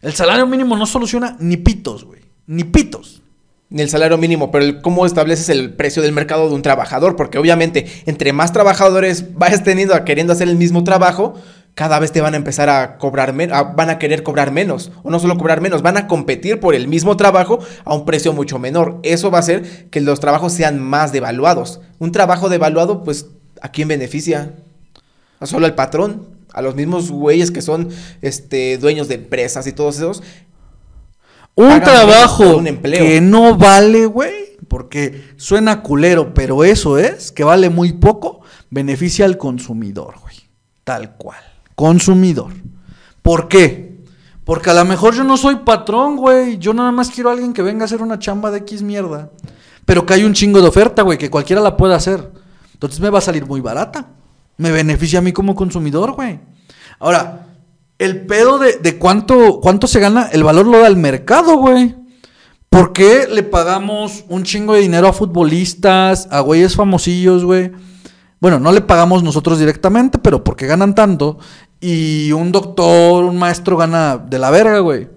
El 0.00 0.14
salario 0.14 0.46
mínimo 0.46 0.74
no 0.74 0.86
soluciona 0.86 1.36
ni 1.38 1.58
pitos, 1.58 2.04
güey. 2.04 2.22
Ni 2.46 2.64
pitos. 2.64 3.20
Ni 3.68 3.82
el 3.82 3.90
salario 3.90 4.16
mínimo, 4.16 4.50
pero 4.50 4.80
cómo 4.80 5.04
estableces 5.04 5.50
el 5.50 5.74
precio 5.74 6.00
del 6.00 6.12
mercado 6.12 6.48
de 6.48 6.54
un 6.54 6.62
trabajador, 6.62 7.14
porque 7.14 7.36
obviamente 7.36 7.86
entre 8.06 8.32
más 8.32 8.54
trabajadores 8.54 9.34
vayas 9.34 9.62
teniendo 9.62 9.94
a 9.94 10.06
queriendo 10.06 10.32
hacer 10.32 10.48
el 10.48 10.56
mismo 10.56 10.82
trabajo, 10.82 11.34
cada 11.74 11.98
vez 11.98 12.10
te 12.10 12.22
van 12.22 12.32
a 12.32 12.38
empezar 12.38 12.70
a 12.70 12.96
cobrar 12.96 13.34
menos, 13.34 13.66
van 13.76 13.90
a 13.90 13.98
querer 13.98 14.22
cobrar 14.22 14.50
menos, 14.50 14.92
o 15.02 15.10
no 15.10 15.18
solo 15.18 15.36
cobrar 15.36 15.60
menos, 15.60 15.82
van 15.82 15.98
a 15.98 16.06
competir 16.06 16.58
por 16.58 16.74
el 16.74 16.88
mismo 16.88 17.18
trabajo 17.18 17.58
a 17.84 17.94
un 17.94 18.06
precio 18.06 18.32
mucho 18.32 18.58
menor. 18.58 18.98
Eso 19.02 19.30
va 19.30 19.38
a 19.38 19.40
hacer 19.40 19.90
que 19.90 20.00
los 20.00 20.20
trabajos 20.20 20.54
sean 20.54 20.80
más 20.80 21.12
devaluados. 21.12 21.80
Un 21.98 22.12
trabajo 22.12 22.48
devaluado, 22.48 23.04
pues 23.04 23.26
¿a 23.62 23.68
quién 23.70 23.88
beneficia? 23.88 24.56
¿A 25.40 25.46
solo 25.46 25.66
al 25.66 25.74
patrón? 25.74 26.26
¿A 26.52 26.60
los 26.60 26.74
mismos 26.74 27.10
güeyes 27.10 27.50
que 27.50 27.62
son 27.62 27.88
este, 28.20 28.76
dueños 28.76 29.08
de 29.08 29.14
empresas 29.14 29.66
y 29.66 29.72
todos 29.72 29.96
esos? 29.96 30.22
Un 31.54 31.80
trabajo 31.80 32.56
un 32.56 32.64
que 32.64 33.20
no 33.20 33.56
vale, 33.56 34.06
güey, 34.06 34.58
porque 34.68 35.32
suena 35.36 35.82
culero, 35.82 36.34
pero 36.34 36.64
eso 36.64 36.98
es, 36.98 37.30
que 37.30 37.44
vale 37.44 37.70
muy 37.70 37.92
poco, 37.94 38.40
beneficia 38.70 39.24
al 39.24 39.38
consumidor, 39.38 40.16
güey. 40.20 40.36
Tal 40.84 41.16
cual. 41.16 41.38
Consumidor. 41.74 42.52
¿Por 43.22 43.48
qué? 43.48 44.02
Porque 44.44 44.70
a 44.70 44.74
lo 44.74 44.84
mejor 44.84 45.14
yo 45.14 45.24
no 45.24 45.36
soy 45.36 45.56
patrón, 45.56 46.16
güey. 46.16 46.58
Yo 46.58 46.74
nada 46.74 46.90
más 46.90 47.10
quiero 47.10 47.30
a 47.30 47.32
alguien 47.32 47.52
que 47.52 47.62
venga 47.62 47.82
a 47.82 47.86
hacer 47.86 48.02
una 48.02 48.18
chamba 48.18 48.50
de 48.50 48.58
X 48.58 48.82
mierda. 48.82 49.30
Pero 49.84 50.04
que 50.04 50.14
hay 50.14 50.24
un 50.24 50.34
chingo 50.34 50.60
de 50.60 50.68
oferta, 50.68 51.02
güey, 51.02 51.18
que 51.18 51.30
cualquiera 51.30 51.62
la 51.62 51.76
puede 51.76 51.94
hacer. 51.94 52.41
Entonces 52.82 53.00
me 53.00 53.10
va 53.10 53.18
a 53.18 53.22
salir 53.22 53.46
muy 53.46 53.60
barata. 53.60 54.08
Me 54.56 54.72
beneficia 54.72 55.20
a 55.20 55.22
mí 55.22 55.30
como 55.30 55.54
consumidor, 55.54 56.14
güey. 56.14 56.40
Ahora, 56.98 57.46
el 57.96 58.26
pedo 58.26 58.58
de, 58.58 58.98
cuánto, 58.98 59.60
cuánto 59.60 59.86
se 59.86 60.00
gana, 60.00 60.28
el 60.32 60.42
valor 60.42 60.66
lo 60.66 60.80
da 60.80 60.88
el 60.88 60.96
mercado, 60.96 61.58
güey. 61.58 61.94
¿Por 62.68 62.92
qué 62.92 63.28
le 63.30 63.44
pagamos 63.44 64.24
un 64.28 64.42
chingo 64.42 64.74
de 64.74 64.80
dinero 64.80 65.06
a 65.06 65.12
futbolistas, 65.12 66.26
a 66.32 66.40
güeyes 66.40 66.74
famosillos, 66.74 67.44
güey? 67.44 67.70
Bueno, 68.40 68.58
no 68.58 68.72
le 68.72 68.80
pagamos 68.80 69.22
nosotros 69.22 69.60
directamente, 69.60 70.18
pero 70.18 70.42
porque 70.42 70.66
ganan 70.66 70.96
tanto. 70.96 71.38
Y 71.80 72.32
un 72.32 72.50
doctor, 72.50 73.22
un 73.22 73.38
maestro 73.38 73.76
gana 73.76 74.16
de 74.16 74.40
la 74.40 74.50
verga, 74.50 74.80
güey. 74.80 75.08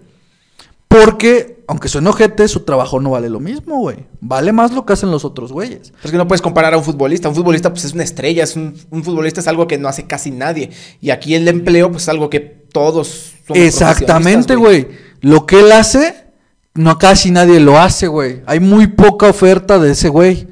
Porque, 0.87 1.54
aunque 1.67 1.87
suene 1.87 2.09
ojete, 2.09 2.47
su 2.47 2.61
trabajo 2.61 2.99
no 2.99 3.11
vale 3.11 3.29
lo 3.29 3.39
mismo, 3.39 3.79
güey. 3.79 4.05
Vale 4.21 4.51
más 4.51 4.71
lo 4.71 4.85
que 4.85 4.93
hacen 4.93 5.11
los 5.11 5.25
otros 5.25 5.51
güeyes. 5.51 5.93
Es 6.03 6.11
que 6.11 6.17
no 6.17 6.27
puedes 6.27 6.41
comparar 6.41 6.73
a 6.73 6.77
un 6.77 6.83
futbolista. 6.83 7.29
Un 7.29 7.35
futbolista, 7.35 7.71
pues, 7.71 7.85
es 7.85 7.93
una 7.93 8.03
estrella. 8.03 8.43
Es 8.43 8.55
un, 8.55 8.75
futbolista 9.03 9.39
es 9.39 9.47
algo 9.47 9.67
que 9.67 9.77
no 9.77 9.87
hace 9.87 10.05
casi 10.05 10.31
nadie. 10.31 10.69
Y 11.01 11.09
aquí 11.09 11.33
el 11.33 11.47
empleo, 11.47 11.91
pues, 11.91 12.03
es 12.03 12.09
algo 12.09 12.29
que 12.29 12.39
todos 12.39 13.33
Exactamente, 13.53 14.55
güey. 14.55 14.87
Lo 15.21 15.45
que 15.45 15.59
él 15.61 15.71
hace, 15.71 16.25
no 16.73 16.97
casi 16.97 17.31
nadie 17.31 17.59
lo 17.59 17.79
hace, 17.79 18.07
güey. 18.07 18.41
Hay 18.45 18.59
muy 18.59 18.87
poca 18.87 19.27
oferta 19.27 19.79
de 19.79 19.91
ese 19.91 20.09
güey. 20.09 20.47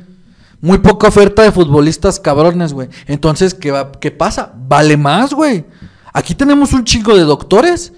Muy 0.62 0.80
poca 0.80 1.10
oferta 1.10 1.44
de 1.44 1.52
futbolistas 1.52 2.20
cabrones, 2.20 2.74
güey. 2.74 2.88
Entonces, 3.06 3.54
¿qué, 3.54 3.72
va, 3.72 3.92
¿qué 3.92 4.12
pasa? 4.12 4.54
Vale 4.56 4.98
más, 4.98 5.34
güey. 5.34 5.66
Aquí 6.14 6.34
tenemos 6.34 6.74
un 6.74 6.86
chico 6.86 7.16
de 7.16 7.24
doctores 7.24 7.94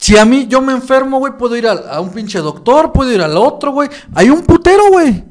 si 0.00 0.16
a 0.16 0.24
mí 0.24 0.46
yo 0.48 0.62
me 0.62 0.72
enfermo, 0.72 1.18
güey, 1.18 1.36
puedo 1.36 1.54
ir 1.56 1.66
a, 1.66 2.00
un 2.00 2.10
pinche 2.10 2.38
doctor, 2.38 2.90
puedo 2.90 3.12
ir 3.12 3.20
al 3.20 3.36
otro, 3.36 3.72
güey. 3.72 3.90
Hay 4.14 4.30
un 4.30 4.40
putero, 4.42 4.88
güey. 4.90 5.22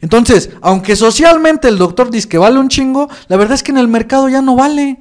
Entonces, 0.00 0.50
aunque 0.60 0.96
socialmente 0.96 1.68
el 1.68 1.78
doctor 1.78 2.10
dice 2.10 2.28
que 2.28 2.36
vale 2.36 2.58
un 2.58 2.68
chingo, 2.68 3.08
la 3.28 3.36
verdad 3.36 3.54
es 3.54 3.62
que 3.62 3.70
en 3.70 3.78
el 3.78 3.86
mercado 3.86 4.28
ya 4.28 4.42
no 4.42 4.56
vale. 4.56 4.98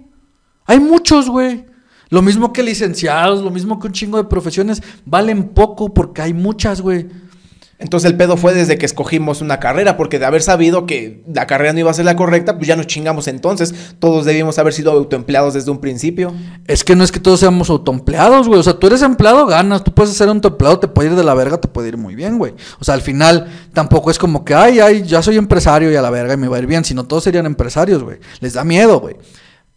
Hay 0.68 0.80
muchos, 0.80 1.30
güey. 1.32 1.66
Lo 2.10 2.22
mismo 2.22 2.54
que 2.54 2.62
licenciados, 2.62 3.44
lo 3.44 3.50
mismo 3.50 3.80
que 3.80 3.88
un 3.88 3.94
chingo 3.94 4.18
de 4.20 4.26
profesiones, 4.26 4.84
valen 5.04 5.50
poco 5.50 5.92
porque 5.96 6.22
hay 6.22 6.36
muchas, 6.36 6.82
güey. 6.82 7.08
Entonces 7.80 8.10
el 8.10 8.18
pedo 8.18 8.38
fue 8.38 8.56
desde 8.56 8.80
que 8.80 8.88
escogimos 8.88 9.42
una 9.42 9.60
carrera, 9.60 9.98
porque 9.98 10.18
de 10.18 10.26
haber 10.26 10.42
sabido 10.42 10.88
que 10.88 11.24
la 11.32 11.46
carrera 11.46 11.74
no 11.74 11.80
iba 11.80 11.92
a 11.92 11.94
ser 11.94 12.06
la 12.06 12.16
correcta, 12.16 12.58
pues 12.58 12.68
ya 12.68 12.76
nos 12.76 12.88
chingamos 12.88 13.28
entonces. 13.28 13.96
Todos 14.00 14.26
debíamos 14.26 14.58
haber 14.58 14.74
sido 14.74 14.92
autoempleados 14.92 15.54
desde 15.54 15.70
un 15.70 15.80
principio. 15.80 16.34
Es 16.66 16.84
que 16.84 16.96
no 16.96 17.04
es 17.04 17.12
que 17.12 17.20
todos 17.20 17.40
seamos 17.40 17.70
autoempleados, 17.70 18.48
güey. 18.48 18.60
O 18.60 18.64
sea, 18.64 18.74
tú 18.74 18.88
eres 18.88 19.04
empleado, 19.04 19.46
ganas. 19.46 19.84
Tú 19.84 19.94
puedes 19.94 20.14
ser 20.14 20.28
autoempleado, 20.28 20.80
te 20.80 20.88
puede 20.88 21.10
ir 21.10 21.16
de 21.16 21.24
la 21.24 21.36
verga, 21.36 21.60
te 21.60 21.68
puede 21.68 21.90
ir 21.90 21.98
muy 21.98 22.16
bien, 22.16 22.40
güey. 22.40 22.56
O 22.80 22.84
sea, 22.84 22.96
al 22.96 23.02
final 23.02 23.48
tampoco 23.74 24.10
es 24.10 24.18
como 24.18 24.44
que, 24.44 24.56
ay, 24.56 24.80
ay, 24.80 25.04
ya 25.04 25.22
soy 25.22 25.38
empresario 25.38 25.92
y 25.92 25.96
a 25.96 26.02
la 26.02 26.10
verga 26.10 26.34
y 26.34 26.38
me 26.38 26.48
va 26.48 26.58
a 26.58 26.60
ir 26.60 26.66
bien. 26.66 26.84
Sino 26.84 27.06
todos 27.06 27.24
serían 27.26 27.46
empresarios, 27.46 28.02
güey. 28.02 28.18
Les 28.40 28.54
da 28.54 28.64
miedo, 28.64 29.00
güey. 29.00 29.16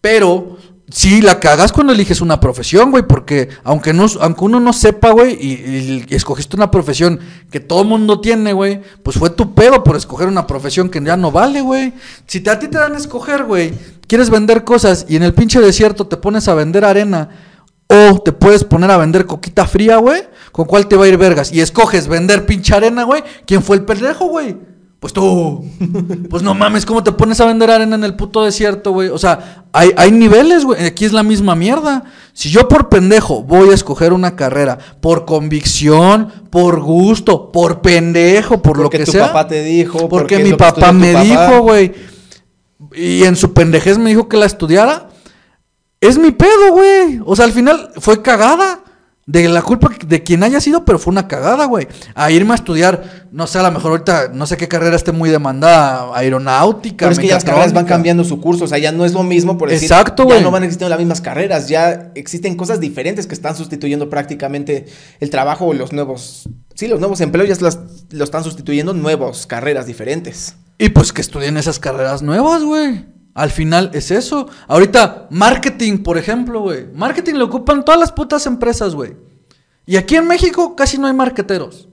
Pero 0.00 0.56
Sí, 0.92 1.22
la 1.22 1.38
cagas 1.38 1.70
cuando 1.70 1.92
eliges 1.92 2.20
una 2.20 2.40
profesión, 2.40 2.90
güey, 2.90 3.04
porque 3.06 3.48
aunque, 3.62 3.92
no, 3.92 4.06
aunque 4.20 4.44
uno 4.44 4.58
no 4.58 4.72
sepa, 4.72 5.10
güey, 5.10 5.34
y, 5.34 6.06
escogiste 6.10 6.56
una 6.56 6.70
profesión 6.70 7.20
que 7.50 7.60
todo 7.60 7.84
mundo 7.84 8.20
tiene, 8.20 8.52
güey, 8.52 8.80
pues 9.04 9.16
fue 9.16 9.30
tu 9.30 9.54
pedo 9.54 9.84
por 9.84 9.94
escoger 9.94 10.26
una 10.26 10.48
profesión 10.48 10.88
que 10.88 11.00
ya 11.02 11.16
no 11.16 11.30
vale, 11.30 11.60
güey. 11.60 11.92
Si 12.26 12.38
a 12.48 12.58
ti 12.58 12.66
te 12.66 12.78
dan 12.78 12.94
a 12.94 12.98
escoger, 12.98 13.44
güey, 13.44 13.72
quieres 14.08 14.30
vender 14.30 14.64
cosas 14.64 15.06
y 15.08 15.14
en 15.14 15.22
el 15.22 15.32
pinche 15.32 15.60
desierto 15.60 16.08
te 16.08 16.16
pones 16.16 16.48
a 16.48 16.54
vender 16.54 16.84
arena 16.84 17.28
o 17.86 18.20
te 18.20 18.32
puedes 18.32 18.64
poner 18.64 18.90
a 18.90 18.96
vender 18.96 19.26
coquita 19.26 19.66
fría, 19.66 19.96
güey, 19.98 20.22
¿con 20.50 20.64
cuál 20.64 20.88
te 20.88 20.96
va 20.96 21.04
a 21.04 21.08
ir 21.08 21.18
vergas? 21.18 21.52
Y 21.52 21.60
escoges 21.60 22.08
vender 22.08 22.46
pinche 22.46 22.74
arena, 22.74 23.04
güey, 23.04 23.22
¿quién 23.46 23.62
fue 23.62 23.76
el 23.76 23.84
pendejo, 23.84 24.26
güey? 24.26 24.56
Pues 25.00 25.14
tú. 25.14 25.64
Pues 26.28 26.42
no 26.42 26.54
mames, 26.54 26.84
¿cómo 26.84 27.02
te 27.02 27.10
pones 27.10 27.40
a 27.40 27.46
vender 27.46 27.70
arena 27.70 27.96
en 27.96 28.04
el 28.04 28.14
puto 28.14 28.44
desierto, 28.44 28.92
güey? 28.92 29.08
O 29.08 29.16
sea, 29.16 29.64
hay, 29.72 29.90
hay 29.96 30.12
niveles, 30.12 30.64
güey. 30.64 30.84
Aquí 30.84 31.06
es 31.06 31.12
la 31.12 31.22
misma 31.22 31.56
mierda. 31.56 32.04
Si 32.34 32.50
yo 32.50 32.68
por 32.68 32.90
pendejo 32.90 33.42
voy 33.42 33.70
a 33.70 33.74
escoger 33.74 34.12
una 34.12 34.36
carrera, 34.36 34.78
por 35.00 35.24
convicción, 35.24 36.30
por 36.50 36.80
gusto, 36.80 37.50
por 37.50 37.80
pendejo, 37.80 38.60
por 38.60 38.78
lo 38.78 38.90
que 38.90 39.04
tu 39.04 39.12
sea. 39.12 39.28
papá 39.28 39.48
te 39.48 39.64
dijo. 39.64 40.08
Porque 40.08 40.38
mi 40.38 40.52
papá 40.52 40.92
me 40.92 41.14
dijo, 41.24 41.62
güey. 41.62 41.92
Y 42.94 43.24
en 43.24 43.36
su 43.36 43.54
pendejez 43.54 43.96
me 43.96 44.10
dijo 44.10 44.28
que 44.28 44.36
la 44.36 44.46
estudiara. 44.46 45.08
Es 46.00 46.18
mi 46.18 46.30
pedo, 46.30 46.72
güey. 46.72 47.20
O 47.24 47.34
sea, 47.34 47.46
al 47.46 47.52
final 47.52 47.90
fue 47.96 48.20
cagada 48.20 48.80
de 49.26 49.48
la 49.48 49.62
culpa 49.62 49.90
de 50.06 50.22
quien 50.22 50.42
haya 50.42 50.60
sido, 50.60 50.84
pero 50.84 50.98
fue 50.98 51.12
una 51.12 51.28
cagada, 51.28 51.66
güey. 51.66 51.86
A 52.14 52.30
irme 52.30 52.52
a 52.52 52.54
estudiar, 52.56 53.28
no 53.30 53.46
sé, 53.46 53.58
a 53.58 53.62
lo 53.62 53.70
mejor 53.70 53.92
ahorita, 53.92 54.30
no 54.32 54.46
sé 54.46 54.56
qué 54.56 54.66
carrera 54.66 54.96
esté 54.96 55.12
muy 55.12 55.30
demandada, 55.30 56.10
aeronáutica. 56.16 57.06
Pero 57.06 57.12
es 57.12 57.18
que 57.18 57.28
ya 57.28 57.34
las 57.34 57.44
carreras 57.44 57.72
van 57.72 57.84
cambiando 57.84 58.24
su 58.24 58.40
curso, 58.40 58.64
o 58.64 58.66
sea, 58.66 58.78
ya 58.78 58.92
no 58.92 59.04
es 59.04 59.12
lo 59.12 59.22
mismo, 59.22 59.56
por 59.56 59.70
decir, 59.70 59.84
Exacto, 59.84 60.24
güey. 60.24 60.38
ya 60.38 60.44
no 60.44 60.50
van 60.50 60.64
existiendo 60.64 60.90
las 60.90 60.98
mismas 60.98 61.20
carreras, 61.20 61.68
ya 61.68 62.10
existen 62.14 62.56
cosas 62.56 62.80
diferentes 62.80 63.26
que 63.26 63.34
están 63.34 63.54
sustituyendo 63.54 64.10
prácticamente 64.10 64.86
el 65.20 65.30
trabajo 65.30 65.66
o 65.66 65.74
los 65.74 65.92
nuevos, 65.92 66.48
sí, 66.74 66.88
los 66.88 66.98
nuevos 66.98 67.20
empleos 67.20 67.48
ya 67.48 67.56
las, 67.64 67.78
lo 68.10 68.24
están 68.24 68.42
sustituyendo 68.42 68.94
nuevas 68.94 69.46
carreras 69.46 69.86
diferentes. 69.86 70.56
Y 70.78 70.88
pues 70.88 71.12
que 71.12 71.20
estudien 71.20 71.56
esas 71.56 71.78
carreras 71.78 72.22
nuevas, 72.22 72.64
güey. 72.64 73.04
Al 73.34 73.50
final 73.50 73.90
es 73.94 74.10
eso. 74.10 74.48
Ahorita, 74.66 75.28
marketing, 75.30 75.98
por 75.98 76.18
ejemplo, 76.18 76.60
güey. 76.62 76.86
Marketing 76.92 77.34
lo 77.34 77.46
ocupan 77.46 77.84
todas 77.84 78.00
las 78.00 78.12
putas 78.12 78.46
empresas, 78.46 78.94
güey. 78.94 79.16
Y 79.86 79.96
aquí 79.96 80.16
en 80.16 80.26
México 80.26 80.74
casi 80.76 80.98
no 80.98 81.06
hay 81.06 81.14
marqueteros. 81.14 81.88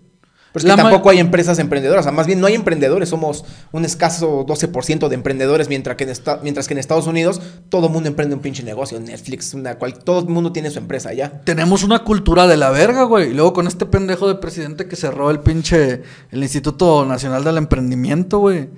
Pero 0.53 0.67
es 0.67 0.75
que 0.75 0.81
tampoco 0.81 1.09
hay 1.11 1.19
empresas 1.19 1.59
emprendedoras. 1.59 2.01
O 2.01 2.07
sea, 2.07 2.11
más 2.11 2.25
bien 2.25 2.39
no 2.39 2.47
hay 2.47 2.55
emprendedores. 2.55 3.09
Somos 3.09 3.45
un 3.71 3.85
escaso 3.85 4.45
12% 4.45 5.07
de 5.07 5.13
emprendedores, 5.13 5.69
mientras 5.69 5.95
que, 5.97 6.05
en 6.05 6.13
mientras 6.41 6.67
que 6.67 6.73
en 6.73 6.79
Estados 6.79 7.05
Unidos 7.05 7.39
todo 7.69 7.87
el 7.87 7.93
mundo 7.93 8.09
emprende 8.09 8.33
un 8.33 8.41
pinche 8.41 8.63
negocio. 8.63 8.99
Netflix, 8.99 9.53
una 9.53 9.75
cual 9.77 9.99
todo 9.99 10.21
el 10.21 10.27
mundo 10.27 10.51
tiene 10.51 10.71
su 10.71 10.79
empresa 10.79 11.13
ya. 11.13 11.41
Tenemos 11.43 11.83
una 11.83 11.99
cultura 11.99 12.47
de 12.47 12.57
la 12.57 12.71
verga, 12.71 13.03
güey. 13.03 13.31
Y 13.31 13.33
luego 13.35 13.53
con 13.53 13.67
este 13.67 13.85
pendejo 13.85 14.27
de 14.27 14.35
presidente 14.35 14.87
que 14.87 14.95
cerró 14.95 15.29
el 15.29 15.41
pinche... 15.41 16.01
El 16.31 16.41
Instituto 16.41 17.05
Nacional 17.05 17.43
del 17.43 17.57
Emprendimiento, 17.57 18.39
güey. 18.39 18.69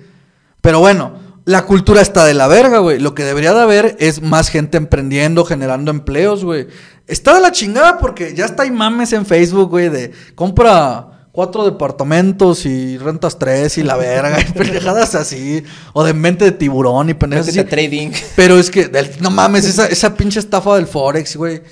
Pero 0.60 0.80
bueno... 0.80 1.29
La 1.44 1.64
cultura 1.64 2.00
está 2.00 2.24
de 2.24 2.34
la 2.34 2.46
verga, 2.46 2.78
güey. 2.78 2.98
Lo 2.98 3.14
que 3.14 3.24
debería 3.24 3.52
de 3.52 3.60
haber 3.60 3.96
es 3.98 4.22
más 4.22 4.48
gente 4.48 4.76
emprendiendo, 4.76 5.44
generando 5.44 5.90
empleos, 5.90 6.44
güey. 6.44 6.68
Está 7.06 7.34
de 7.34 7.40
la 7.40 7.52
chingada 7.52 7.98
porque 7.98 8.34
ya 8.34 8.44
está 8.44 8.62
hay 8.62 8.70
mames 8.70 9.12
en 9.12 9.26
Facebook, 9.26 9.70
güey, 9.70 9.88
de 9.88 10.12
compra 10.34 11.28
cuatro 11.32 11.64
departamentos 11.64 12.66
y 12.66 12.98
rentas 12.98 13.38
tres 13.38 13.78
y 13.78 13.82
la 13.82 13.96
verga, 13.96 14.40
y 14.40 14.52
pendejadas 14.52 15.14
así. 15.14 15.64
O 15.92 16.04
de 16.04 16.14
mente 16.14 16.44
de 16.44 16.52
tiburón 16.52 17.10
y 17.10 17.14
pendejadas 17.14 17.48
así. 17.48 17.64
trading. 17.64 18.10
Pero 18.36 18.58
es 18.58 18.70
que, 18.70 18.90
no 19.20 19.30
mames, 19.30 19.64
esa, 19.64 19.86
esa 19.86 20.14
pinche 20.14 20.38
estafa 20.38 20.76
del 20.76 20.86
Forex, 20.86 21.36
güey. 21.36 21.62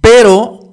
Pero 0.00 0.67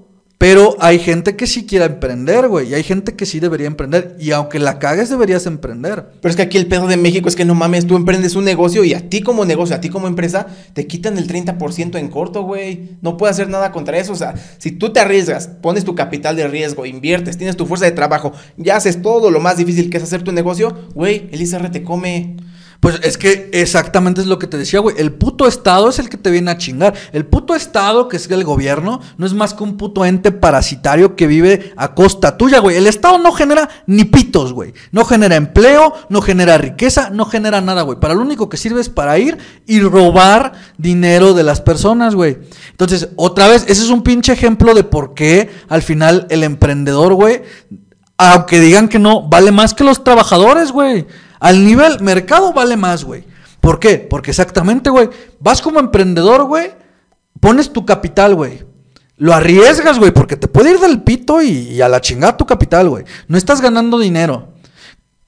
pero 0.46 0.76
hay 0.80 1.00
gente 1.00 1.36
que 1.36 1.48
sí 1.48 1.66
quiere 1.66 1.86
emprender, 1.86 2.48
güey. 2.48 2.70
Y 2.70 2.76
hay 2.76 2.84
gente 2.84 3.16
que 3.16 3.26
sí 3.26 3.40
debería 3.40 3.66
emprender. 3.66 4.16
Y 4.20 4.30
aunque 4.30 4.60
la 4.60 4.78
cagues, 4.78 5.10
deberías 5.10 5.48
emprender. 5.48 6.06
Pero 6.22 6.30
es 6.30 6.36
que 6.36 6.44
aquí 6.44 6.60
el 6.60 6.68
pedo 6.68 6.86
de 6.86 6.98
México 6.98 7.28
es 7.28 7.36
que 7.36 7.46
no 7.46 7.56
mames, 7.56 7.88
tú 7.88 7.96
emprendes 7.96 8.36
un 8.36 8.46
negocio 8.46 8.84
y 8.84 8.94
a 8.94 9.10
ti 9.10 9.22
como 9.22 9.44
negocio, 9.44 9.76
a 9.76 9.82
ti 9.82 9.90
como 9.90 10.06
empresa, 10.06 10.46
te 10.74 10.86
quitan 10.86 11.18
el 11.18 11.28
30% 11.28 11.98
en 11.98 12.10
corto, 12.10 12.44
güey. 12.44 12.92
No 13.02 13.18
puedes 13.18 13.36
hacer 13.36 13.50
nada 13.50 13.72
contra 13.72 13.98
eso. 13.98 14.14
O 14.14 14.16
sea, 14.16 14.36
si 14.60 14.70
tú 14.70 14.94
te 14.94 15.00
arriesgas, 15.00 15.48
pones 15.48 15.84
tu 15.84 15.96
capital 15.96 16.36
de 16.36 16.48
riesgo, 16.48 16.86
inviertes, 16.86 17.40
tienes 17.40 17.58
tu 17.58 17.66
fuerza 17.66 17.86
de 17.86 17.94
trabajo, 17.94 18.32
ya 18.56 18.76
haces 18.76 19.02
todo 19.02 19.32
lo 19.32 19.40
más 19.40 19.58
difícil 19.58 19.90
que 19.90 19.98
es 19.98 20.04
hacer 20.04 20.22
tu 20.22 20.32
negocio, 20.32 20.78
güey, 20.94 21.28
el 21.32 21.42
ISR 21.42 21.72
te 21.72 21.82
come. 21.82 22.36
Pues 22.86 23.00
es 23.02 23.18
que 23.18 23.50
exactamente 23.52 24.22
es 24.22 24.28
lo 24.28 24.38
que 24.38 24.46
te 24.46 24.60
decía, 24.60 24.80
güey. 24.80 24.96
El 25.00 25.12
puto 25.12 25.48
Estado 25.48 25.90
es 25.90 25.98
el 25.98 26.08
que 26.08 26.18
te 26.18 26.30
viene 26.30 26.52
a 26.52 26.58
chingar. 26.60 26.94
El 27.14 27.26
puto 27.26 27.56
Estado, 27.56 28.08
que 28.08 28.18
es 28.18 28.30
el 28.30 28.44
gobierno, 28.44 29.02
no 29.18 29.26
es 29.26 29.34
más 29.34 29.56
que 29.56 29.64
un 29.64 29.76
puto 29.76 30.06
ente 30.06 30.32
parasitario 30.32 31.16
que 31.16 31.26
vive 31.26 31.74
a 31.78 31.96
costa 31.96 32.38
tuya, 32.38 32.60
güey. 32.60 32.78
El 32.78 32.86
Estado 32.86 33.18
no 33.18 33.32
genera 33.32 33.68
ni 33.88 34.04
pitos, 34.04 34.54
güey. 34.54 34.76
No 34.92 35.04
genera 35.04 35.36
empleo, 35.36 35.96
no 36.10 36.22
genera 36.22 36.60
riqueza, 36.60 37.10
no 37.10 37.26
genera 37.26 37.60
nada, 37.60 37.82
güey. 37.82 38.00
Para 38.00 38.14
lo 38.14 38.22
único 38.22 38.50
que 38.50 38.58
sirve 38.58 38.82
es 38.82 38.90
para 38.90 39.18
ir 39.18 39.40
y 39.66 39.82
robar 39.82 40.52
dinero 40.78 41.34
de 41.34 41.42
las 41.42 41.62
personas, 41.62 42.14
güey. 42.14 42.38
Entonces, 42.70 43.10
otra 43.16 43.48
vez, 43.48 43.64
ese 43.68 43.82
es 43.82 43.90
un 43.90 44.04
pinche 44.04 44.32
ejemplo 44.32 44.76
de 44.76 44.84
por 44.84 45.16
qué 45.16 45.50
al 45.70 45.82
final 45.82 46.28
el 46.30 46.44
emprendedor, 46.44 47.16
güey, 47.16 47.42
aunque 48.20 48.60
digan 48.60 48.90
que 48.90 49.00
no, 49.00 49.28
vale 49.28 49.52
más 49.52 49.74
que 49.74 49.84
los 49.84 50.04
trabajadores, 50.04 50.72
güey. 50.72 51.08
Al 51.46 51.64
nivel 51.64 52.02
mercado 52.02 52.54
vale 52.54 52.76
más, 52.76 53.04
güey. 53.04 53.24
¿Por 53.60 53.80
qué? 53.80 54.00
Porque 54.00 54.32
exactamente, 54.32 54.90
güey. 54.90 55.12
Vas 55.40 55.62
como 55.62 55.80
emprendedor, 55.80 56.46
güey. 56.46 56.72
Pones 57.40 57.72
tu 57.72 57.86
capital, 57.86 58.34
güey. 58.34 58.66
Lo 59.18 59.32
arriesgas, 59.32 60.00
güey, 60.00 60.10
porque 60.10 60.38
te 60.38 60.48
puede 60.48 60.72
ir 60.72 60.80
del 60.80 61.04
pito 61.04 61.44
y, 61.44 61.80
a 61.82 61.88
la 61.88 62.02
chingada 62.02 62.36
tu 62.36 62.48
capital, 62.48 62.90
güey. 62.90 63.06
No 63.28 63.38
estás 63.38 63.62
ganando 63.62 64.00
dinero. 64.00 64.56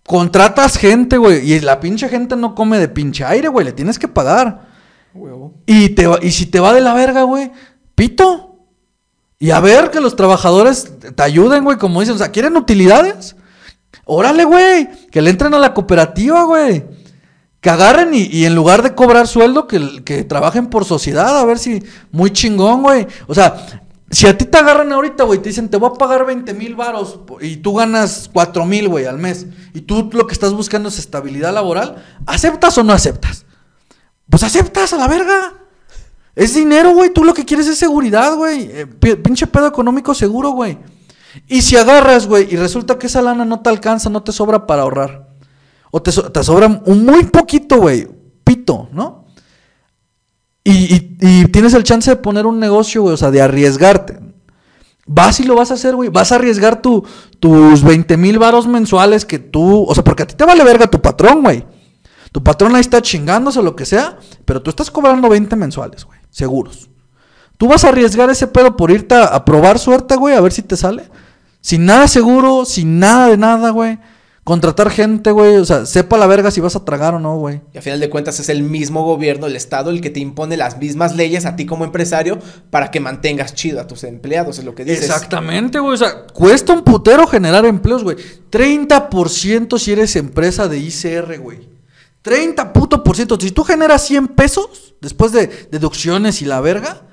Contratas 0.07 0.77
gente, 0.77 1.17
güey. 1.19 1.51
Y 1.51 1.59
la 1.59 1.79
pinche 1.79 2.09
gente 2.09 2.35
no 2.35 2.55
come 2.55 2.79
de 2.79 2.87
pinche 2.87 3.23
aire, 3.23 3.47
güey. 3.49 3.67
Le 3.67 3.73
tienes 3.73 3.99
que 3.99 4.07
pagar. 4.07 4.69
Y, 5.67 5.89
te, 5.89 6.09
y 6.23 6.31
si 6.31 6.47
te 6.47 6.59
va 6.59 6.73
de 6.73 6.81
la 6.81 6.95
verga, 6.95 7.21
güey, 7.21 7.51
pito. 7.93 8.55
Y 9.37 9.51
a 9.51 9.59
ver 9.59 9.91
que 9.91 10.01
los 10.01 10.15
trabajadores 10.15 10.93
te 11.15 11.21
ayuden, 11.21 11.63
güey, 11.63 11.77
como 11.77 11.99
dicen. 11.99 12.15
O 12.15 12.17
sea, 12.17 12.31
¿quieren 12.31 12.57
utilidades? 12.57 13.35
Órale, 14.05 14.45
güey, 14.45 14.89
que 15.09 15.21
le 15.21 15.29
entren 15.29 15.53
a 15.53 15.59
la 15.59 15.73
cooperativa, 15.73 16.43
güey. 16.43 16.85
Que 17.59 17.69
agarren 17.69 18.13
y, 18.13 18.45
en 18.45 18.55
lugar 18.55 18.83
de 18.83 18.95
cobrar 18.95 19.27
sueldo, 19.27 19.67
que, 19.67 20.23
trabajen 20.23 20.67
por 20.67 20.85
sociedad, 20.85 21.39
a 21.39 21.45
ver 21.45 21.59
si. 21.59 21.83
Muy 22.11 22.31
chingón, 22.31 22.83
güey. 22.83 23.07
O 23.27 23.33
sea, 23.33 23.81
si 24.09 24.27
a 24.27 24.37
ti 24.37 24.45
te 24.45 24.57
agarran 24.57 24.91
ahorita, 24.93 25.23
güey, 25.23 25.41
te 25.41 25.49
dicen, 25.49 25.69
te 25.69 25.77
voy 25.77 25.91
a 25.93 25.97
pagar 25.97 26.25
20 26.25 26.53
mil 26.53 26.75
varos 26.75 27.19
y 27.41 27.57
tú 27.57 27.73
ganas 27.73 28.29
4 28.31 28.65
mil, 28.65 28.87
güey, 28.87 29.05
al 29.05 29.17
mes. 29.17 29.47
Y 29.73 29.81
tú 29.81 30.09
lo 30.13 30.27
que 30.27 30.33
estás 30.33 30.53
buscando 30.53 30.87
es 30.89 30.99
estabilidad 30.99 31.53
laboral, 31.53 32.03
¿aceptas 32.25 32.77
o 32.77 32.83
no 32.83 32.93
aceptas? 32.93 33.45
Pues 34.29 34.43
aceptas 34.43 34.93
a 34.93 34.97
la 34.97 35.07
verga. 35.07 35.53
Es 36.35 36.53
dinero, 36.53 36.91
güey. 36.91 37.09
Tú 37.09 37.23
lo 37.23 37.33
que 37.33 37.45
quieres 37.45 37.67
es 37.67 37.77
seguridad, 37.77 38.35
güey. 38.35 38.69
Eh, 38.71 38.85
pinche 39.17 39.47
pedo 39.47 39.67
económico 39.67 40.13
seguro, 40.13 40.51
güey. 40.51 40.77
Y 41.47 41.61
si 41.61 41.75
agarras, 41.75 42.27
güey, 42.27 42.47
y 42.51 42.55
resulta 42.55 42.97
que 42.97 43.07
esa 43.07 43.21
lana 43.21 43.45
no 43.45 43.59
te 43.59 43.69
alcanza, 43.69 44.09
no 44.09 44.23
te 44.23 44.31
sobra 44.31 44.65
para 44.65 44.83
ahorrar. 44.83 45.27
O 45.91 46.01
te, 46.01 46.11
te 46.11 46.43
sobra 46.43 46.81
un 46.85 47.05
muy 47.05 47.25
poquito, 47.25 47.77
güey. 47.77 48.07
Pito, 48.43 48.89
¿no? 48.91 49.27
Y, 50.69 51.47
tienes 51.47 51.73
el 51.73 51.83
chance 51.83 52.09
de 52.09 52.17
poner 52.17 52.45
un 52.45 52.59
negocio, 52.59 53.01
güey, 53.01 53.13
o 53.13 53.17
sea, 53.17 53.31
de 53.31 53.41
arriesgarte. 53.41 54.19
Vas 55.05 55.39
y 55.39 55.43
lo 55.43 55.55
vas 55.55 55.71
a 55.71 55.75
hacer, 55.75 55.95
güey. 55.95 56.09
Vas 56.09 56.33
a 56.33 56.35
arriesgar 56.35 56.81
tu, 56.81 57.05
tus 57.39 57.83
20 57.83 58.17
mil 58.17 58.37
varos 58.37 58.67
mensuales 58.67 59.25
que 59.25 59.39
tú. 59.39 59.85
O 59.87 59.93
sea, 59.93 60.03
porque 60.03 60.23
a 60.23 60.27
ti 60.27 60.35
te 60.35 60.43
vale 60.43 60.65
verga 60.65 60.87
tu 60.87 61.01
patrón, 61.01 61.41
güey. 61.41 61.65
Tu 62.33 62.43
patrón 62.43 62.75
ahí 62.75 62.81
está 62.81 63.01
chingándose 63.01 63.63
lo 63.63 63.77
que 63.77 63.85
sea, 63.85 64.19
pero 64.43 64.61
tú 64.61 64.69
estás 64.69 64.91
cobrando 64.91 65.29
20 65.29 65.55
mensuales, 65.55 66.03
güey. 66.03 66.19
Seguros. 66.29 66.89
Tú 67.57 67.69
vas 67.69 67.85
a 67.85 67.89
arriesgar 67.89 68.29
ese 68.29 68.47
pedo 68.47 68.75
por 68.75 68.91
irte 68.91 69.15
a 69.15 69.45
probar 69.45 69.79
suerte, 69.79 70.17
güey, 70.17 70.35
a 70.35 70.41
ver 70.41 70.51
si 70.51 70.63
te 70.63 70.75
sale. 70.75 71.09
Sin 71.67 71.85
nada 71.85 72.07
seguro, 72.07 72.63
sin 72.63 72.97
nada 72.97 73.27
de 73.27 73.35
nada, 73.35 73.71
güey. 73.71 73.99
contratar 74.45 74.89
gente, 74.89 75.31
güey. 75.31 75.57
O 75.57 75.65
sea, 75.65 75.85
sepa 75.85 76.17
la 76.17 76.25
verga 76.25 76.49
si 76.49 76.61
vas 76.61 76.77
a 76.77 76.85
tragar 76.85 77.13
o 77.13 77.19
no, 77.19 77.35
güey. 77.39 77.59
Y 77.73 77.77
a 77.77 77.81
final 77.81 77.99
de 77.99 78.09
cuentas 78.09 78.39
es 78.39 78.47
el 78.47 78.63
mismo 78.63 79.03
gobierno, 79.03 79.47
el 79.47 79.55
Estado, 79.57 79.89
el 79.89 79.99
que 79.99 80.09
te 80.09 80.21
impone 80.21 80.55
las 80.55 80.77
mismas 80.77 81.17
leyes 81.17 81.45
a 81.45 81.57
ti 81.57 81.65
como 81.65 81.83
empresario 81.83 82.39
para 82.69 82.89
que 82.89 83.01
mantengas 83.01 83.53
chido 83.53 83.81
a 83.81 83.87
tus 83.87 84.05
empleados, 84.05 84.59
es 84.59 84.63
lo 84.63 84.75
que 84.75 84.85
dices. 84.85 85.03
Exactamente, 85.03 85.79
güey. 85.79 85.95
O 85.95 85.97
sea, 85.97 86.25
cuesta 86.27 86.71
un 86.71 86.85
putero 86.85 87.27
generar 87.27 87.65
empleos, 87.65 88.01
güey. 88.01 88.15
30% 88.49 89.77
si 89.77 89.91
eres 89.91 90.15
empresa 90.15 90.69
de 90.69 90.79
ICR, 90.79 91.37
güey. 91.39 91.67
30 92.21 92.71
puto 92.71 93.03
por 93.03 93.17
ciento. 93.17 93.37
Si 93.37 93.51
tú 93.51 93.65
generas 93.65 94.07
100 94.07 94.29
pesos, 94.29 94.95
después 95.01 95.33
de 95.33 95.47
deducciones 95.69 96.41
y 96.41 96.45
la 96.45 96.61
verga, 96.61 97.06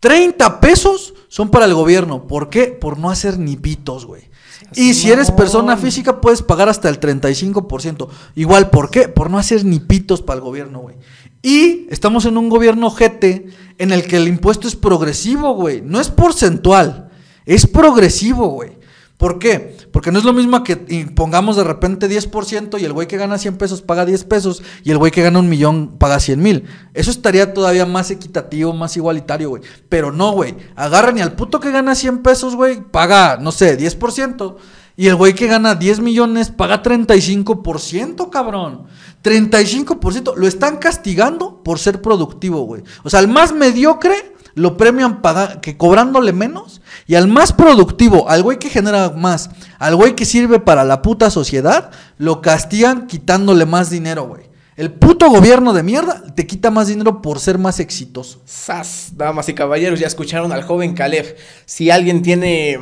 30 0.00 0.60
pesos 0.60 1.14
son 1.28 1.50
para 1.50 1.64
el 1.64 1.74
gobierno. 1.74 2.26
¿Por 2.26 2.50
qué? 2.50 2.66
Por 2.66 2.98
no 2.98 3.10
hacer 3.10 3.38
ni 3.38 3.56
pitos, 3.56 4.06
güey. 4.06 4.28
Y 4.74 4.94
si 4.94 5.10
eres 5.10 5.30
persona 5.30 5.76
física, 5.76 6.20
puedes 6.20 6.42
pagar 6.42 6.68
hasta 6.68 6.88
el 6.88 7.00
35%. 7.00 8.08
Igual, 8.34 8.70
¿por 8.70 8.90
qué? 8.90 9.08
Por 9.08 9.30
no 9.30 9.38
hacer 9.38 9.64
ni 9.64 9.80
pitos 9.80 10.20
para 10.20 10.38
el 10.38 10.44
gobierno, 10.44 10.80
güey. 10.80 10.96
Y 11.42 11.86
estamos 11.90 12.26
en 12.26 12.36
un 12.36 12.48
gobierno 12.48 12.90
GT 12.90 13.46
en 13.78 13.92
el 13.92 14.04
que 14.04 14.16
el 14.16 14.28
impuesto 14.28 14.68
es 14.68 14.76
progresivo, 14.76 15.54
güey. 15.54 15.80
No 15.80 16.00
es 16.00 16.10
porcentual, 16.10 17.10
es 17.46 17.66
progresivo, 17.66 18.48
güey. 18.48 18.77
¿Por 19.18 19.40
qué? 19.40 19.76
Porque 19.92 20.12
no 20.12 20.20
es 20.20 20.24
lo 20.24 20.32
mismo 20.32 20.62
que 20.62 20.76
pongamos 21.16 21.56
de 21.56 21.64
repente 21.64 22.08
10% 22.08 22.80
y 22.80 22.84
el 22.84 22.92
güey 22.92 23.08
que 23.08 23.16
gana 23.16 23.36
100 23.36 23.56
pesos 23.56 23.82
paga 23.82 24.06
10 24.06 24.22
pesos 24.24 24.62
y 24.84 24.92
el 24.92 24.98
güey 24.98 25.10
que 25.10 25.22
gana 25.22 25.40
un 25.40 25.48
millón 25.48 25.98
paga 25.98 26.20
100 26.20 26.40
mil. 26.40 26.64
Eso 26.94 27.10
estaría 27.10 27.52
todavía 27.52 27.84
más 27.84 28.12
equitativo, 28.12 28.72
más 28.72 28.96
igualitario, 28.96 29.48
güey. 29.50 29.62
Pero 29.88 30.12
no, 30.12 30.30
güey. 30.30 30.54
Agarran 30.76 31.18
y 31.18 31.20
al 31.20 31.32
puto 31.32 31.58
que 31.58 31.72
gana 31.72 31.96
100 31.96 32.18
pesos, 32.22 32.54
güey, 32.54 32.80
paga, 32.80 33.38
no 33.38 33.50
sé, 33.50 33.76
10%. 33.76 34.54
Y 34.96 35.08
el 35.08 35.16
güey 35.16 35.34
que 35.34 35.48
gana 35.48 35.74
10 35.74 35.98
millones 35.98 36.50
paga 36.50 36.82
35%, 36.84 38.30
cabrón. 38.30 38.84
35%. 39.24 40.36
Lo 40.36 40.46
están 40.46 40.76
castigando 40.76 41.62
por 41.64 41.80
ser 41.80 42.00
productivo, 42.00 42.62
güey. 42.62 42.84
O 43.02 43.10
sea, 43.10 43.18
el 43.18 43.28
más 43.28 43.52
mediocre 43.52 44.34
lo 44.54 44.76
premian 44.76 45.20
que 45.62 45.76
cobrándole 45.76 46.32
menos. 46.32 46.80
Y 47.08 47.14
al 47.14 47.26
más 47.26 47.54
productivo, 47.54 48.28
al 48.28 48.42
güey 48.42 48.58
que 48.58 48.68
genera 48.68 49.08
más, 49.08 49.48
al 49.78 49.96
güey 49.96 50.14
que 50.14 50.26
sirve 50.26 50.60
para 50.60 50.84
la 50.84 51.00
puta 51.00 51.30
sociedad, 51.30 51.90
lo 52.18 52.42
castigan 52.42 53.06
quitándole 53.06 53.64
más 53.64 53.88
dinero, 53.88 54.26
güey. 54.26 54.42
El 54.76 54.92
puto 54.92 55.30
gobierno 55.30 55.72
de 55.72 55.82
mierda 55.82 56.22
te 56.34 56.46
quita 56.46 56.70
más 56.70 56.86
dinero 56.86 57.22
por 57.22 57.40
ser 57.40 57.56
más 57.56 57.80
exitoso. 57.80 58.42
Sas, 58.44 59.12
damas 59.16 59.48
y 59.48 59.54
caballeros, 59.54 59.98
ya 59.98 60.06
escucharon 60.06 60.52
al 60.52 60.62
joven 60.62 60.92
Caleb. 60.94 61.34
Si 61.64 61.90
alguien 61.90 62.20
tiene 62.20 62.78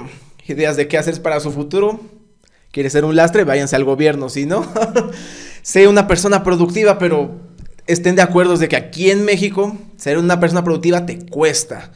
ideas 0.49 0.77
de 0.77 0.89
qué 0.89 0.99
hacer 0.99 1.23
para 1.23 1.39
su 1.39 1.53
futuro, 1.53 2.01
quiere 2.73 2.91
ser 2.91 3.05
un 3.05 3.15
lastre, 3.15 3.45
váyanse 3.45 3.77
al 3.77 3.85
gobierno. 3.85 4.29
Si 4.29 4.45
no, 4.45 4.67
sé 5.63 5.87
una 5.87 6.09
persona 6.09 6.43
productiva, 6.43 6.99
pero 6.99 7.31
estén 7.87 8.17
de 8.17 8.23
acuerdo 8.23 8.57
de 8.57 8.67
que 8.67 8.77
aquí 8.77 9.13
en 9.13 9.25
México 9.25 9.79
ser 9.97 10.19
una 10.19 10.41
persona 10.41 10.65
productiva 10.65 11.07
te 11.07 11.25
cuesta. 11.27 11.93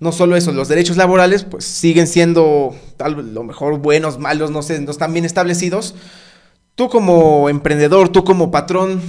No 0.00 0.12
solo 0.12 0.36
eso, 0.36 0.52
los 0.52 0.68
derechos 0.68 0.96
laborales 0.96 1.44
pues 1.44 1.64
siguen 1.64 2.06
siendo 2.06 2.74
tal 2.96 3.32
lo 3.32 3.44
mejor 3.44 3.78
buenos, 3.78 4.18
malos, 4.18 4.50
no 4.50 4.62
sé, 4.62 4.80
no 4.80 4.90
están 4.90 5.12
bien 5.12 5.24
establecidos. 5.24 5.94
Tú 6.74 6.88
como 6.88 7.48
emprendedor, 7.48 8.08
tú 8.08 8.24
como 8.24 8.50
patrón, 8.50 9.00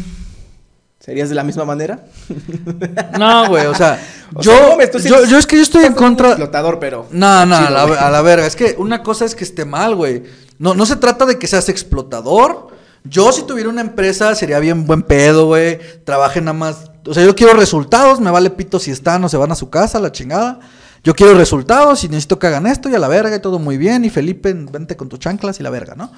¿Serías 0.99 1.29
de 1.29 1.35
la 1.35 1.43
misma 1.43 1.65
manera? 1.65 2.05
No, 3.19 3.47
güey, 3.47 3.67
o 3.67 3.75
sea, 3.75 3.99
yo, 4.41 4.77
yo, 5.03 5.37
es 5.37 5.45
que 5.45 5.55
yo 5.55 5.61
estoy 5.61 5.85
en 5.85 5.93
contra. 5.93 6.29
explotador, 6.29 6.79
pero. 6.79 7.05
No, 7.11 7.45
no, 7.45 7.55
a, 7.55 7.69
la, 7.69 7.83
a, 7.83 8.09
la, 8.09 8.21
verga. 8.23 8.47
Es 8.47 8.55
que 8.55 8.75
una 8.79 9.03
cosa 9.03 9.25
es 9.25 9.35
que 9.35 9.43
esté 9.43 9.65
mal, 9.65 9.93
güey. 9.93 10.23
No, 10.57 10.73
no 10.73 10.85
se 10.85 10.95
trata 10.95 11.25
de 11.25 11.37
que 11.37 11.45
seas 11.45 11.69
explotador 11.69 12.75
yo 13.07 13.31
si 13.31 13.43
tuviera 13.43 13.69
una 13.69 13.81
empresa 13.81 14.33
sería 14.33 14.59
bien 14.59 14.85
buen 14.85 15.03
pedo, 15.03 15.45
güey. 15.45 15.79
Trabaje 16.03 16.41
nada 16.41 16.53
más. 16.53 16.91
O 17.05 17.13
sea, 17.13 17.23
yo 17.23 17.35
quiero 17.35 17.53
resultados, 17.53 18.19
me 18.19 18.31
vale 18.31 18.49
pito 18.49 18.79
si 18.79 18.91
están 18.91 19.23
o 19.23 19.29
se 19.29 19.37
van 19.37 19.51
a 19.51 19.55
su 19.55 19.69
casa, 19.69 19.99
la 19.99 20.11
chingada. 20.11 20.59
Yo 21.03 21.13
quiero 21.13 21.35
resultados 21.35 22.03
y 22.03 22.07
necesito 22.07 22.39
que 22.39 22.47
hagan 22.47 22.65
esto 22.65 22.89
y 22.89 22.95
a 22.95 22.99
la 22.99 23.07
verga 23.07 23.35
y 23.35 23.39
todo 23.39 23.59
muy 23.59 23.77
bien. 23.77 24.05
Y 24.05 24.09
Felipe, 24.09 24.53
vente 24.53 24.97
con 24.97 25.07
tus 25.07 25.19
chanclas 25.19 25.59
y 25.59 25.63
la 25.63 25.69
verga, 25.69 25.93
¿no? 25.95 26.11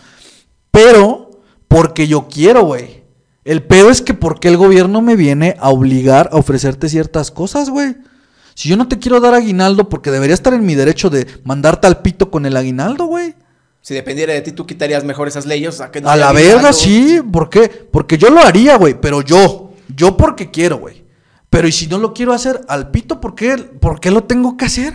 Pero 0.72 1.42
porque 1.68 2.08
yo 2.08 2.28
quiero, 2.30 2.64
güey. 2.64 3.04
El 3.44 3.64
pedo 3.64 3.90
es 3.90 4.02
que 4.02 4.14
porque 4.14 4.48
el 4.48 4.58
gobierno 4.58 5.02
me 5.02 5.16
viene 5.16 5.58
a 5.60 5.70
obligar 5.70 6.30
a 6.32 6.38
ofrecerte 6.38 6.90
ciertas 6.90 7.32
cosas, 7.32 7.70
güey. 7.70 7.98
Si 8.56 8.70
yo 8.70 8.78
no 8.78 8.88
te 8.88 8.98
quiero 8.98 9.20
dar 9.20 9.34
aguinaldo 9.34 9.88
porque 9.90 10.10
debería 10.10 10.34
estar 10.34 10.54
en 10.54 10.66
mi 10.66 10.76
derecho 10.76 11.10
de 11.10 11.28
mandarte 11.44 11.88
al 11.88 12.02
pito 12.02 12.32
con 12.32 12.46
el 12.46 12.58
aguinaldo, 12.58 13.06
güey. 13.06 13.36
Si 13.82 13.94
dependiera 13.94 14.34
de 14.34 14.42
ti, 14.42 14.52
tú 14.52 14.66
quitarías 14.66 15.04
mejor 15.04 15.28
esas 15.28 15.46
leyes. 15.46 15.80
a, 15.80 15.92
a 16.04 16.16
la 16.16 16.32
verga, 16.34 16.74
sí. 16.74 17.22
¿Por 17.32 17.50
qué? 17.50 17.70
Porque 17.70 18.18
yo 18.18 18.30
lo 18.30 18.42
haría, 18.42 18.78
güey. 18.78 19.00
Pero 19.00 19.22
yo. 19.22 19.67
Yo 19.98 20.16
porque 20.16 20.52
quiero, 20.52 20.78
güey. 20.78 21.04
Pero 21.50 21.68
y 21.68 21.72
si 21.72 21.88
no 21.88 21.98
lo 21.98 22.14
quiero 22.14 22.32
hacer, 22.32 22.62
al 22.70 22.92
pito, 22.92 23.20
¿por 23.20 23.34
qué? 23.34 23.58
¿por 23.58 24.00
qué 24.00 24.12
lo 24.12 24.24
tengo 24.24 24.56
que 24.56 24.66
hacer? 24.66 24.94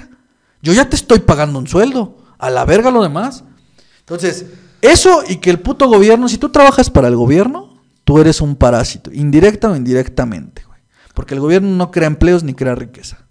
Yo 0.63 0.73
ya 0.73 0.89
te 0.89 0.95
estoy 0.95 1.19
pagando 1.19 1.59
un 1.59 1.67
sueldo. 1.67 2.19
A 2.39 2.51
la 2.51 2.65
verga 2.65 2.91
lo 2.91 3.03
demás. 3.03 3.43
Entonces, 4.01 4.47
eso 4.81 5.23
y 5.29 5.37
que 5.37 5.51
el 5.51 5.59
puto 5.59 5.89
gobierno, 5.89 6.29
si 6.29 6.39
tú 6.39 6.51
trabajas 6.51 6.89
para 6.89 7.09
el 7.09 7.17
gobierno, 7.17 7.81
tú 8.05 8.21
eres 8.21 8.41
un 8.41 8.55
parásito, 8.55 9.13
indirecta 9.13 9.71
o 9.71 9.77
indirectamente, 9.77 10.63
güey. 10.65 10.81
Porque 11.15 11.35
el 11.35 11.41
gobierno 11.41 11.69
no 11.69 11.91
crea 11.91 12.07
empleos 12.07 12.45
ni 12.45 12.55
crea 12.55 12.77
riqueza. 12.77 13.27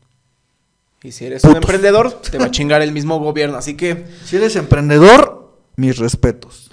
Y 1.04 1.14
si 1.14 1.26
eres 1.26 1.44
un 1.46 1.56
emprendedor, 1.56 2.12
te 2.22 2.38
va 2.38 2.46
a 2.46 2.52
chingar 2.52 2.82
el 2.82 2.92
mismo 2.92 3.18
gobierno. 3.20 3.58
Así 3.58 3.78
que. 3.78 4.08
Si 4.26 4.36
eres 4.36 4.58
emprendedor, 4.58 5.58
mis 5.78 5.98
respetos. 5.98 6.70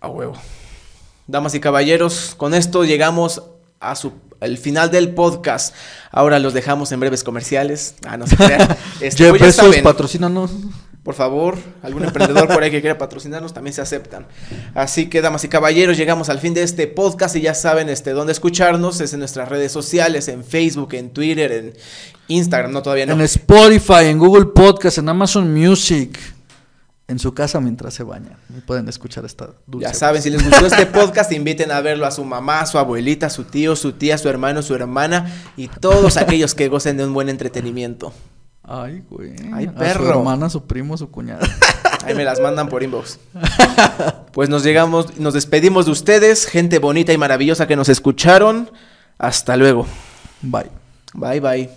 A 0.00 0.08
huevo. 0.08 0.34
Damas 1.26 1.54
y 1.54 1.60
caballeros, 1.60 2.34
con 2.36 2.52
esto 2.52 2.84
llegamos 2.84 3.42
a 3.80 3.96
su 3.96 4.12
al 4.42 4.58
final 4.58 4.90
del 4.90 5.10
podcast. 5.14 5.74
Ahora 6.10 6.38
los 6.38 6.52
dejamos 6.52 6.92
en 6.92 7.00
breves 7.00 7.24
comerciales. 7.24 7.94
Ah, 8.06 8.16
no 8.16 8.26
se 8.26 8.36
crean. 8.36 8.76
Este, 9.00 9.32
pues 9.32 9.58
patrocínanos. 9.82 10.50
Por 11.02 11.14
favor, 11.14 11.58
algún 11.82 12.04
emprendedor 12.04 12.46
por 12.46 12.62
ahí 12.62 12.70
que 12.70 12.80
quiera 12.80 12.96
patrocinarnos 12.96 13.52
también 13.52 13.74
se 13.74 13.80
aceptan. 13.80 14.26
Así 14.74 15.06
que, 15.06 15.20
damas 15.20 15.42
y 15.42 15.48
caballeros, 15.48 15.96
llegamos 15.96 16.28
al 16.28 16.38
fin 16.38 16.54
de 16.54 16.62
este 16.62 16.86
podcast 16.86 17.34
y 17.34 17.40
ya 17.40 17.54
saben 17.54 17.88
este, 17.88 18.12
dónde 18.12 18.32
escucharnos. 18.32 19.00
Es 19.00 19.12
en 19.12 19.18
nuestras 19.18 19.48
redes 19.48 19.72
sociales, 19.72 20.28
en 20.28 20.44
Facebook, 20.44 20.94
en 20.94 21.10
Twitter, 21.10 21.50
en 21.50 21.72
Instagram, 22.28 22.70
no 22.70 22.82
todavía 22.82 23.06
no. 23.06 23.14
En 23.14 23.20
Spotify, 23.22 24.04
en 24.04 24.18
Google 24.18 24.46
Podcast, 24.46 24.98
en 24.98 25.08
Amazon 25.08 25.52
Music 25.52 26.16
en 27.12 27.18
su 27.18 27.34
casa 27.34 27.60
mientras 27.60 27.94
se 27.94 28.02
bañan. 28.02 28.36
Pueden 28.66 28.88
escuchar 28.88 29.24
esta 29.24 29.50
dulce. 29.66 29.86
Ya 29.86 29.94
saben, 29.94 30.22
si 30.22 30.30
les 30.30 30.42
gustó 30.42 30.66
este 30.66 30.86
podcast, 30.98 31.30
inviten 31.30 31.70
a 31.70 31.80
verlo 31.80 32.06
a 32.06 32.10
su 32.10 32.24
mamá, 32.24 32.60
a 32.60 32.66
su 32.66 32.78
abuelita, 32.78 33.26
a 33.26 33.30
su 33.30 33.44
tío, 33.44 33.76
su 33.76 33.92
tía, 33.92 34.18
su 34.18 34.28
hermano, 34.28 34.62
su 34.62 34.74
hermana 34.74 35.32
y 35.56 35.68
todos 35.68 36.16
aquellos 36.16 36.54
que 36.54 36.68
gocen 36.68 36.96
de 36.96 37.06
un 37.06 37.14
buen 37.14 37.28
entretenimiento. 37.28 38.12
Ay, 38.64 39.04
güey. 39.10 39.34
Ay, 39.52 39.68
perro. 39.68 40.04
su 40.06 40.18
hermana, 40.18 40.48
su 40.48 40.64
primo, 40.66 40.96
su 40.96 41.10
cuñada. 41.10 41.46
Ahí 42.04 42.14
me 42.14 42.24
las 42.24 42.40
mandan 42.40 42.68
por 42.68 42.82
inbox. 42.82 43.18
Pues 44.32 44.48
nos 44.48 44.64
llegamos, 44.64 45.18
nos 45.18 45.34
despedimos 45.34 45.84
de 45.84 45.92
ustedes, 45.92 46.46
gente 46.46 46.78
bonita 46.78 47.12
y 47.12 47.18
maravillosa 47.18 47.66
que 47.66 47.76
nos 47.76 47.90
escucharon. 47.90 48.70
Hasta 49.18 49.58
luego. 49.58 49.86
Bye. 50.40 50.70
Bye, 51.12 51.40
bye. 51.40 51.72